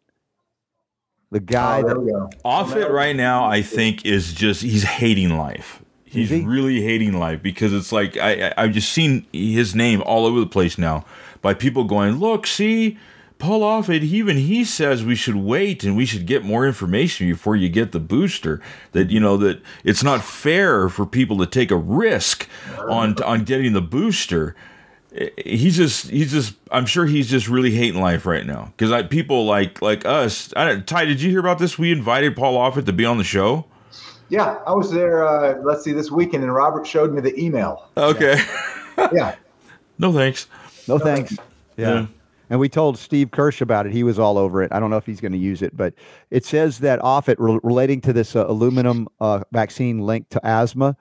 [1.31, 2.31] The guy Oh, there that we go.
[2.45, 5.83] Offit right now, I think, is just he's hating life.
[6.15, 6.43] He's he?
[6.43, 10.41] really hating life because it's like I, I I've just seen his name all over
[10.41, 11.05] the place now
[11.43, 12.97] by people going, look, see,
[13.39, 17.57] Paul Offit, even he says we should wait and we should get more information before
[17.57, 18.61] you get the booster.
[18.93, 22.49] That you know that it's not fair for people to take a risk
[22.89, 24.57] on on getting the booster.
[25.15, 29.07] Eh, he's just he's just I'm sure he's just really hating life right now because
[29.09, 30.53] people like like us.
[30.57, 31.79] I Ty, did you hear about this?
[31.79, 33.67] We invited Paul Offit to be on the show.
[34.29, 35.27] Yeah, I was there.
[35.27, 37.89] Uh, let's see, this weekend, and Robert showed me the email.
[37.97, 38.43] Okay.
[39.13, 39.35] Yeah,
[39.99, 40.47] no thanks.
[40.87, 41.37] no thanks.
[41.77, 41.95] Yeah.
[41.95, 42.07] Yeah.
[42.51, 43.93] And we told Steve Kirsch about it.
[43.93, 44.71] He was all over it.
[44.73, 45.95] I don't know if he's going to use it, but
[46.31, 50.97] it says that Offit re- relating to this uh, aluminum uh, vaccine linked to asthma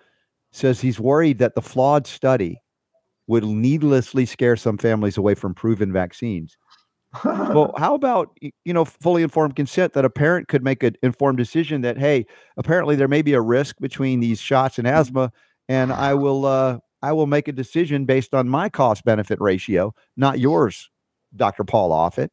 [0.51, 2.61] says he's worried that the flawed study
[3.27, 6.57] would needlessly scare some families away from proven vaccines.
[7.23, 11.37] Well, how about you know fully informed consent that a parent could make an informed
[11.37, 12.25] decision that hey,
[12.57, 15.31] apparently there may be a risk between these shots and asthma,
[15.67, 19.93] and I will uh, I will make a decision based on my cost benefit ratio,
[20.15, 20.89] not yours,
[21.35, 21.63] Dr.
[21.63, 22.29] Paul Offit.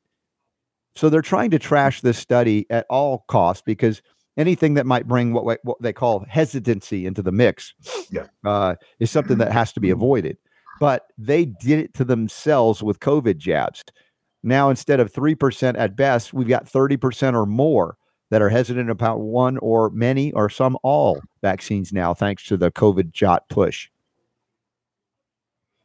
[0.94, 4.02] So they're trying to trash this study at all costs because
[4.36, 7.74] anything that might bring what, what they call hesitancy into the mix
[8.10, 8.26] Yeah.
[8.44, 10.36] uh, is something that has to be avoided.
[10.78, 13.84] But they did it to themselves with COVID jabs.
[14.42, 17.96] Now, instead of 3% at best, we've got 30% or more
[18.30, 22.70] that are hesitant about one or many or some all vaccines now, thanks to the
[22.70, 23.88] COVID jot push.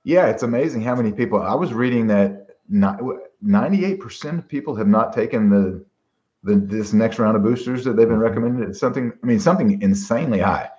[0.06, 1.42] yeah, it's amazing how many people.
[1.42, 5.84] I was reading that ninety-eight percent of people have not taken the,
[6.44, 8.24] the this next round of boosters that they've been mm-hmm.
[8.24, 8.70] recommended.
[8.70, 9.12] It's something.
[9.22, 10.70] I mean, something insanely high.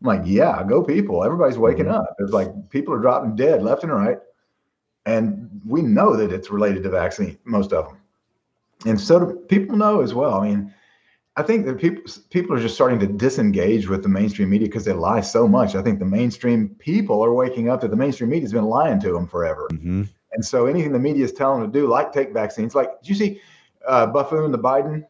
[0.00, 1.24] I'm like, yeah, go people.
[1.24, 1.96] Everybody's waking mm-hmm.
[1.96, 2.14] up.
[2.20, 4.18] It's like people are dropping dead left and right,
[5.06, 7.38] and we know that it's related to vaccine.
[7.44, 7.96] Most of them,
[8.84, 10.34] and so do people know as well.
[10.34, 10.74] I mean,
[11.36, 14.84] I think that people people are just starting to disengage with the mainstream media because
[14.84, 15.74] they lie so much.
[15.74, 19.00] I think the mainstream people are waking up that the mainstream media has been lying
[19.00, 19.68] to them forever.
[19.72, 20.02] Mm-hmm.
[20.32, 23.08] And so anything the media is telling them to do, like take vaccines, like did
[23.08, 23.40] you see
[23.86, 25.04] uh, Buffoon, the Biden,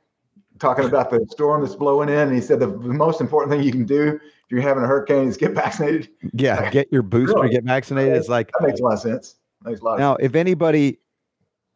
[0.59, 2.15] talking about the storm that's blowing in.
[2.15, 4.87] And he said the, the most important thing you can do if you're having a
[4.87, 6.09] hurricane is get vaccinated.
[6.33, 7.51] Yeah, get your booster, Really?
[7.51, 8.17] get vaccinated.
[8.17, 9.36] It's like That makes a lot of sense.
[9.67, 10.99] Makes a lot now, if anybody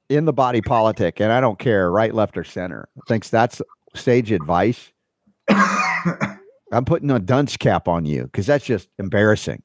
[0.09, 3.61] in the body politic, and I don't care, right, left, or center, thinks that's
[3.95, 4.93] sage advice,
[5.49, 9.63] I'm putting a dunce cap on you because that's just embarrassing.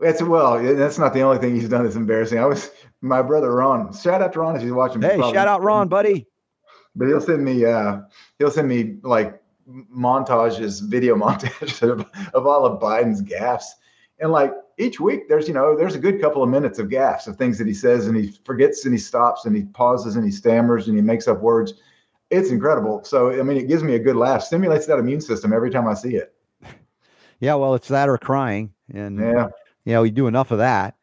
[0.00, 2.38] That's well, that's not the only thing he's done that's embarrassing.
[2.38, 2.70] I was
[3.02, 3.92] my brother Ron.
[3.92, 5.02] Shout out to Ron if he's watching.
[5.02, 6.26] Hey, probably- shout out Ron, buddy.
[6.96, 8.00] But he'll send me uh
[8.38, 9.40] he'll send me like
[9.94, 13.64] montages, video montages of, of all of Biden's gaffes.
[14.20, 17.26] And like each week there's you know, there's a good couple of minutes of gaffes
[17.26, 20.24] of things that he says and he forgets and he stops and he pauses and
[20.24, 21.74] he stammers and he makes up words.
[22.30, 23.02] It's incredible.
[23.04, 25.86] So I mean it gives me a good laugh, stimulates that immune system every time
[25.86, 26.34] I see it.
[27.40, 29.46] Yeah, well, it's that or crying, and Yeah.
[29.84, 30.96] you know, we do enough of that.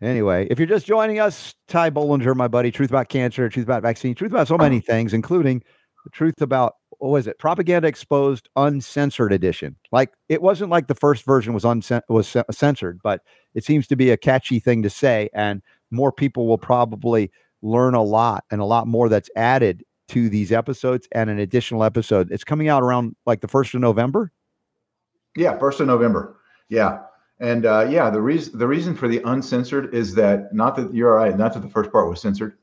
[0.00, 3.82] Anyway, if you're just joining us, Ty Bollinger, my buddy, truth about cancer, truth about
[3.82, 5.60] vaccine, truth about so many things, including
[6.04, 7.36] the truth about what was it?
[7.40, 9.74] Propaganda exposed, uncensored edition.
[9.90, 13.22] Like it wasn't like the first version was uncen- was cen- censored, but
[13.54, 17.94] it seems to be a catchy thing to say, and more people will probably learn
[17.94, 22.30] a lot and a lot more that's added to these episodes and an additional episode.
[22.30, 24.30] It's coming out around like the first of November.
[25.36, 26.36] Yeah, first of November.
[26.68, 27.00] Yeah,
[27.40, 31.10] and uh, yeah, the reason the reason for the uncensored is that not that you're
[31.10, 32.58] all right, not that the first part was censored,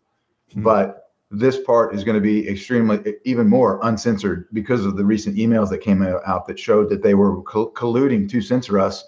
[0.53, 0.63] Hmm.
[0.63, 5.35] but this part is going to be extremely even more uncensored because of the recent
[5.37, 9.05] emails that came out that showed that they were col- colluding to censor us.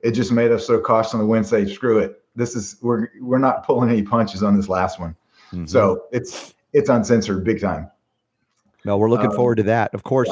[0.00, 1.46] It just made us so cautious on the wind.
[1.46, 2.22] Say, screw it.
[2.36, 5.16] This is we're we're not pulling any punches on this last one.
[5.52, 5.68] Mhm.
[5.68, 7.90] So it's it's uncensored big time.
[8.84, 9.94] No, we're looking Um, forward to that.
[9.94, 10.30] Of course,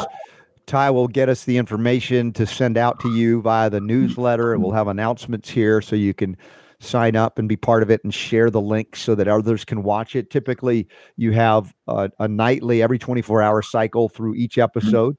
[0.66, 4.52] Ty will get us the information to send out to you via the newsletter.
[4.52, 6.36] and We'll have announcements here so you can
[6.80, 9.82] sign up and be part of it and share the link so that others can
[9.82, 10.30] watch it.
[10.30, 14.62] Typically, you have a, a nightly, every 24 hour cycle through each mm-hmm.
[14.62, 15.16] episode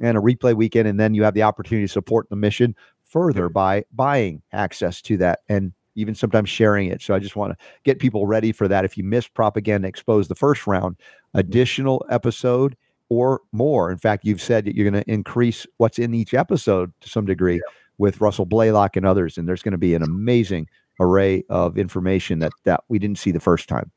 [0.00, 0.88] and a replay weekend.
[0.88, 2.74] And then you have the opportunity to support the mission
[3.04, 7.02] further by buying access to that and even sometimes sharing it.
[7.02, 8.86] So I just want to get people ready for that.
[8.86, 10.96] If you missed Propaganda Exposed the first round,
[11.34, 12.74] additional episode
[13.10, 13.92] or more.
[13.92, 17.26] In fact, you've said that you're going to increase what's in each episode to some
[17.26, 17.60] degree
[17.98, 20.66] with Russell Blaylock and others, and there's going to be an amazing
[21.00, 23.90] array of information that that we didn't see the first time.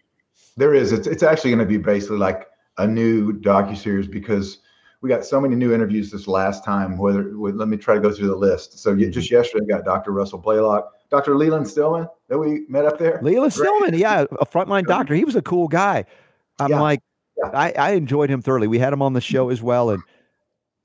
[0.58, 0.92] There is.
[0.92, 2.48] It's it's actually going to be basically like
[2.78, 4.60] a new docu series because
[5.02, 6.98] we got so many new interviews this last time.
[6.98, 8.80] Whether with, let me try to go through the list.
[8.80, 9.36] So you, just mm-hmm.
[9.36, 10.12] yesterday, we got Dr.
[10.12, 11.36] Russell Blaylock, Dr.
[11.36, 13.20] Leland Stillman that we met up there.
[13.22, 13.54] Leland.
[13.54, 15.14] Stillman, yeah, a frontline doctor.
[15.14, 16.06] He was a cool guy.
[16.60, 16.82] I'm Yeah.
[16.82, 17.02] like,
[17.38, 17.50] Yeah.
[17.54, 18.68] I, I enjoyed him thoroughly.
[18.68, 20.02] We had him on the show as well, and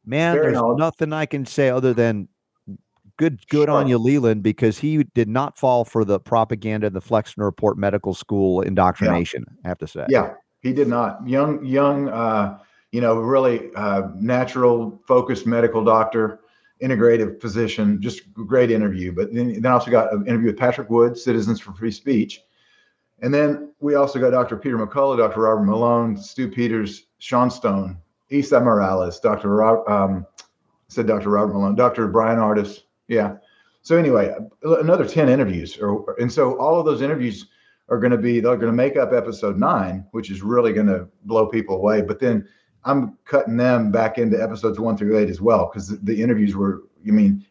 [0.05, 0.79] man, Very there's knowledgeable.
[0.79, 2.29] nothing I can say other than
[3.21, 7.03] good, good on you, Leland, because he did not fall for the propaganda and the
[7.03, 9.45] Flexner Report Medical School indoctrination.
[9.63, 11.29] I have to say, Yeah, he did not.
[11.29, 12.59] Young, young, uh,
[12.93, 16.41] you know, really uh, natural, focused medical doctor,
[16.83, 18.01] integrative physician.
[18.01, 19.13] Just great interview.
[19.13, 22.41] But then, then also got an interview with Patrick Wood, Citizens for Free Speech,
[23.21, 24.57] and then we also got Dr.
[24.57, 25.43] Peter McCullough, Dr.
[25.43, 27.99] Robert Malone, Stew Peters, Sean Stone,
[28.31, 29.51] Isa Morales, Dr.
[29.51, 30.27] Rob, um,
[30.89, 31.29] said Dr.
[31.29, 32.09] Robert Malone, Dr.
[32.09, 32.81] Bryan Ardis.
[33.11, 33.39] Yeah.
[33.83, 34.33] So anyway,
[34.63, 37.47] another ten interviews, or and so all of those interviews
[37.89, 40.87] are going to be they're going to make up episode nine, which is really going
[40.87, 42.03] to blow people away.
[42.03, 42.47] But then
[42.85, 46.85] I'm cutting them back into episodes one through eight as well because the, interviews were.
[47.03, 47.45] You mean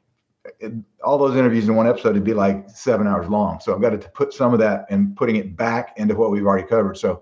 [0.62, 0.72] it,
[1.04, 3.60] all those interviews in one episode would be like seven hours long.
[3.60, 6.46] So I've got to put some of that and putting it back into what we've
[6.46, 6.98] already covered.
[6.98, 7.22] So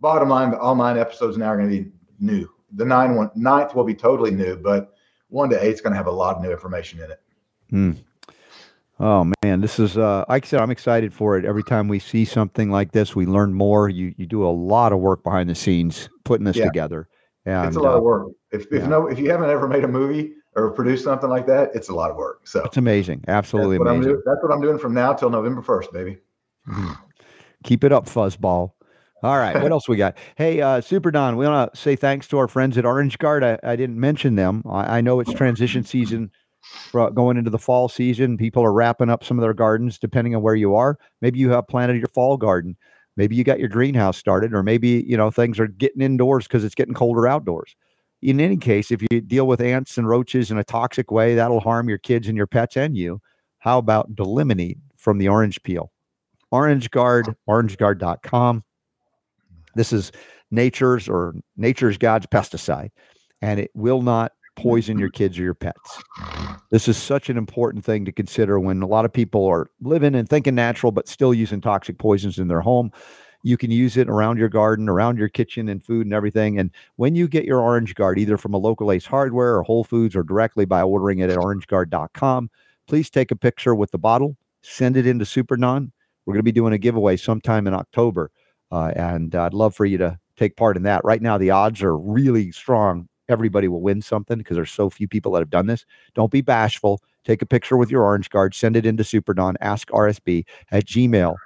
[0.00, 2.48] bottom line, all nine episodes now are going to be new.
[2.76, 4.94] The nine one ninth will be totally new, but
[5.28, 7.20] one to eight's going to have a lot of new information in it.
[9.00, 11.44] Oh man, this is uh like I said, I'm excited for it.
[11.44, 13.88] Every time we see something like this, we learn more.
[13.88, 16.66] You you do a lot of work behind the scenes putting this Yeah.
[16.66, 17.08] together.
[17.44, 18.28] And it's a lot uh, of work.
[18.52, 18.86] If, if yeah.
[18.86, 21.94] no, if you haven't ever made a movie or produced something like that, it's a
[21.94, 22.46] lot of work.
[22.46, 23.24] So it's amazing.
[23.28, 24.12] Absolutely that's what I'm amazing.
[24.12, 24.22] doing.
[24.24, 26.18] That's what I'm doing from now till November first, baby.
[27.64, 28.72] Keep it up, fuzzball.
[29.22, 30.16] All right, what else we got?
[30.36, 33.42] Hey, uh, Super Don, we want to say thanks to our friends at Orange Guard.
[33.42, 34.62] I, I didn't mention them.
[34.68, 36.30] I, I know it's transition season
[36.92, 38.36] going into the fall season.
[38.36, 40.98] People are wrapping up some of their gardens, depending on where you are.
[41.20, 42.76] Maybe you have planted your fall garden.
[43.16, 46.64] Maybe you got your greenhouse started, or maybe you know things are getting indoors because
[46.64, 47.76] it's getting colder outdoors.
[48.22, 51.60] In any case, if you deal with ants and roaches in a toxic way, that'll
[51.60, 53.20] harm your kids and your pets and you.
[53.58, 55.92] How about d-limonene from the orange peel?
[56.50, 58.64] Orange Guard, orangeguard.com.
[59.74, 60.12] This is
[60.50, 62.90] nature's or nature's God's pesticide,
[63.42, 66.02] and it will not poison your kids or your pets.
[66.70, 70.14] This is such an important thing to consider when a lot of people are living
[70.14, 72.90] and thinking natural, but still using toxic poisons in their home.
[73.42, 76.58] You can use it around your garden, around your kitchen and food and everything.
[76.58, 79.84] And when you get your Orange Guard, either from a local Ace Hardware or Whole
[79.84, 82.50] Foods or directly by ordering it at orangeguard.com,
[82.86, 85.92] please take a picture with the bottle, send it into Super Don.
[86.24, 88.30] We're going to be doing a giveaway sometime in October.
[88.72, 91.04] Uh, and I'd love for you to take part in that.
[91.04, 93.08] Right now, the odds are really strong.
[93.28, 95.86] Everybody will win something because there's so few people that have done this.
[96.14, 97.00] Don't be bashful.
[97.24, 101.36] Take a picture with your orange guard, send it into Superdon, ask RSB at Gmail,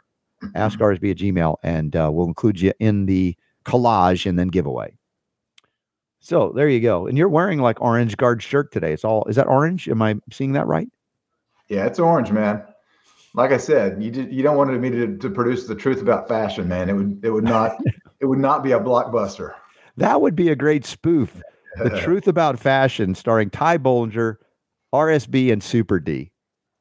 [0.54, 4.92] ask RSB at Gmail, and uh, we'll include you in the collage and then giveaway.
[6.20, 7.06] So there you go.
[7.06, 8.92] And you're wearing like orange guard shirt today.
[8.92, 9.88] It's all is that orange?
[9.88, 10.88] Am I seeing that right?
[11.68, 12.64] Yeah, it's orange, man.
[13.34, 16.26] Like I said, you did, you don't want me to, to produce the truth about
[16.26, 16.88] fashion, man.
[16.88, 17.76] It would it would not
[18.20, 19.54] it would not be a blockbuster.
[19.96, 21.42] That would be a great spoof.
[21.76, 24.36] The truth about fashion, starring Ty Bollinger,
[24.92, 26.30] RSB, and Super D.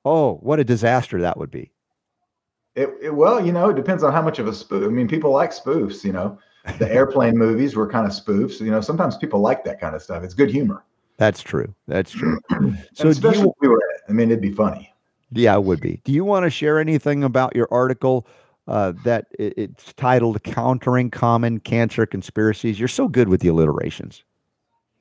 [0.05, 1.71] Oh, what a disaster that would be.
[2.75, 4.85] It, it, well, you know, it depends on how much of a spoof.
[4.85, 6.03] I mean, people like spoofs.
[6.03, 6.39] You know,
[6.77, 8.59] the airplane movies were kind of spoofs.
[8.59, 10.23] You know, sometimes people like that kind of stuff.
[10.23, 10.85] It's good humor.
[11.17, 11.73] That's true.
[11.87, 12.39] That's true.
[12.93, 14.93] so, especially you, if we were, I mean, it'd be funny.
[15.31, 16.01] Yeah, it would be.
[16.05, 18.27] Do you want to share anything about your article
[18.67, 22.79] uh, that it, it's titled "Countering Common Cancer Conspiracies"?
[22.79, 24.23] You're so good with the alliterations.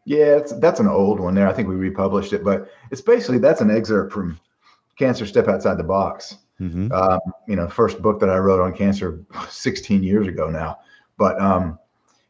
[0.07, 1.49] Yeah, that's an old one there.
[1.49, 4.39] I think we republished it, but it's basically that's an excerpt from
[4.97, 6.37] Cancer Step Outside the Box.
[6.61, 6.93] Mm-hmm.
[6.93, 7.19] Um,
[7.49, 9.21] you know, first book that I wrote on cancer
[9.51, 10.79] 16 years ago now.
[11.19, 11.77] But um,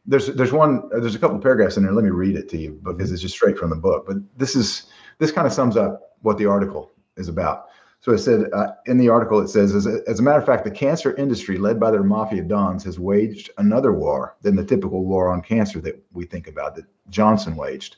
[0.07, 1.91] there's there's one there's a couple paragraphs in there.
[1.93, 4.05] Let me read it to you because it's just straight from the book.
[4.07, 4.87] But this is
[5.19, 7.66] this kind of sums up what the article is about.
[7.99, 10.45] So it said uh, in the article, it says, as a, as a matter of
[10.45, 14.63] fact, the cancer industry, led by their mafia dons, has waged another war than the
[14.63, 17.97] typical war on cancer that we think about that Johnson waged.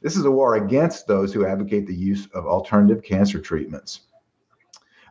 [0.00, 4.00] This is a war against those who advocate the use of alternative cancer treatments.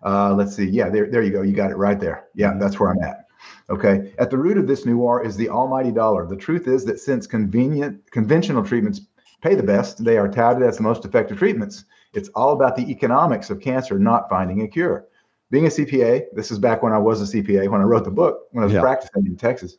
[0.04, 0.66] Uh, let's see.
[0.66, 1.42] Yeah, there, there you go.
[1.42, 2.28] You got it right there.
[2.36, 3.28] Yeah, that's where I'm at.
[3.70, 4.14] Okay.
[4.18, 6.26] At the root of this new war is the almighty dollar.
[6.26, 9.02] The truth is that since convenient conventional treatments
[9.42, 11.86] pay the best, they are touted as the most effective treatments.
[12.14, 15.06] It's all about the economics of cancer, not finding a cure.
[15.50, 18.12] Being a CPA, this is back when I was a CPA, when I wrote the
[18.12, 18.82] book, when I was yeah.
[18.82, 19.78] practicing in Texas,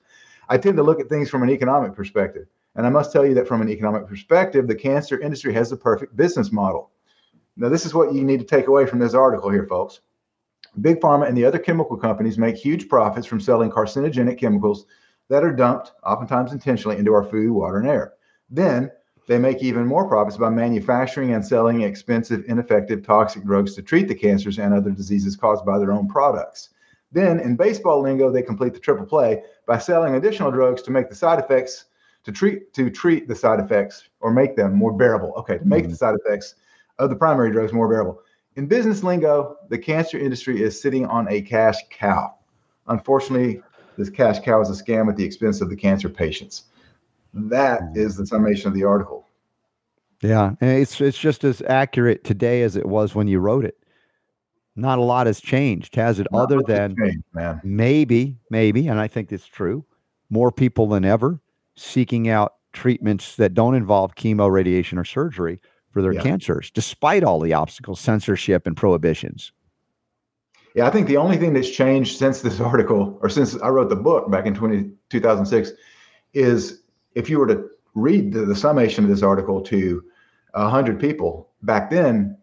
[0.48, 2.46] I tend to look at things from an economic perspective.
[2.74, 5.76] And I must tell you that from an economic perspective, the cancer industry has the
[5.76, 6.90] perfect business model.
[7.56, 10.00] Now, this is what you need to take away from this article here, folks.
[10.80, 14.86] Big Pharma and the other chemical companies make huge profits from selling carcinogenic chemicals
[15.28, 18.14] that are dumped, oftentimes intentionally, into our food, water, and air.
[18.48, 18.90] Then
[19.28, 24.08] they make even more profits by manufacturing and selling expensive, ineffective, toxic drugs to treat
[24.08, 26.70] the cancers and other diseases caused by their own products.
[27.12, 31.10] Then, in baseball lingo, they complete the triple play by selling additional drugs to make
[31.10, 31.84] the side effects
[32.24, 35.34] to treat to treat the side effects or make them more bearable.
[35.36, 35.90] Okay, to make mm-hmm.
[35.90, 36.54] the side effects
[36.98, 38.22] of the primary drugs more bearable.
[38.56, 42.34] In business lingo, the cancer industry is sitting on a cash cow.
[42.88, 43.62] Unfortunately,
[43.98, 46.64] this cash cow is a scam at the expense of the cancer patients.
[47.34, 48.16] That mm.
[48.16, 49.26] the summation of the article.
[50.22, 53.78] Yeah, and it's it's just as accurate today as it was when you wrote it.
[54.74, 56.26] Not a lot has changed, has it?
[56.30, 59.84] Not other than changed, maybe, maybe, and I think it's true.
[60.30, 61.40] More people than ever
[61.76, 65.60] seeking out treatments that don't involve chemo, radiation, or surgery
[65.90, 66.22] for their yeah.
[66.22, 69.52] cancers, despite all the obstacles, censorship, and prohibitions.
[70.74, 73.88] Yeah, I think the only thing that's changed since this article, or since I wrote
[73.88, 75.72] the book back in 20, 2006,
[76.34, 76.77] is
[77.14, 80.02] if you were to read the, the summation of this article to
[80.52, 82.36] 100 people back then,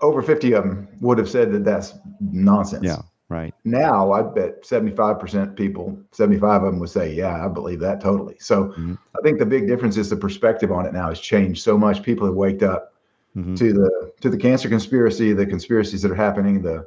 [0.00, 2.84] over 50 of them would have said that that's nonsense.
[2.84, 3.54] Yeah, right.
[3.64, 8.36] Now, I bet 75% people, 75 of them would say, Yeah, I believe that totally.
[8.38, 8.94] So mm-hmm.
[9.16, 12.02] I think the big difference is the perspective on it now has changed so much.
[12.02, 12.92] People have waked up
[13.36, 13.54] mm-hmm.
[13.54, 16.86] to the to the cancer conspiracy, the conspiracies that are happening, the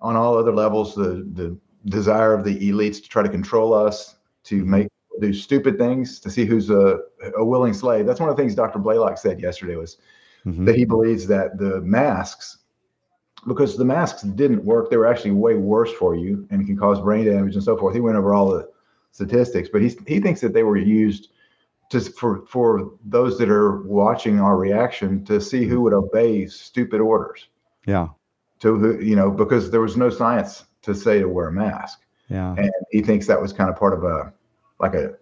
[0.00, 1.56] on all other levels, the the
[1.86, 4.70] desire of the elites to try to control us, to mm-hmm.
[4.70, 4.88] make
[5.20, 6.98] do stupid things to see who's a,
[7.36, 8.06] a willing slave.
[8.06, 8.78] That's one of the things Dr.
[8.78, 9.98] Blaylock said yesterday was
[10.46, 10.64] mm-hmm.
[10.64, 12.58] that he believes that the masks,
[13.46, 17.00] because the masks didn't work, they were actually way worse for you and can cause
[17.00, 17.94] brain damage and so forth.
[17.94, 18.68] He went over all the
[19.10, 21.28] statistics, but he he thinks that they were used
[21.90, 27.00] just for for those that are watching our reaction to see who would obey stupid
[27.00, 27.48] orders.
[27.86, 28.08] Yeah.
[28.60, 32.00] To who you know because there was no science to say to wear a mask.
[32.28, 32.54] Yeah.
[32.56, 34.32] And he thinks that was kind of part of a
[34.82, 35.14] like a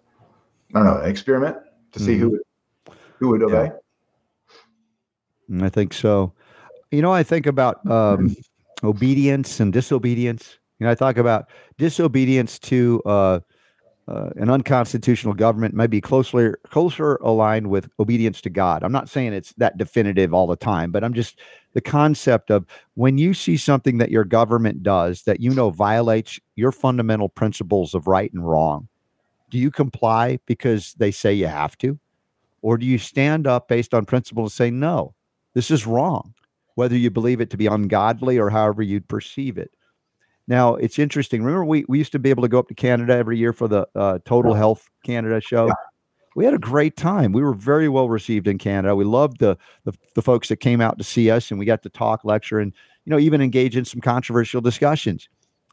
[0.75, 1.57] I don't know experiment
[1.93, 2.21] to see mm-hmm.
[2.21, 2.41] who would,
[3.19, 3.71] who would obey.
[5.49, 5.65] Yeah.
[5.65, 6.33] I think so.
[6.91, 8.35] You know, I think about um,
[8.83, 10.59] obedience and disobedience.
[10.79, 13.41] You know, I talk about disobedience to uh,
[14.11, 18.83] uh, an unconstitutional government may be closely closer aligned with obedience to God.
[18.83, 21.39] I'm not saying it's that definitive all the time, but I'm just
[21.75, 26.41] the concept of when you see something that your government does that you know violates
[26.57, 28.89] your fundamental principles of right and wrong,
[29.51, 31.99] do you comply because they say you have to?
[32.63, 35.15] Or do you stand up based on principle and say, no,
[35.55, 36.35] this is wrong,
[36.75, 39.71] whether you believe it to be ungodly or however you'd perceive it?
[40.47, 41.43] Now, it's interesting.
[41.43, 43.69] Remember, we, we used to be able to go up to Canada every year for
[43.69, 45.69] the uh, Total Health Canada show.
[45.69, 45.75] Yeah.
[46.37, 47.33] We had a great time.
[47.33, 48.95] We were very well received in Canada.
[48.95, 51.83] We loved the, the the folks that came out to see us, and we got
[51.83, 52.73] to talk, lecture, and
[53.05, 55.29] you know even engage in some controversial discussions.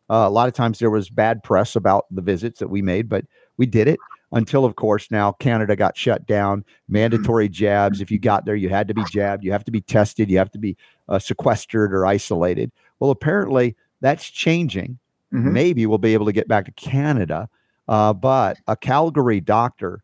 [0.09, 3.07] Uh, a lot of times there was bad press about the visits that we made,
[3.07, 3.25] but
[3.57, 3.99] we did it
[4.31, 6.63] until, of course, now Canada got shut down.
[6.89, 8.01] Mandatory jabs.
[8.01, 9.43] If you got there, you had to be jabbed.
[9.43, 10.29] You have to be tested.
[10.29, 10.75] You have to be
[11.09, 12.71] uh, sequestered or isolated.
[12.99, 14.99] Well, apparently that's changing.
[15.33, 15.51] Mhm.
[15.51, 17.49] Maybe we'll be able to get back to Canada.
[17.87, 20.03] Uh, but a Calgary doctor,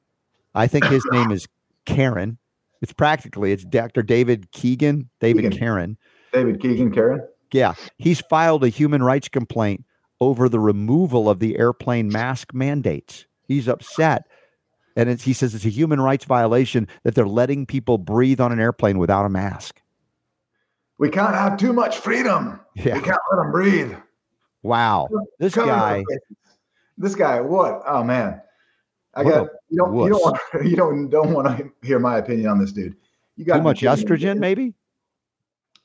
[0.56, 1.48] I think his name is
[1.86, 2.38] Karen.
[2.82, 4.04] It's practically it's Dr.
[4.04, 5.58] David Keegan, David Keegan.
[5.60, 5.98] Karen.
[6.34, 7.22] David Keegan, Karen.
[7.52, 9.86] Yeah, he's filed a human rights complaint
[10.20, 13.26] over the removal of the airplane mask mandates.
[13.48, 14.28] He's upset.
[14.96, 18.52] And it's, he says it's a human rights violation that they're letting people breathe on
[18.52, 19.82] an airplane without a mask.
[20.98, 22.60] We can't have too much freedom.
[22.76, 22.96] Yeah.
[22.96, 23.94] We can't let them breathe.
[24.62, 25.10] Wow.
[25.40, 26.04] This Come guy,
[26.98, 27.82] This guy, what?
[27.86, 28.42] Oh man.
[29.16, 32.18] I What got you don't you don't want you don't don't want to hear my
[32.18, 32.96] opinion on this dude.
[33.36, 34.74] You got too much estrogen, maybe?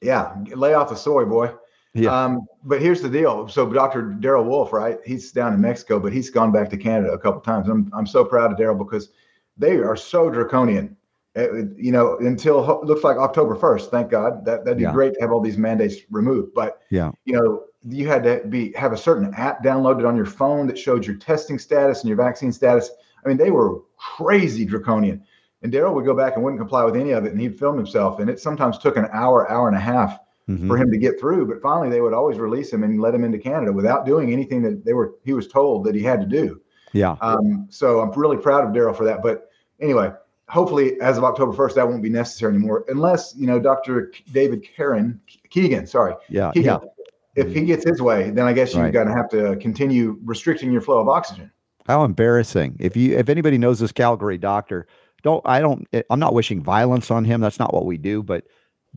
[0.01, 1.53] Yeah, lay off the soy, boy.
[1.99, 2.25] Yeah.
[2.25, 3.49] Um, but here's the deal.
[3.49, 4.03] So Dr.
[4.03, 4.99] Darrell Wolfe, right?
[5.05, 7.69] He's down in Mexico, but he's gone back to Canada a couple times.
[7.69, 9.11] I'm I'm so proud of Darrell because
[9.57, 10.97] they are so draconian.
[11.37, 13.91] Uh, you know, until looks like October 1st.
[13.91, 14.45] Thank God.
[14.45, 14.93] That that'd be Yeah.
[14.93, 16.53] great to have all these mandates removed.
[16.55, 17.13] But Yeah.
[17.27, 20.77] you know, you had to be have a certain app downloaded on your phone that
[20.79, 22.91] showed your testing status and your vaccine status.
[23.25, 25.23] I mean, they were crazy draconian.
[25.63, 27.77] And Darrell would go back and wouldn't comply with any of it, and he'd film
[27.77, 28.21] himself.
[28.21, 30.19] And it sometimes took an hour, hour and a half
[30.49, 30.67] Mhm.
[30.67, 31.47] for him to get through.
[31.47, 34.63] But finally, they would always release him and let him into Canada without doing anything
[34.63, 36.61] that they were he was told that he had to do.
[36.93, 37.17] Yeah.
[37.21, 39.23] Um, so I'm really proud of Darrell for that.
[39.23, 39.51] But
[39.81, 40.11] anyway,
[40.49, 44.13] hopefully, as of October 1st, that won't be necessary anymore, unless you know Dr.
[44.33, 45.21] David Karen
[45.51, 45.87] Keegan.
[45.87, 46.51] Sorry, Yeah.
[46.53, 46.65] Keegan.
[46.83, 46.89] Yeah.
[47.37, 48.93] If he gets his way, then I guess you're Right.
[48.93, 51.53] going to have to continue restricting your flow of oxygen.
[51.87, 52.77] How embarrassing.
[52.81, 54.87] If you if anybody knows this Calgary doctor,
[55.23, 57.41] don't I don't I'm not wishing violence on him.
[57.41, 58.45] That's not what we do, but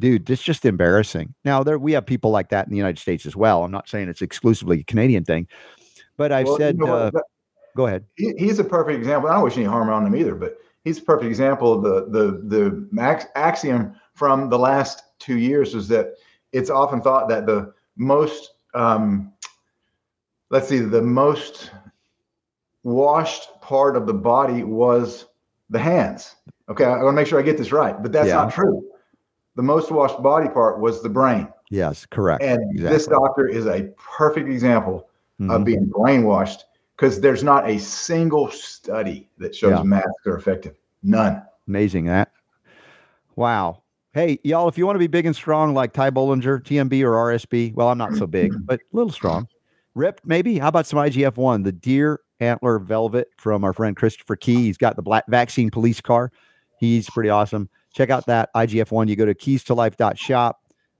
[0.01, 1.33] dude, it's just embarrassing.
[1.45, 3.63] Now there we have people like that in the United States as well.
[3.63, 5.47] I'm not saying it's exclusively a Canadian thing,
[6.17, 7.11] but I've Well, you said know uh,
[7.77, 8.05] go ahead.
[8.15, 9.29] he, he's a perfect example.
[9.29, 12.09] I don't wish any harm on him either, but he's a perfect example of the
[12.09, 16.15] the the max axiom from the last two years is that
[16.51, 19.31] it's often thought that the most um,
[20.49, 21.71] let's see the most
[22.83, 25.27] washed part of the body was
[25.69, 26.35] the hands.
[26.67, 28.35] Okay, I want to make sure I get this right, but that's Yeah.
[28.35, 28.90] not true.
[29.61, 32.41] The most washed body part was the brain, Yes, correct.
[32.41, 35.07] and this doctor is a perfect example
[35.39, 35.55] Mhm.
[35.55, 36.61] of being brainwashed
[36.97, 39.83] because there's not a single study that shows Yeah.
[39.83, 40.73] masks are effective.
[41.03, 41.43] None.
[41.67, 42.31] Amazing that.
[43.35, 43.83] Wow.
[44.13, 47.13] Hey, y'all, if you want to be big and strong like Ty Bollinger, TMB or
[47.13, 49.47] RSB, well, I'm not so big, but a little strong.
[49.93, 50.57] Ripped, maybe.
[50.57, 51.63] How about some IGF-1?
[51.63, 54.63] The deer antler velvet from our friend Christopher Key.
[54.63, 56.31] He's got the black vaccine police car.
[56.79, 57.69] He's pretty awesome.
[57.93, 59.07] Check out that IGF-1.
[59.09, 60.53] You go to keys to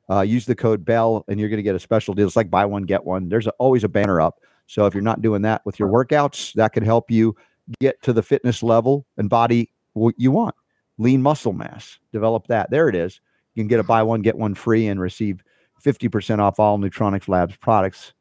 [0.09, 2.27] uh, use the code BELL, and you're going to get a special deal.
[2.27, 3.29] It's like buy one, get one.
[3.29, 4.39] There's a, always a banner up.
[4.67, 7.35] So if you're not doing that with your workouts, that could help you
[7.79, 10.55] get to the fitness level and body what you want
[11.01, 11.99] lean muscle mass.
[12.13, 12.69] Develop that.
[12.69, 13.19] There it is.
[13.55, 15.43] You can get a buy one, get one free and receive
[15.83, 18.13] 50% off all Nutronics Labs products.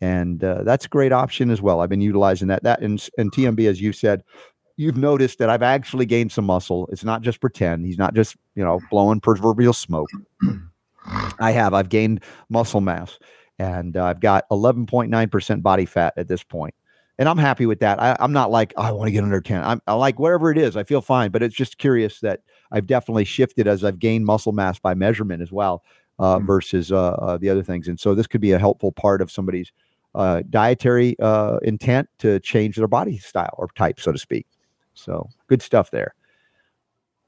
[0.00, 1.80] And uh, that's a great option as well.
[1.80, 2.62] I've been utilizing that.
[2.62, 4.22] That and, and TMB, as you said,
[4.76, 6.88] you've noticed that I've actually gained some muscle.
[6.92, 7.86] It's not just pretend.
[7.86, 10.10] He's not just, you know, blowing proverbial smoke.
[11.38, 11.74] I have.
[11.74, 13.18] I've gained muscle mass
[13.58, 16.74] and uh, I've got 11.9% body fat at this point
[17.18, 18.00] and I'm happy with that.
[18.00, 19.62] I, I'm not like "Oh, I want to get under ten.
[19.64, 20.76] I'm I like whatever it is.
[20.76, 22.40] I feel fine, but it's just curious that
[22.72, 25.82] I've definitely shifted as I've gained muscle mass by measurement as well
[26.18, 26.46] uh, Mhm.
[26.46, 27.88] versus uh, uh, the other things.
[27.88, 29.72] And so this could be a helpful part of somebody's
[30.14, 34.46] uh, dietary uh, intent to change their body style or type, so to speak.
[34.96, 36.14] So good stuff there.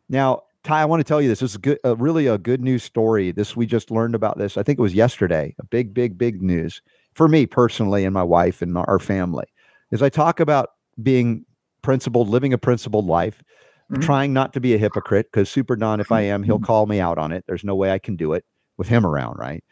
[0.09, 1.40] Now, Ty, I want to tell you this.
[1.40, 3.31] This is good, uh, really a good news story.
[3.31, 4.57] This we just learned about this.
[4.57, 5.55] I think it was yesterday.
[5.61, 6.82] A big, big, big news
[7.15, 9.47] for me personally and my wife and our family.
[9.93, 10.70] As I talk about
[11.03, 11.45] being
[11.82, 13.43] principled, living a principled life,
[13.90, 14.03] Mhm.
[14.03, 17.01] trying not to be a hypocrite, because Super Don, if I am, he'll call me
[17.01, 17.45] out on it.
[17.47, 18.45] There's no way I can do it
[18.77, 19.65] with him around, right?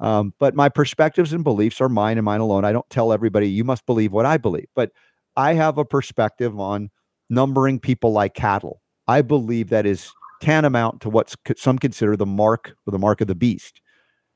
[0.00, 2.64] Um, but my perspectives and beliefs are mine and mine alone.
[2.64, 4.90] I don't tell everybody you must believe what I believe, but
[5.36, 6.90] I have a perspective on
[7.32, 8.82] numbering people like cattle.
[9.08, 13.26] I believe that is tantamount to what some consider the mark or the mark of
[13.26, 13.80] the beast.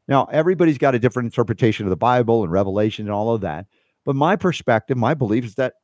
[0.08, 3.66] Now, everybody's got a different interpretation of the Bible and Revelation and all of that.
[4.04, 5.74] But my perspective, my belief is that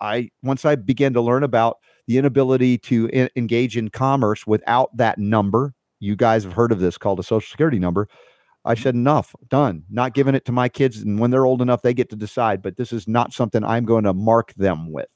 [0.00, 4.96] I, once I began to learn about the inability to in, engage in commerce without
[4.96, 8.08] that number, you guys have heard of this called a social security number.
[8.64, 10.98] I said, enough, done, not giving it to my kids.
[10.98, 12.62] And when they're old enough, they get to decide.
[12.62, 15.08] But this is not something I'm going to mark them with.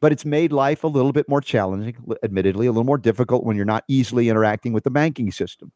[0.00, 3.56] But it's made life a little bit more challenging, admittedly, a little more difficult when
[3.56, 5.72] you're not easily interacting with the banking system.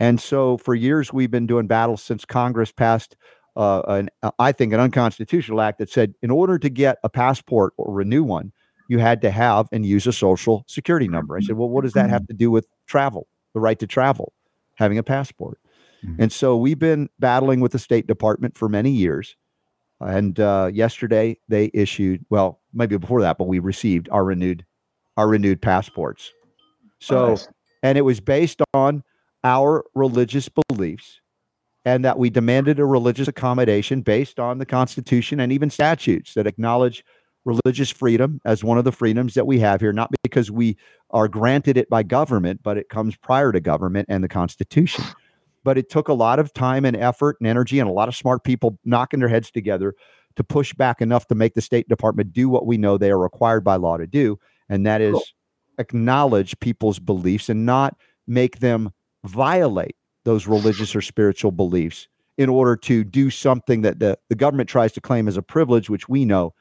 [0.00, 3.16] And so for years, we've been doing battles since Congress passed,
[3.56, 7.08] uh, an, uh, I think, an unconstitutional act that said in order to get a
[7.08, 8.52] passport or renew one,
[8.88, 11.36] you had to have and use a social security number.
[11.36, 14.32] I said, well, what does that have to do with travel, the right to travel,
[14.76, 15.58] having a passport?
[16.04, 16.22] Mm-hmm.
[16.22, 19.36] And so we've been battling with the State Department for many years.
[20.00, 24.64] And uh, yesterday they issued, well, maybe before that, but we received our renewed,
[25.16, 26.32] our renewed passports.
[27.00, 27.48] So, nice.
[27.82, 29.02] and it was based on
[29.44, 31.20] our religious beliefs
[31.84, 36.46] and that we demanded a religious accommodation based on the Constitution and even statutes that
[36.46, 37.04] acknowledge
[37.44, 40.76] religious freedom as one of the freedoms that we have here, not because we
[41.10, 45.04] are granted it by government, but it comes prior to government and the Constitution.
[45.64, 48.16] But it took a lot of time and effort and energy and a lot of
[48.16, 49.94] smart people knocking their heads together
[50.38, 53.18] to push back enough to make the State Department do what we know they are
[53.18, 54.38] required by law to do,
[54.68, 55.34] and that is
[55.78, 57.96] acknowledge people's beliefs and not
[58.26, 58.90] make them
[59.24, 64.68] violate those religious or spiritual beliefs in order to do something that the, the government
[64.68, 66.54] tries to claim as a privilege, which we know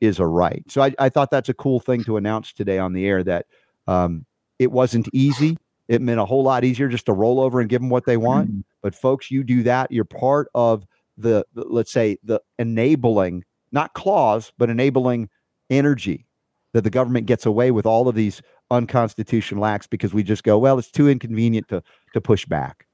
[0.00, 0.62] is a right.
[0.68, 3.46] So I, I thought that's a cool thing to announce today on the air that
[3.88, 4.24] um,
[4.58, 5.56] it wasn't easy.
[5.88, 8.16] It meant a whole lot easier just to roll over and give them what they
[8.16, 8.50] want.
[8.50, 8.60] Mm-hmm.
[8.82, 9.90] But folks, you do that.
[9.90, 10.86] You're part of
[11.16, 15.28] the, the, let's say, the enabling, not clause, but enabling
[15.70, 16.26] energy
[16.72, 20.58] that the government gets away with all of these unconstitutional acts because we just go,
[20.58, 21.82] well, it's too inconvenient to
[22.12, 22.86] to push back.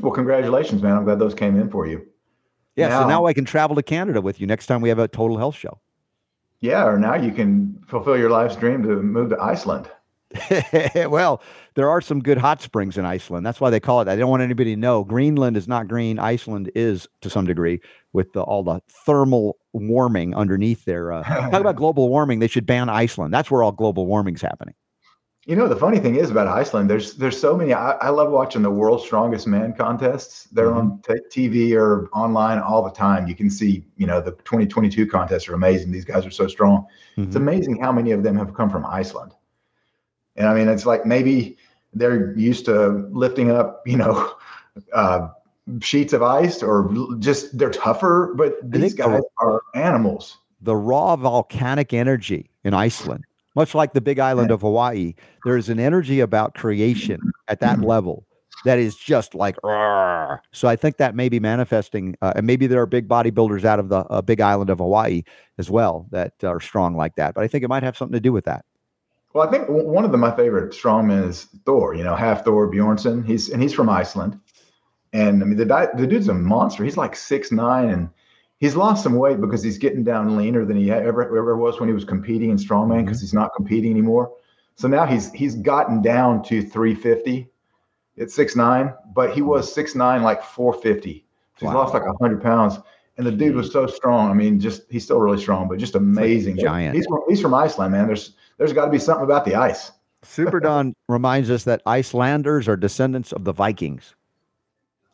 [0.00, 0.96] Well, congratulations, man.
[0.96, 2.06] I'm glad those came in for you.
[2.76, 4.98] Yeah, now, so now I can travel to Canada with you next time we have
[4.98, 5.80] a total health show.
[6.60, 9.90] Yeah, or now you can fulfill your life's dream to move to Iceland.
[10.94, 11.42] well,
[11.74, 13.44] there are some good hot springs in Iceland.
[13.44, 14.04] That's why they call it.
[14.04, 14.12] That.
[14.12, 15.04] I don't want anybody to know.
[15.04, 16.18] Greenland is not green.
[16.18, 17.80] Iceland is to some degree
[18.12, 21.12] with the, all the thermal warming underneath there.
[21.12, 22.38] Uh, talk about global warming.
[22.38, 23.34] They should ban Iceland.
[23.34, 24.74] That's where all global warming's happening.
[25.46, 27.72] You know, the funny thing is about Iceland, there's there's so many.
[27.72, 30.44] I, I love watching the world's strongest man contests.
[30.52, 31.10] They're mm-hmm.
[31.10, 33.26] on t- TV or online all the time.
[33.26, 35.92] You can see, you know, the 2022 contests are amazing.
[35.92, 36.84] These guys are so strong.
[37.16, 37.22] Mm-hmm.
[37.22, 39.32] It's amazing how many of them have come from Iceland.
[40.36, 41.56] And I mean, it's like maybe
[41.92, 44.34] they're used to lifting up, you know,
[44.92, 45.28] uh,
[45.80, 50.38] sheets of ice or just they're tougher, but these guys the, are animals.
[50.60, 53.24] The raw volcanic energy in Iceland,
[53.54, 57.78] much like the big island of Hawaii, there is an energy about creation at that
[57.78, 57.86] mm-hmm.
[57.86, 58.26] level
[58.64, 59.56] that is just like
[60.52, 63.78] so i think that may be manifesting uh, and maybe there are big bodybuilders out
[63.78, 65.22] of the uh, big island of hawaii
[65.58, 68.20] as well that are strong like that but i think it might have something to
[68.20, 68.64] do with that
[69.32, 71.94] well, I think one of the, my favorite strongmen is Thor.
[71.94, 73.24] You know, Hafthor Bjornsson.
[73.24, 74.38] He's and he's from Iceland,
[75.12, 76.82] and I mean the the dude's a monster.
[76.82, 78.10] He's like six nine, and
[78.58, 81.88] he's lost some weight because he's getting down leaner than he ever ever was when
[81.88, 83.24] he was competing in strongman because mm-hmm.
[83.24, 84.32] he's not competing anymore.
[84.74, 87.48] So now he's he's gotten down to 350
[88.18, 91.24] at six nine, but he was six nine like 450.
[91.58, 91.70] So wow.
[91.70, 92.78] he's lost like hundred pounds.
[93.16, 94.30] And the dude was so strong.
[94.30, 96.56] I mean, just he's still really strong, but just amazing.
[96.56, 96.96] Like giant.
[96.96, 98.06] He's from, he's from Iceland, man.
[98.06, 99.92] There's there's got to be something about the ice.
[100.22, 104.14] Super Don reminds us that Icelanders are descendants of the Vikings.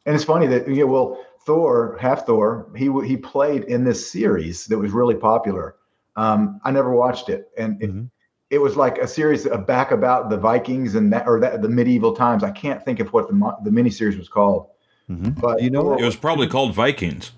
[0.04, 4.78] And it's funny that yeah, well, Thor, Hafthor, he he played in this series that
[4.78, 5.76] was really popular.
[6.16, 8.04] Um, I never watched it, and it, mm-hmm.
[8.50, 11.68] it was like a series of back about the Vikings and that or that the
[11.68, 12.42] medieval times.
[12.42, 14.68] I can't think of what the the miniseries was called.
[15.10, 15.40] Mm-hmm.
[15.40, 17.32] But you know, it was probably called Vikings.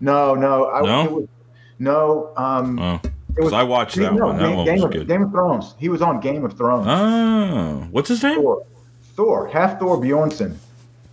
[0.00, 1.28] No, no, I, no, was,
[1.78, 2.32] no.
[2.36, 3.00] Um, oh.
[3.36, 4.36] It was, I watched that no, one.
[4.36, 5.08] That Game, one Game of, good.
[5.08, 5.74] Game of Thrones.
[5.78, 6.86] He was on Game of Thrones.
[6.88, 8.40] Oh, what's his name?
[8.40, 8.64] Thor.
[9.16, 9.98] Thor Half Thor.
[9.98, 10.56] Bjornsson,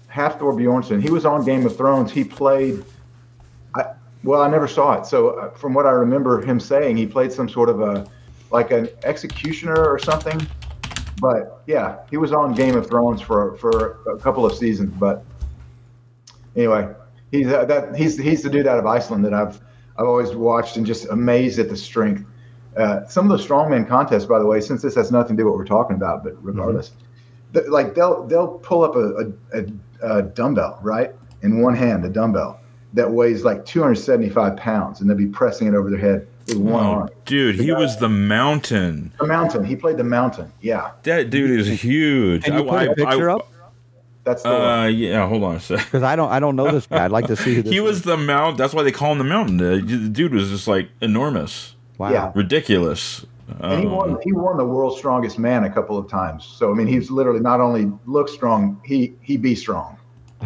[0.08, 1.02] half Thor Bjornson.
[1.02, 2.12] He was on Game of Thrones.
[2.12, 2.84] He played.
[3.76, 3.86] I,
[4.24, 5.06] well, I never saw it.
[5.08, 8.08] So, uh, from what I remember him saying, he played some sort of a,
[8.52, 10.46] like an executioner or something.
[11.20, 14.94] But yeah, he was on Game of Thrones for for a couple of seasons.
[15.00, 15.24] But
[16.56, 16.88] anyway,
[17.32, 19.62] he's uh, that he's he's the dude out of Iceland that I've
[19.98, 22.26] I've always watched and just amazed at the strength.
[22.78, 25.46] Uh, some of the strongman contests, by the way, since this has nothing to do
[25.46, 26.92] with what we're talking about, but regardless,
[27.54, 27.72] mm-hmm.
[27.72, 29.66] like they'll they'll pull up a, a,
[30.02, 32.60] a, dumbbell right in one hand, a dumbbell
[32.94, 36.28] that weighs like 275 pounds, and they'll be pressing it over their head.
[36.48, 37.10] with one Oh, arm.
[37.26, 39.14] dude, he was the mountain.
[39.20, 39.64] The mountain.
[39.64, 40.52] He played the mountain.
[40.62, 42.44] Yeah, That dude is huge.
[42.44, 43.52] Can you put a picture up?
[44.24, 44.96] That's the Uh, one.
[44.96, 45.28] yeah.
[45.28, 45.80] Hold on a sec.
[45.86, 47.06] Because I don't I don't know this guy.
[47.06, 47.84] I'd like to see who this He is.
[47.84, 48.58] was the mount.
[48.58, 49.58] That's why they call him the mountain.
[49.58, 52.12] The the dude was just like enormous, Wow.
[52.12, 52.32] Yeah.
[52.36, 53.26] ridiculous.
[53.60, 54.18] And he won.
[54.24, 56.46] He won the world's strongest man a couple of times.
[56.46, 59.98] So I mean, he's literally not only look strong, he he be strong.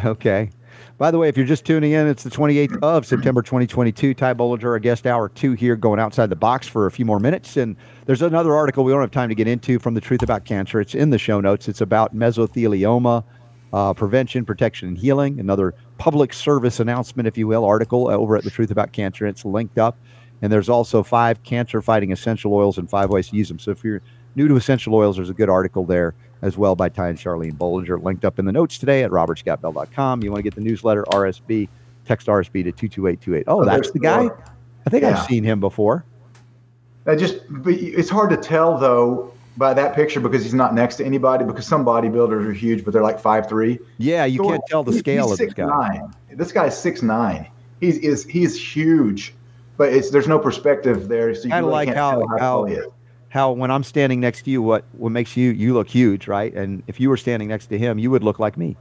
[0.04, 0.50] Okay.
[0.98, 4.14] By the way, if you're just tuning in, it's the 28th of September 2022.
[4.14, 7.20] Ty Bollinger, our guest hour two here, going outside the box for a few more
[7.20, 7.58] minutes.
[7.58, 7.76] And
[8.06, 10.80] there's another article we don't have time to get into from The Truth About Cancer.
[10.80, 11.68] It's in the show notes.
[11.68, 13.26] It's about mesothelioma,
[13.76, 15.38] uh, prevention, protection, and healing.
[15.38, 19.28] Another public service announcement, if you will, article over at The Truth About Cancer.
[19.28, 19.98] It's linked up.
[20.42, 23.60] And there's also five cancer fighting essential oils and five ways to use them.
[23.60, 24.02] So if you're
[24.36, 27.58] new to essential oils, there's a good article there as well by Ty and Charlene
[27.58, 30.24] Bollinger, linked up in the notes today at robertscottbell.com.
[30.24, 31.68] You want to get the newsletter, RSB,
[32.06, 33.44] text RSB to 22828.
[33.48, 34.30] Oh, Oh, that's the guy?
[34.88, 35.18] I think Yeah.
[35.20, 36.06] I've seen him before.
[37.08, 41.06] I just, it's hard to tell though by that picture because he's not next to
[41.06, 43.80] anybody because some bodybuilders are huge, but they're like five three.
[43.98, 45.66] Yeah, you Thor- can't tell the scale of this six guy.
[45.66, 46.14] Nine.
[46.34, 47.48] This guy's six nine.
[47.80, 49.34] He's is he's huge,
[49.78, 52.66] but it's there's no perspective there, so you Kinda really like can't how- tell how,
[52.68, 52.92] how-.
[53.30, 56.54] How when I'm standing next to you, what what makes you you look huge, right?
[56.54, 58.78] And if you were standing next to him, you would look like me.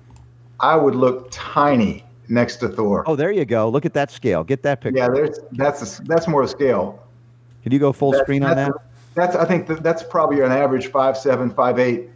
[0.60, 3.02] I would look tiny next to Thor.
[3.06, 3.68] Oh, there you go.
[3.68, 4.44] Look at that scale.
[4.44, 4.98] Get that picture.
[4.98, 7.02] yeah, there's that's a, that's more a scale.
[7.64, 8.70] Can you go full That- screen on that?
[8.72, 8.84] that's,
[9.14, 12.08] That's I think that, that's probably an average five seven, five eight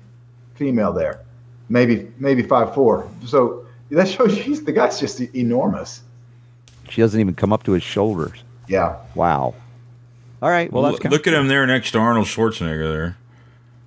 [0.55, 1.21] female there,
[1.69, 3.09] maybe maybe five four.
[3.25, 6.03] So that shows you the guy's just enormous.
[6.89, 8.43] She doesn't even come up to his shoulders.
[8.67, 8.97] Yeah.
[9.15, 9.55] Wow.
[10.43, 10.73] All right.
[10.73, 12.93] Well, that's look, kind look at him there next to Arnold Schwarzenegger.
[12.93, 13.17] There.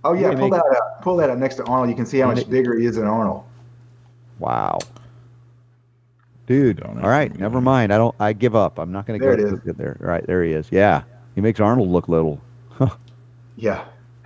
[0.03, 1.01] Oh yeah, Yeah, pull make- that up.
[1.01, 1.89] Pull that up next to Arnold.
[1.89, 3.43] You can see how much bigger he is than Arnold.
[4.39, 4.79] Wow.
[6.47, 6.77] Dude.
[6.77, 7.37] Don't All right.
[7.37, 7.93] Never mind.
[7.93, 8.15] I don't.
[8.19, 8.79] I give up.
[8.79, 9.75] I'm not going to There go it is.
[9.75, 9.97] there.
[10.01, 10.25] All right.
[10.25, 10.67] There he is.
[10.71, 11.03] Yeah.
[11.35, 12.41] He makes Arnold look little.
[13.57, 13.83] Yeah.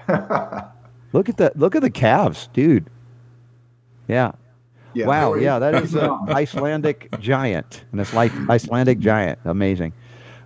[1.13, 1.57] Look at that.
[1.57, 2.89] Look at the calves, dude.
[4.07, 4.31] Yeah.
[4.93, 5.07] yeah.
[5.07, 5.33] wow.
[5.33, 5.59] He Yeah.
[5.59, 9.39] That is an Icelandic giant, And it's like Icelandic giant.
[9.45, 9.93] Amazing.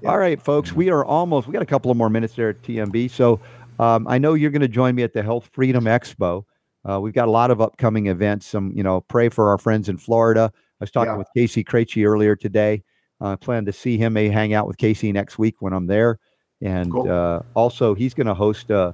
[0.01, 0.09] Yeah.
[0.11, 0.71] All right, folks.
[0.73, 1.45] We are almost.
[1.47, 3.11] We got a couple of more minutes there at TMB.
[3.11, 3.39] So
[3.79, 6.45] um, I know you're going to join me at the Health Freedom Expo.
[6.89, 8.47] Uh, we've got a lot of upcoming events.
[8.47, 10.51] Some, you know, pray for our friends in Florida.
[10.55, 11.17] I was talking Yeah.
[11.17, 12.81] with KC Craichy earlier today.
[13.21, 14.13] I plan to see him.
[14.13, 16.17] May hang out with KC next week when I'm there.
[16.61, 17.09] And Cool.
[17.11, 18.93] uh, also, he's going to host a,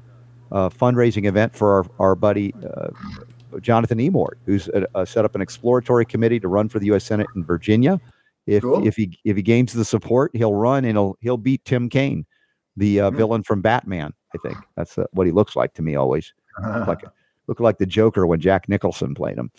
[0.51, 2.89] a fundraising event for our, our buddy uh,
[3.61, 7.03] Jonathan Emord, who's uh, uh, set up an exploratory committee to run for the U.S.
[7.03, 7.99] Senate in Virginia.
[8.45, 8.85] If Cool.
[8.87, 12.25] if he if he gains the support, he'll run and he'll he'll beat Tim Kaine,
[12.77, 13.15] the uh, Mhm.
[13.17, 14.13] villain from Batman.
[14.35, 16.31] I think that's uh, what he looks like to me always.
[16.87, 17.01] Like
[17.47, 19.49] look like the Joker when Jack Nicholson played him.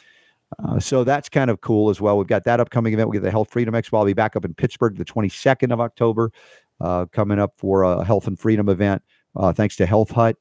[0.65, 2.16] Uh, so that's kind of cool as well.
[2.16, 3.09] We've got that upcoming event.
[3.09, 3.99] We get the Health Freedom Expo.
[3.99, 6.31] I'll be back up in Pittsburgh the 22nd of October,
[6.81, 9.03] uh, coming up for a Health and Freedom event.
[9.35, 10.36] Uh, thanks to Health Hut,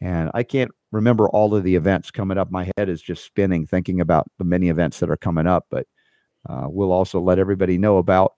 [0.00, 2.50] and I can't remember all of the events coming up.
[2.50, 5.66] My head is just spinning thinking about the many events that are coming up.
[5.70, 5.86] But
[6.48, 8.34] uh, we'll also let everybody know about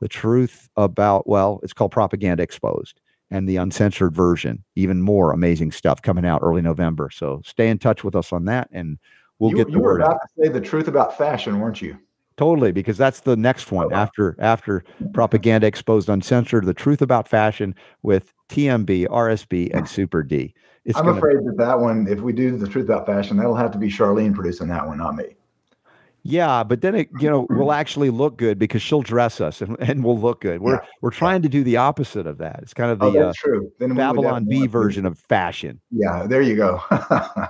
[0.00, 3.00] the truth about well, it's called Propaganda Exposed
[3.30, 4.64] and the uncensored version.
[4.76, 7.10] Even more amazing stuff coming out early November.
[7.10, 8.98] So stay in touch with us on that, and
[9.38, 10.10] we'll you, get the you were word out.
[10.10, 11.98] about to say the truth about fashion, weren't you?
[12.38, 13.96] Totally, because that's the next one Okay.
[13.96, 20.54] after after propaganda exposed uncensored, the truth about fashion with TMB, RSB, and Super D.
[20.84, 23.56] It's I'm gonna, afraid that that one, if we do the truth about fashion, that'll
[23.56, 25.34] have to be Charlene producing that one, not me.
[26.22, 29.76] yeah, but then it you know will actually look good because she'll dress us and,
[29.80, 30.60] and we'll look good.
[30.60, 30.80] We're Yeah.
[31.02, 32.60] we're trying to do the opposite of that.
[32.62, 33.70] It's kind of Oh, the uh, true.
[33.80, 35.80] Then Babylon Bee version of fashion.
[35.90, 36.80] Yeah, there you go.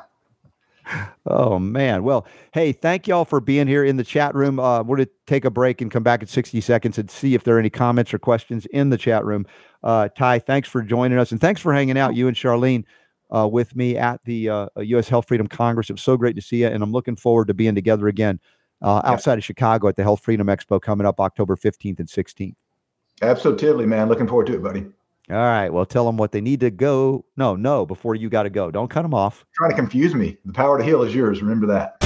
[1.26, 2.02] Oh man.
[2.04, 4.58] Well, hey, thank y'all for being here in the chat room.
[4.58, 7.44] Uh, we're gonna take a break and come back in 60 seconds and see if
[7.44, 9.44] there are any comments or questions in the chat room.
[9.82, 12.84] Uh, Ty, thanks for joining us and thanks for hanging out, you and Charlene,
[13.34, 15.08] uh, with me at the uh, U.S.
[15.08, 15.90] Health Freedom Congress.
[15.90, 18.40] It was so great to see you, and I'm looking forward to being together again
[18.82, 19.10] uh, Yeah.
[19.12, 22.54] outside of Chicago at the Health Freedom Expo coming up October 15th and 16th.
[23.20, 24.08] Absolutely, man.
[24.08, 24.86] Looking forward to it, buddy.
[25.30, 25.68] All right.
[25.68, 27.26] Well, tell them what they need to go.
[27.36, 28.70] No, no, before you got to go.
[28.70, 29.44] Don't cut them off.
[29.54, 30.38] Trying to confuse me.
[30.46, 31.42] The power to heal is yours.
[31.42, 31.96] Remember that.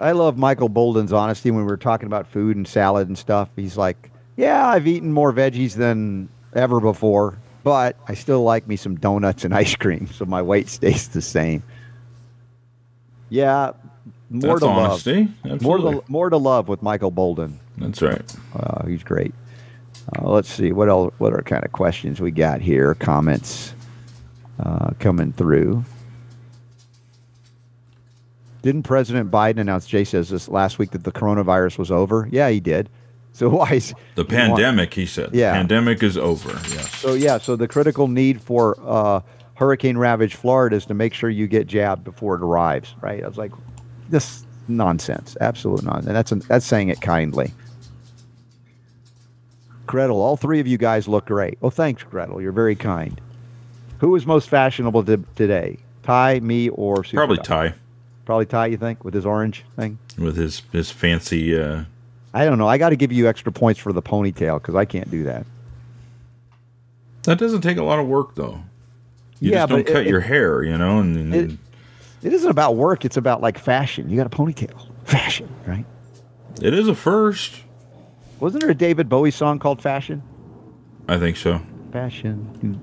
[0.00, 3.50] I love Michael Boldin's honesty when we were talking about food and salad and stuff.
[3.54, 8.76] He's like, "Yeah, I've eaten more veggies than ever before, but I still like me
[8.76, 11.62] some donuts and ice cream, so my weight stays the same."
[13.30, 13.72] Yeah,
[14.30, 15.28] more That's to honesty.
[15.44, 15.62] love.
[15.62, 17.54] More to more to love with Michael Boldin.
[17.78, 18.36] That's right.
[18.54, 19.34] Uh, he's great.
[20.16, 23.74] Uh, let's see what else, what are kind of questions we got here, comments
[24.60, 25.84] uh, coming through.
[28.62, 29.86] Didn't President Biden announce?
[29.86, 32.28] Jay says this last week that the coronavirus was over.
[32.30, 32.88] Yeah, he did.
[33.38, 35.30] So why is The pandemic, he said.
[35.34, 35.52] Yeah.
[35.54, 36.50] Pandemic is over.
[36.72, 36.88] Yes.
[36.98, 39.22] So yeah, so the critical need for uh,
[39.54, 43.24] hurricane ravaged Florida is to make sure you get jabbed before it arrives, right?
[43.24, 43.50] I was like,
[44.08, 46.06] this nonsense, absolute nonsense.
[46.06, 47.52] And that's that's saying it kindly.
[49.86, 51.58] Gretel, all three of you guys look great.
[51.60, 52.40] Oh, thanks, Gretel.
[52.40, 53.20] You're very kind.
[53.98, 55.78] Who is most fashionable to, today?
[56.04, 57.38] Ty, me, or Super Probably?
[57.38, 57.74] Ty
[58.24, 58.66] Probably Ty.
[58.66, 59.98] You think with his orange thing?
[60.16, 61.58] with his his fancy.
[61.58, 61.84] Uh,
[62.34, 62.66] I don't know.
[62.68, 65.46] I got to give you extra points for the ponytail because I can't do that.
[67.22, 68.60] that doesn't take a lot of work though.
[69.40, 71.58] You Yeah, just don't cut it- your hair, you know, and, and It-
[72.22, 73.04] It isn't about work.
[73.04, 74.08] It's about like fashion.
[74.10, 74.88] You got a ponytail.
[75.04, 75.84] Fashion, right?
[76.62, 77.62] it is a first.
[78.40, 80.22] Wasn't there a David Bowie song called Fashion?
[81.08, 81.60] I think so.
[81.92, 82.80] Fashion.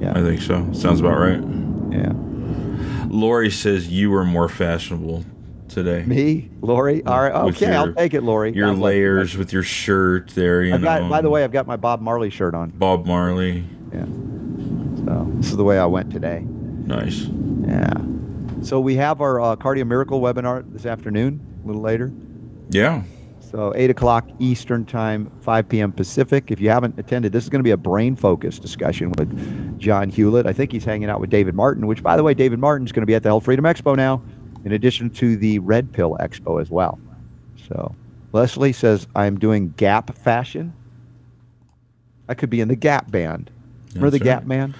[0.00, 0.12] Yeah.
[0.18, 0.70] I think so.
[0.72, 1.40] Sounds about right.
[1.92, 2.12] Yeah.
[3.08, 5.24] Lori says you were more fashionable
[5.76, 6.02] today.
[6.06, 7.04] Me, Lori.
[7.04, 7.34] All right.
[7.50, 8.52] Okay, I'll take it, Lori.
[8.52, 11.76] Your like- layers with your shirt there, you got, by the way, I've got my
[11.76, 12.70] Bob Marley shirt on.
[12.70, 13.62] Bob Marley.
[13.92, 14.06] Yeah.
[15.04, 16.44] So this is the way I went today.
[16.46, 17.26] Nice.
[17.66, 17.92] Yeah.
[18.62, 22.10] So we have our uh, Cardio Miracle webinar this afternoon, a little later.
[22.70, 23.02] Yeah.
[23.40, 25.92] So 8 o'clock Eastern Time, 5 p.m.
[25.92, 26.50] Pacific.
[26.50, 30.08] If you haven't attended, this is going to be a brain focused discussion with John
[30.08, 30.46] Hewlett.
[30.46, 33.02] I think he's hanging out with David Martin, which, by the way, David Martin's going
[33.02, 34.22] to be at the Health Freedom Expo now,
[34.64, 36.98] in addition to the Red Pill Expo as well.
[37.68, 37.94] So
[38.32, 40.72] Leslie says, I'm doing Gap fashion.
[42.28, 43.50] I could be in the Gap band.
[43.94, 44.48] Remember the That's Gap right.
[44.48, 44.74] band?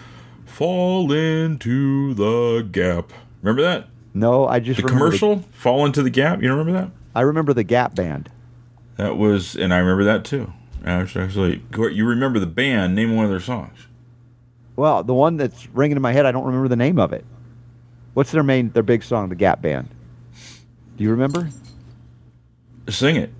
[0.44, 3.12] Fall into the gap.
[3.42, 3.88] Remember that?
[4.14, 5.40] No, I just The commercial?
[5.52, 6.40] Fall into the gap?
[6.40, 6.90] You don't remember that?
[7.14, 8.30] I remember the Gap band.
[8.96, 10.52] That was, and I remember that too.
[10.84, 11.62] Actually, actually,
[11.94, 12.94] you remember the band?
[12.94, 13.86] Name one of their songs.
[14.76, 17.24] Well, the one that's ringing in my head, I don't remember the name of it.
[18.16, 19.90] What's their main, their big song, the Gap Band?
[20.96, 21.50] Do you remember?
[22.88, 23.30] Sing it.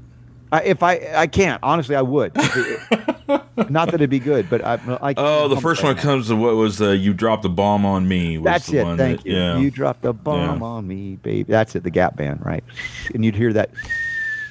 [0.52, 2.36] I, if I, I can't honestly, I would.
[3.70, 4.74] Not that it'd be good, but I.
[5.00, 8.06] I Oh, the first one comes to what was the "You Dropped the Bomb on
[8.06, 8.84] Me." Was That's the it.
[8.84, 9.34] One Thank that, you.
[9.34, 10.66] Yeah, You dropped a bomb Yeah.
[10.66, 11.44] on me, baby.
[11.44, 11.82] That's it.
[11.82, 12.62] The Gap Band, right?
[13.14, 13.70] And you'd hear that.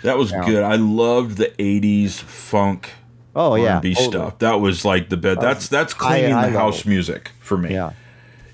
[0.01, 0.63] that was good.
[0.63, 2.89] I loved the '80s funk
[3.35, 4.09] Oh yeah, R&B totally.
[4.11, 4.39] stuff.
[4.39, 5.39] That was like the bed.
[5.39, 7.73] That's that's cleaning high the house music for me.
[7.75, 7.91] Yeah,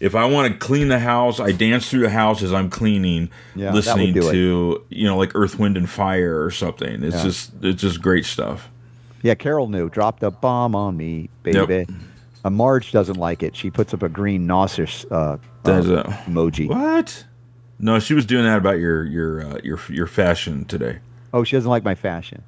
[0.01, 3.29] If I want to clean the house, I dance through the house as I'm cleaning,
[3.55, 4.31] Yeah, listening do it.
[4.31, 7.03] to you know like Earth, Wind, and Fire or something.
[7.03, 7.23] It's Yeah.
[7.23, 8.69] just it's just great stuff.
[9.21, 9.35] yeah.
[9.35, 9.89] Carol knew.
[9.89, 11.57] Dropped a bomb on me, baby.
[11.87, 11.89] Yep.
[12.43, 13.55] Uh, Marge doesn't like it.
[13.55, 16.67] She puts up a green nauseous uh, uh, emoji.
[16.67, 17.25] What?
[17.77, 20.97] No, she was doing that about your your uh, your your fashion today.
[21.31, 22.41] Oh, she doesn't like my fashion.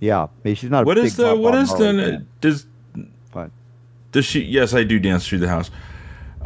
[0.00, 2.66] Yeah, maybe she's not a What big the what is the does
[3.32, 3.50] but-
[4.12, 4.40] does she?
[4.42, 5.70] Yes, I do dance through the house.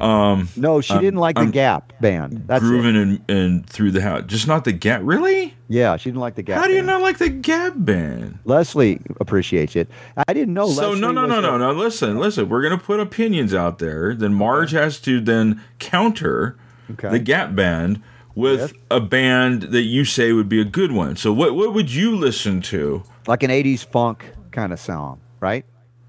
[0.01, 2.45] Um, No, she I'm- didn't like I'm the Gap band.
[2.47, 5.03] That's grooving and, and through the house, just not the Gap.
[5.05, 5.55] Really?
[5.69, 6.59] Yeah, she didn't like the Gap.
[6.61, 6.87] How do you band.
[6.87, 8.39] not like the Gap band?
[8.45, 9.89] Leslie appreciates it.
[10.29, 10.69] I didn't know.
[10.69, 11.73] so Leslie no no no no no.
[11.73, 12.49] Listen listen.
[12.49, 14.15] We're gonna put opinions out there.
[14.15, 16.57] Then Marge has to then counter
[16.93, 17.11] Okay.
[17.11, 18.03] the Gap band
[18.35, 18.73] with Yes.
[18.91, 21.17] a band that you say would be a good one.
[21.17, 23.03] So what what would you listen to?
[23.27, 25.65] like an '80s funk kind of song, right?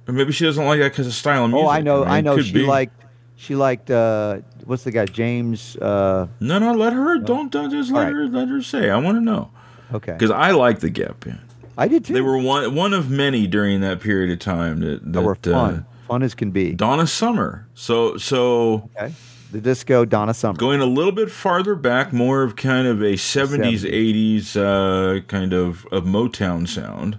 [0.08, 1.68] Or maybe she doesn't like that because of style of music.
[1.68, 2.00] oh, I know.
[2.02, 2.42] mean, I, know.
[2.42, 2.64] She be.
[2.66, 2.94] liked.
[3.42, 3.90] She liked.
[3.90, 5.06] uh What's the guy?
[5.06, 5.76] James.
[5.78, 7.18] uh No, no, let her.
[7.18, 8.14] Don't, don't just let right.
[8.14, 8.28] her.
[8.28, 8.90] Let her say.
[8.92, 9.50] I want to know
[9.92, 10.14] Okay.
[10.14, 11.40] because I like the Gap Band.
[11.78, 12.14] I did too.
[12.14, 15.52] They were one one of many during that period of time that that were uh,
[15.52, 15.86] fun.
[16.08, 16.74] fun as can be.
[16.74, 17.68] Donna Summer.
[17.74, 19.12] So so Okay.
[19.52, 20.58] The disco Donna Summer.
[20.58, 23.88] going a little bit farther back, more of kind of a seventies 70s.
[23.92, 27.18] eighties uh, kind of of Motown sound.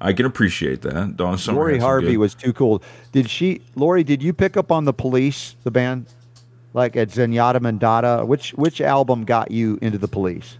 [0.00, 1.16] I can appreciate that.
[1.16, 1.56] Donna Summer.
[1.56, 1.56] Mm-hmm.
[1.56, 2.82] Lori Harvey good- was too cool.
[3.12, 4.04] Did she, Lori?
[4.04, 6.06] Did you pick up on the Police, the band,
[6.74, 8.26] like at Zenyatta Mondatta?
[8.26, 10.58] Which which album got you into the Police?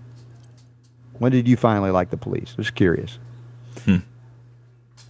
[1.19, 2.55] When did you finally like the Police?
[2.57, 3.19] Just curious.
[3.85, 3.99] Hmm.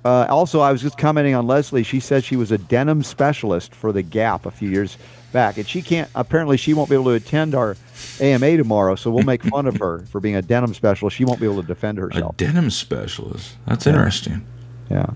[0.04, 1.84] Uh, also, I was just commenting on Leslie.
[1.84, 4.98] She said she was a denim specialist for the Gap a few years
[5.32, 6.08] back, and she can't.
[6.14, 7.76] Apparently, she won't be able to attend our
[8.20, 11.16] AMA tomorrow, so we'll make fun of her for being a denim specialist.
[11.16, 12.34] She won't be able to defend herself.
[12.34, 13.56] a denim specialist.
[13.66, 14.46] That's interesting.
[14.90, 15.10] yeah.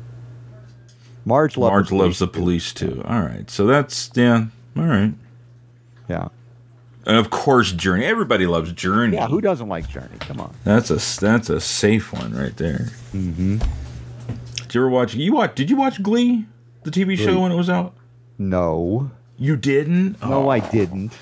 [1.25, 2.33] Marge loves Marge the loves police, the too.
[2.33, 3.03] police too.
[3.05, 4.47] All right, so that's yeah.
[4.77, 5.13] All right.
[6.09, 6.29] Yeah.
[7.05, 8.05] And of course, Journey.
[8.05, 9.17] Everybody loves Journey.
[9.17, 10.17] Yeah, who doesn't like Journey?
[10.21, 10.55] Come on.
[10.65, 12.91] That's a that's a safe one right there.
[13.13, 13.59] Mm-hmm.
[13.59, 15.15] Did you ever watch?
[15.15, 15.55] You watch?
[15.57, 16.47] Did you watch Glee,
[16.85, 17.95] the TV show when it was out?
[18.39, 19.11] No.
[19.39, 20.21] You didn't?
[20.23, 21.13] No, Oh, I didn't.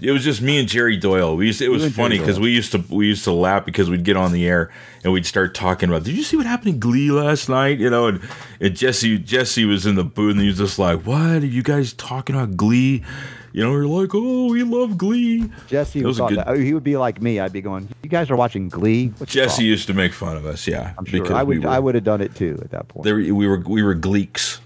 [0.00, 1.36] It was just me and Jerry Doyle.
[1.36, 4.02] We used it was funny because we used to we used to laugh because we'd
[4.02, 4.70] get on the air
[5.04, 6.02] and we'd start talking about.
[6.04, 7.78] Did you see what happened in Glee last night?
[7.78, 8.20] You know, and,
[8.60, 11.62] and Jesse Jesse was in the booth and he was just like, "What are you
[11.62, 13.04] guys talking about Glee?"
[13.52, 16.56] You know, we are like, "Oh, we love Glee." Jesse was was a good- that,
[16.58, 17.38] he would be like me.
[17.38, 20.44] I'd be going, "You guys are watching Glee." What's Jesse used to make fun of
[20.44, 21.58] us, yeah, I'm sure I would.
[21.58, 23.04] we were, I would have done it too at that point.
[23.04, 24.58] there- we were we were Gleeks.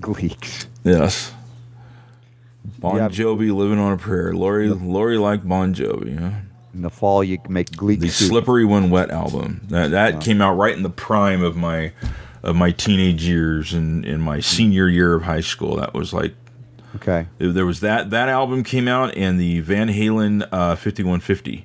[0.00, 0.66] Gleeks.
[0.82, 1.32] Yes.
[2.82, 3.08] Bon Yeah.
[3.08, 4.34] Jovi living on a prayer.
[4.34, 6.18] Lori Lori liked Bon Jovi.
[6.18, 6.30] Huh?
[6.74, 8.28] In the fall, you can make Gleek the soup.
[8.28, 11.92] slippery when wet album that that came out right in the prime of my
[12.42, 16.34] of my teenage years and in my senior year of high school that was like
[16.96, 17.26] Okay.
[17.38, 21.64] there was that that album came out and the van halen uh, 5150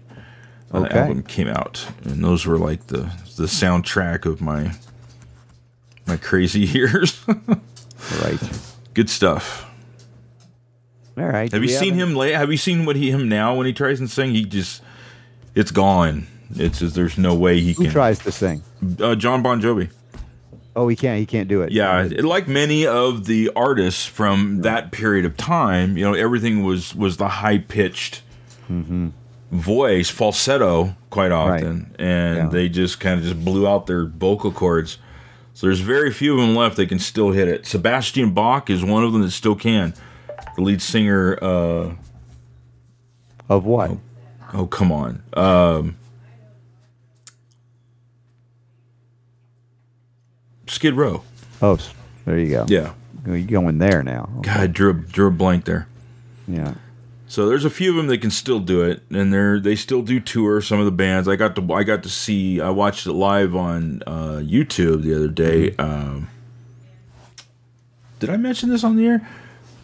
[0.73, 0.99] uh, Okay.
[0.99, 4.71] album came out and those were like the the soundtrack of my
[6.05, 7.23] my crazy years
[8.23, 8.39] Right.
[8.93, 9.66] good stuff
[11.17, 11.51] All right.
[11.51, 13.99] have you seen him late have you seen what he him now when he tries
[13.99, 14.81] and sing he just
[15.55, 17.85] it's gone it's just there's no way he can.
[17.85, 18.61] Who can tries to sing?
[19.01, 19.89] uh, john bon jovi
[20.79, 21.17] Oh, he can't.
[21.19, 21.71] He can't do it.
[21.71, 26.93] Yeah, like many of the artists from that period of time, you know, everything was
[26.93, 28.21] was the high pitched
[29.51, 32.47] voice, falsetto, quite often, and Yeah.
[32.49, 34.97] they just kind of just blew out their vocal cords.
[35.55, 37.65] So there's very few of them left that can still hit it.
[37.65, 39.95] Sebastian Bach is one of them that still can.
[40.57, 41.93] The lead singer, uh,
[43.47, 43.91] Of what?
[44.53, 45.97] oh come on, um,
[50.67, 51.21] Skid Row.
[51.61, 51.77] Oh,
[52.25, 52.65] there you go.
[52.67, 52.93] Yeah,
[53.25, 54.29] You're going there now.
[54.41, 55.87] God, drew a, drew a blank there.
[56.47, 56.73] Yeah.
[57.27, 60.01] So there's a few of them that can still do it, and they're they still
[60.01, 60.61] do tour.
[60.61, 62.59] Some of the bands I got to I got to see.
[62.61, 65.75] I watched it live on uh, YouTube the other day.
[65.75, 66.29] Um,
[68.19, 69.29] did I mention this on the air?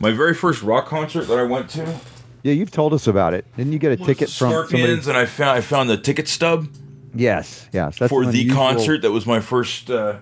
[0.04, 2.00] My very first rock concert that I went to
[2.44, 3.46] Yeah, you've told us about it.
[3.56, 4.68] Didn't you get a ticket from somebody?
[4.68, 6.68] Scorpions, and I found I found the ticket stub
[7.16, 7.70] Yes.
[7.72, 7.98] Yes.
[8.00, 9.02] That's for the unusual- concert.
[9.04, 10.16] That was my first uh,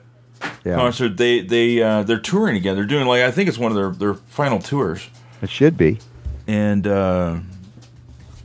[0.63, 0.75] Yeah.
[0.75, 1.17] concert.
[1.17, 2.75] They they uh, they're touring again.
[2.75, 5.09] They're doing like I think it's one of their their final tours.
[5.41, 5.97] It should be.
[6.47, 7.39] and uh,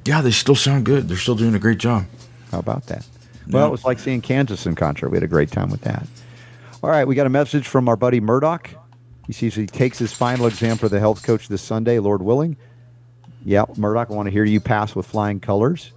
[0.06, 1.06] yeah, they still sound good.
[1.08, 2.04] They're still doing a great job.
[2.50, 3.04] How about that?
[3.50, 3.68] Well, Yeah.
[3.68, 5.10] it was like seeing Kansas in concert.
[5.10, 6.06] We had a great time with that.
[6.82, 8.70] All right, we got a message from our buddy Murdoch.
[9.26, 12.56] He sees he takes his final exam for the health coach this Sunday, Lord willing.
[13.44, 15.92] Yeah, Murdoch, I want to hear you pass with flying colors.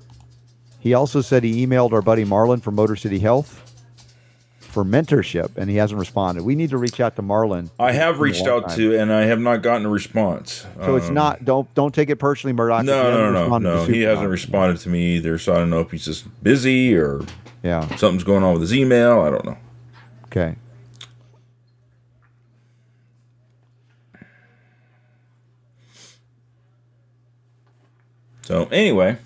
[0.80, 3.65] He also said he emailed our buddy Marlon from Motor City Health
[4.60, 6.43] for mentorship, and he hasn't responded.
[6.43, 7.69] We need to reach out to Marlon.
[7.80, 8.77] I have It's reached out time.
[8.77, 10.65] to, and I have not gotten a response.
[10.84, 11.43] So it's Um, not.
[11.43, 12.85] Don't don't take it personally, Murdoch.
[12.85, 13.84] No, no, no, no.
[13.85, 15.38] He hasn't responded to me either.
[15.39, 17.22] So I don't know if he's just busy or
[17.64, 17.81] Yeah.
[17.95, 19.22] something's going on with his email.
[19.22, 19.57] I don't know.
[20.26, 20.56] Okay.
[28.49, 29.17] So anyway,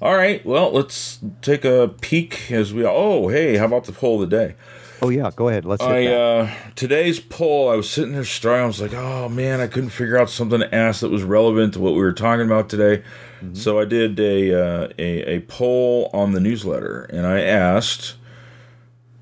[0.00, 0.44] all right.
[0.44, 2.84] Well, let's take a peek as we.
[2.84, 4.56] Oh, hey, how about the poll of the day?
[5.00, 5.30] Oh yeah.
[5.36, 5.64] Go ahead.
[5.64, 5.80] Let's.
[5.80, 9.68] I uh today's poll, I was sitting there starting, I was like, oh man, I
[9.68, 12.68] couldn't figure out something to ask that was relevant to what we were talking about
[12.68, 13.04] today.
[13.52, 18.16] So I did a, uh, a a poll on the newsletter, and I asked,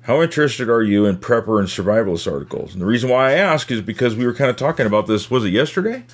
[0.01, 2.73] how interested are you in prepper and survivalist articles?
[2.73, 5.29] And the reason why I ask is because we were kind of talking about this.
[5.29, 6.05] Was it yesterday?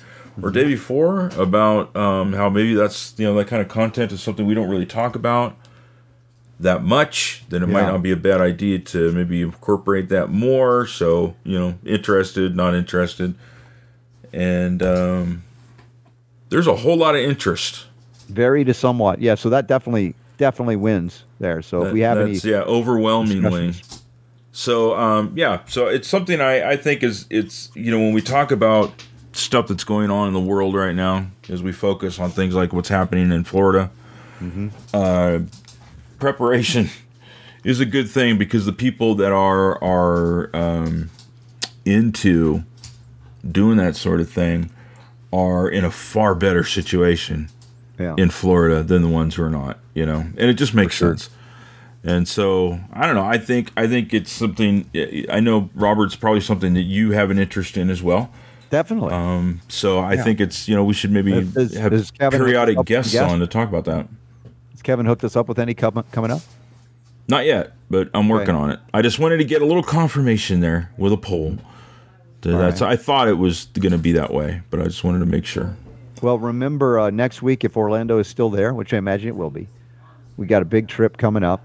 [0.42, 4.22] Or day before about um, how maybe that's you know that kind of content is
[4.22, 5.56] something we don't really talk about
[6.60, 10.86] that much, then it might not be a bad idea to maybe incorporate that more.
[10.86, 13.34] So, you know, interested, not interested.
[14.32, 15.44] And um,
[16.48, 17.86] there's a whole lot of interest.
[18.28, 19.20] Vary to somewhat.
[19.20, 21.62] Yeah, so that definitely definitely wins there.
[21.62, 23.74] So if we have any yeah, overwhelmingly.
[24.50, 28.20] So, um, yeah, so it's something I, I think is, it's, you know, when we
[28.20, 29.04] talk about
[29.38, 32.72] stuff that's going on in the world right now, as we focus on things like
[32.72, 33.90] what's happening in Florida,
[34.92, 35.40] uh,
[36.18, 36.88] preparation
[37.64, 41.10] is a good thing because the people that are are um,
[41.84, 42.64] into
[43.50, 44.70] doing that sort of thing
[45.32, 47.48] are in a far better situation
[47.98, 48.14] yeah.
[48.16, 51.30] in Florida than the ones who are not, you know, and it just makes sense.
[52.04, 53.24] And so I don't know.
[53.24, 54.88] I think I think it's something.
[55.28, 58.30] I know Robert's probably something that you have an interest in as well.
[58.70, 59.12] Definitely.
[59.12, 60.24] Um, so I Yeah.
[60.24, 63.30] think it's you know we should maybe Is- have is periodic guests guest?
[63.30, 64.08] on to talk about that.
[64.72, 66.40] Has Kevin hooked us up with any com- coming up?
[67.28, 68.62] Not yet, but I'm working Okay.
[68.64, 68.80] on it.
[68.94, 71.58] I just wanted to get a little confirmation there with a poll.
[72.40, 72.92] That's right.
[72.92, 75.44] I thought it was going to be that way, but I just wanted to make
[75.44, 75.76] sure.
[76.22, 79.50] Well, remember uh, next week if Orlando is still there, which I imagine it will
[79.50, 79.68] be.
[80.36, 81.60] We got a big trip coming up,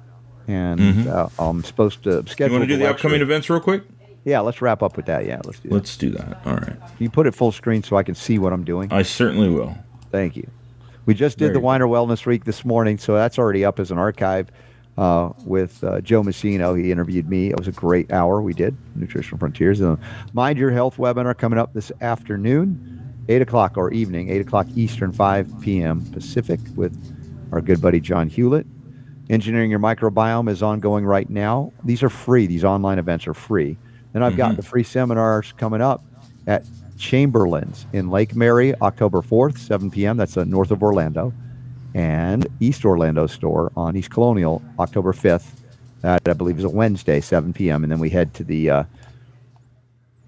[0.48, 2.44] and uh, I'm supposed to Mm-hmm.
[2.44, 3.84] You want to do the upcoming events real quick?
[4.26, 5.26] Yeah, let's wrap up with that.
[5.26, 5.76] Yeah, let's do that.
[5.76, 6.42] Let's do that.
[6.46, 6.80] All right.
[6.80, 8.92] Can you put it full screen so I can see what I'm doing?
[8.92, 9.76] I certainly will.
[10.12, 10.50] Thank you.
[11.06, 11.60] We just did There the.
[11.60, 14.50] Weiner Wellness Week this morning, so that's already up as an archive
[14.98, 16.80] uh, with uh, Joe Messino.
[16.82, 17.50] He interviewed me.
[17.50, 19.82] It was a great hour we did, Nutritional Frontiers.
[19.82, 19.98] And
[20.32, 25.12] Mind Your Health webinar coming up this afternoon, 8 o'clock or evening, 8 o'clock Eastern,
[25.12, 26.06] 5 p.m.
[26.12, 26.96] Pacific with
[27.52, 28.66] our good buddy John Hewlett.
[29.30, 31.72] Engineering Your Microbiome is ongoing right now.
[31.84, 32.46] These are free.
[32.48, 33.78] These online events are free.
[34.14, 34.56] Then I've got Mhm.
[34.58, 36.04] the free seminars coming up
[36.48, 36.64] at
[36.98, 40.16] Chamberlain's in Lake Mary, October 4th, 7 p.m.
[40.18, 41.34] That's uh, north of Orlando.
[41.96, 45.52] And East Orlando store on East Colonial, October 5th.
[46.02, 47.84] That I believe is a Wednesday, 7 p.m.
[47.84, 48.84] And then we head to the uh,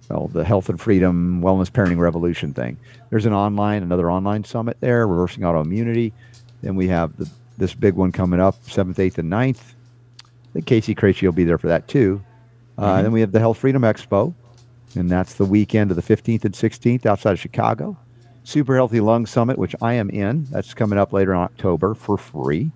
[0.09, 2.77] well, the Health and Freedom Wellness Parenting Revolution thing.
[3.09, 6.13] There's an online, another online summit there, reversing autoimmunity.
[6.61, 9.73] Then we have the, this big one coming up, 7th, 8th, and 9th.
[10.23, 12.21] I think KC Craichy will be there for that too.
[12.77, 14.33] Uh, Then we have the Health Freedom Expo,
[14.95, 17.97] and that's the weekend of the 15th and 16th outside of Chicago.
[18.43, 20.45] Super Healthy Lung Summit, which I am in.
[20.51, 22.71] That's coming up later in October for free.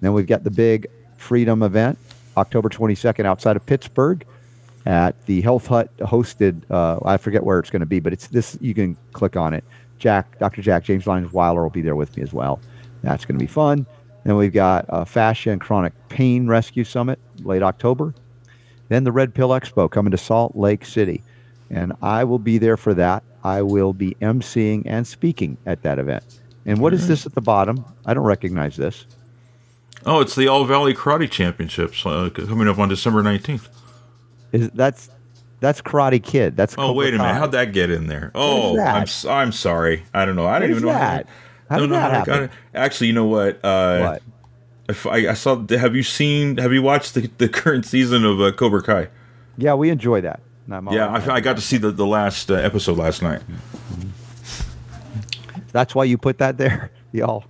[0.00, 0.86] Then we've got the big
[1.16, 1.98] Freedom event,
[2.36, 4.24] October 22nd outside of Pittsburgh
[4.86, 6.62] at the Health Hut hosted.
[6.70, 8.56] Uh, I forget where it's going to be, but it's this.
[8.60, 9.64] You can click on it.
[9.98, 10.62] Jack, Dr.
[10.62, 12.60] Jack James Lyons Weiler will be there with me as well.
[13.02, 13.84] That's going to be fun.
[14.24, 18.14] Then we've got uh, Fascia and Chronic Pain Rescue Summit late October.
[18.88, 21.22] Then the Red Pill Expo coming to Salt Lake City,
[21.70, 23.22] and I will be there for that.
[23.44, 26.24] I will be emceeing and speaking at that event.
[26.66, 27.84] And what is this at the bottom?
[28.04, 29.06] I don't recognize this.
[30.06, 33.68] Oh, it's the All Valley Karate Championships uh, coming up on December 19th.
[34.52, 35.10] Is that's
[35.60, 36.56] that's Karate Kid?
[36.56, 37.34] That's Oh, wait a minute.
[37.34, 38.30] How'd that get in there?
[38.34, 38.78] Oh.
[38.80, 40.04] I'm, I'm sorry.
[40.14, 40.46] I don't know.
[40.46, 41.26] I don't even know that?
[41.68, 42.50] How did know that how happen?
[42.74, 43.62] Actually, you know what?
[43.64, 44.22] Uh, What?
[44.88, 45.64] I, I saw.
[45.68, 46.56] Have you seen?
[46.58, 49.08] Have you watched the, the current season of uh, Cobra Kai?
[49.56, 50.40] Yeah, we enjoy that.
[50.68, 51.08] Yeah.
[51.08, 53.40] I, I got to see the, the last uh, episode last night.
[55.72, 56.90] That's why you put that there.
[57.10, 57.46] The all,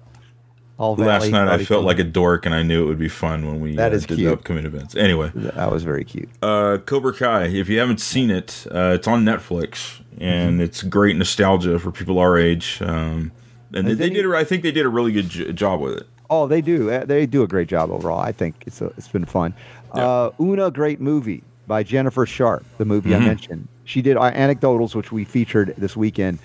[0.79, 3.61] last night I felt like a dork, and I knew it would be fun when
[3.61, 4.29] we That uh, is did cute.
[4.29, 4.95] the upcoming events.
[4.95, 6.29] Anyway, that was very cute.
[6.41, 7.47] uh, Cobra Kai.
[7.47, 10.23] If you haven't seen it, uh, it's on Netflix, Mm-hmm.
[10.23, 12.81] and it's great nostalgia for people our age.
[12.83, 13.33] Um,
[13.75, 14.33] and they, they did.
[14.33, 16.07] I think they did a really good j- job with it.
[16.31, 16.91] Oh, they do.
[16.91, 18.21] Uh, They do a great job overall.
[18.21, 19.55] I think it's a, it's been fun.
[19.93, 22.65] Uh, Una, great movie by Jennifer Sharp.
[22.79, 23.23] The movie Mm-hmm.
[23.23, 23.69] I mentioned.
[23.85, 26.39] She did uh, anecdotals, which we featured this weekend.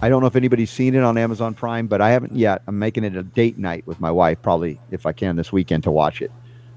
[0.00, 2.62] I don't know if anybody's seen it on Amazon Prime, but I haven't yet.
[2.66, 5.84] I'm making it a date night with my wife, probably if I can this weekend
[5.84, 6.30] to watch it.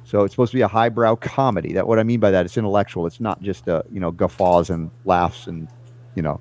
[0.06, 1.74] So it's supposed to be a highbrow comedy.
[1.74, 3.06] That what I mean by that, it's intellectual.
[3.08, 5.68] It's not just uh, you know guffaws and laughs and
[6.16, 6.40] you know,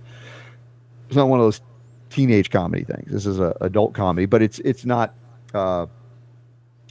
[1.08, 1.60] it's not one of those
[2.10, 3.10] teenage comedy things.
[3.12, 5.14] This is a adult comedy, but it's it's not
[5.54, 5.86] uh,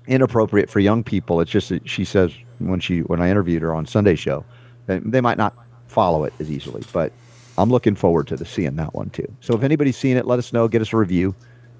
[0.07, 1.41] inappropriate for young people.
[1.41, 4.45] It's just that she says when she when I interviewed her on Sunday show,
[4.85, 5.53] that they might not
[5.87, 6.83] follow it as easily.
[6.93, 7.11] But
[7.57, 9.31] I'm looking forward to the seeing that one too.
[9.41, 10.67] So if anybody's seen it, let us know.
[10.67, 11.35] Get us a review,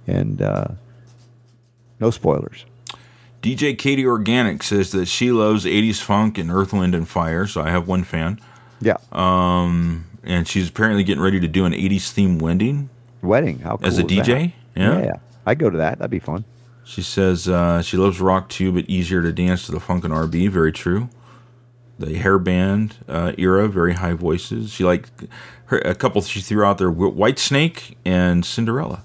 [0.08, 0.68] and uh,
[2.00, 2.66] no spoilers.
[3.42, 7.46] DJ Katie Organic says that she loves 80s funk and Earth, Wind, and Fire.
[7.46, 8.40] So I have one fan.
[8.82, 12.90] Yeah, Um, and she's apparently getting ready to do an 80s theme wedding
[13.22, 13.60] wedding.
[13.60, 14.04] How cool as a?
[14.04, 14.54] DJ.
[14.76, 15.02] Yeah.
[15.02, 16.00] yeah, I'd go to that.
[16.00, 16.44] That'd be fun.
[16.88, 20.14] She says uh, she loves rock too, but easier to dance to the funk and
[20.14, 20.48] R&B.
[20.48, 21.10] Very true.
[22.00, 24.72] The hair band uh, era, very high voices.
[24.72, 25.12] She liked
[25.66, 29.04] her a couple she threw out there: Whitesnake and Cinderella.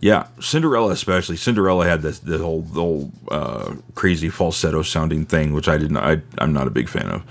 [0.00, 1.36] Yeah, Cinderella especially.
[1.36, 5.98] Cinderella had this the whole the whole uh, crazy falsetto sounding thing, which I didn't.
[5.98, 7.22] I I'm not a big fan of.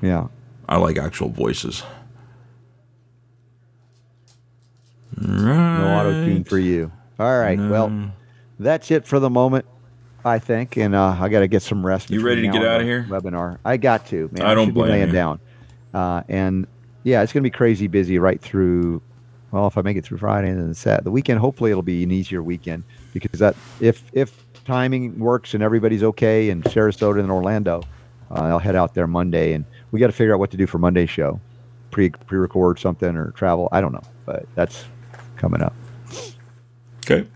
[0.00, 0.28] Yeah.
[0.66, 1.82] I like actual voices.
[5.20, 5.78] Right.
[5.78, 6.90] No auto tune for you.
[7.18, 7.58] All right.
[7.58, 8.12] Well,
[8.58, 9.66] that's it for the moment,
[10.24, 10.76] I think.
[10.76, 12.10] And uh, I got to get some rest.
[12.10, 13.06] You ready to get out of here?
[13.08, 13.58] Webinar.
[13.64, 14.28] I got to.
[14.32, 15.12] Man, I don't be blame laying you.
[15.12, 15.40] down.
[15.94, 16.66] Uh, and
[17.04, 19.02] yeah, it's going to be crazy busy right through.
[19.50, 22.02] Well, if I make it through Friday and then Sat the weekend, hopefully it'll be
[22.02, 27.30] an easier weekend because that if if timing works and everybody's okay in Sarasota and
[27.30, 27.82] Orlando,
[28.30, 30.66] uh, I'll head out there Monday and we got to figure out what to do
[30.66, 31.40] for Monday's show,
[31.90, 33.70] pre pre record something or travel.
[33.72, 34.84] I don't know, but that's
[35.36, 35.72] coming up.
[37.04, 37.26] Okay.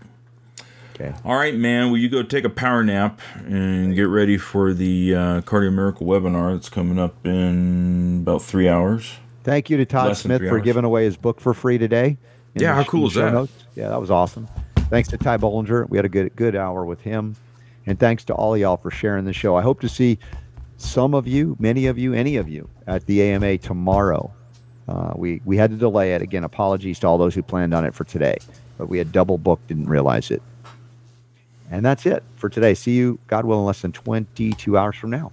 [1.03, 1.15] Okay.
[1.25, 1.91] All right, man.
[1.91, 6.07] Will you go take a power nap and get ready for the uh, Cardio Miracle
[6.07, 9.17] webinar that's coming up in about three hours?
[9.43, 10.63] Thank you to Todd Less Smith for hours.
[10.63, 12.17] giving away his book for free today.
[12.53, 13.33] Yeah, how cool is that?
[13.33, 13.51] notes.
[13.75, 14.47] Yeah, that was awesome.
[14.89, 15.89] Thanks to Ty Bollinger.
[15.89, 17.35] We had a good good hour with him.
[17.85, 19.57] And thanks to all y'all for sharing the show.
[19.57, 20.19] I hope to see
[20.77, 24.33] some of you, many of you, any of you at the AMA tomorrow.
[24.87, 26.21] Uh, we, we had to delay it.
[26.21, 28.37] Again, apologies to all those who planned on it for today.
[28.77, 30.41] But we had double booked, didn't realize it.
[31.73, 32.75] And that's it for today.
[32.75, 35.31] See you, God willing, less than 22 hours from now.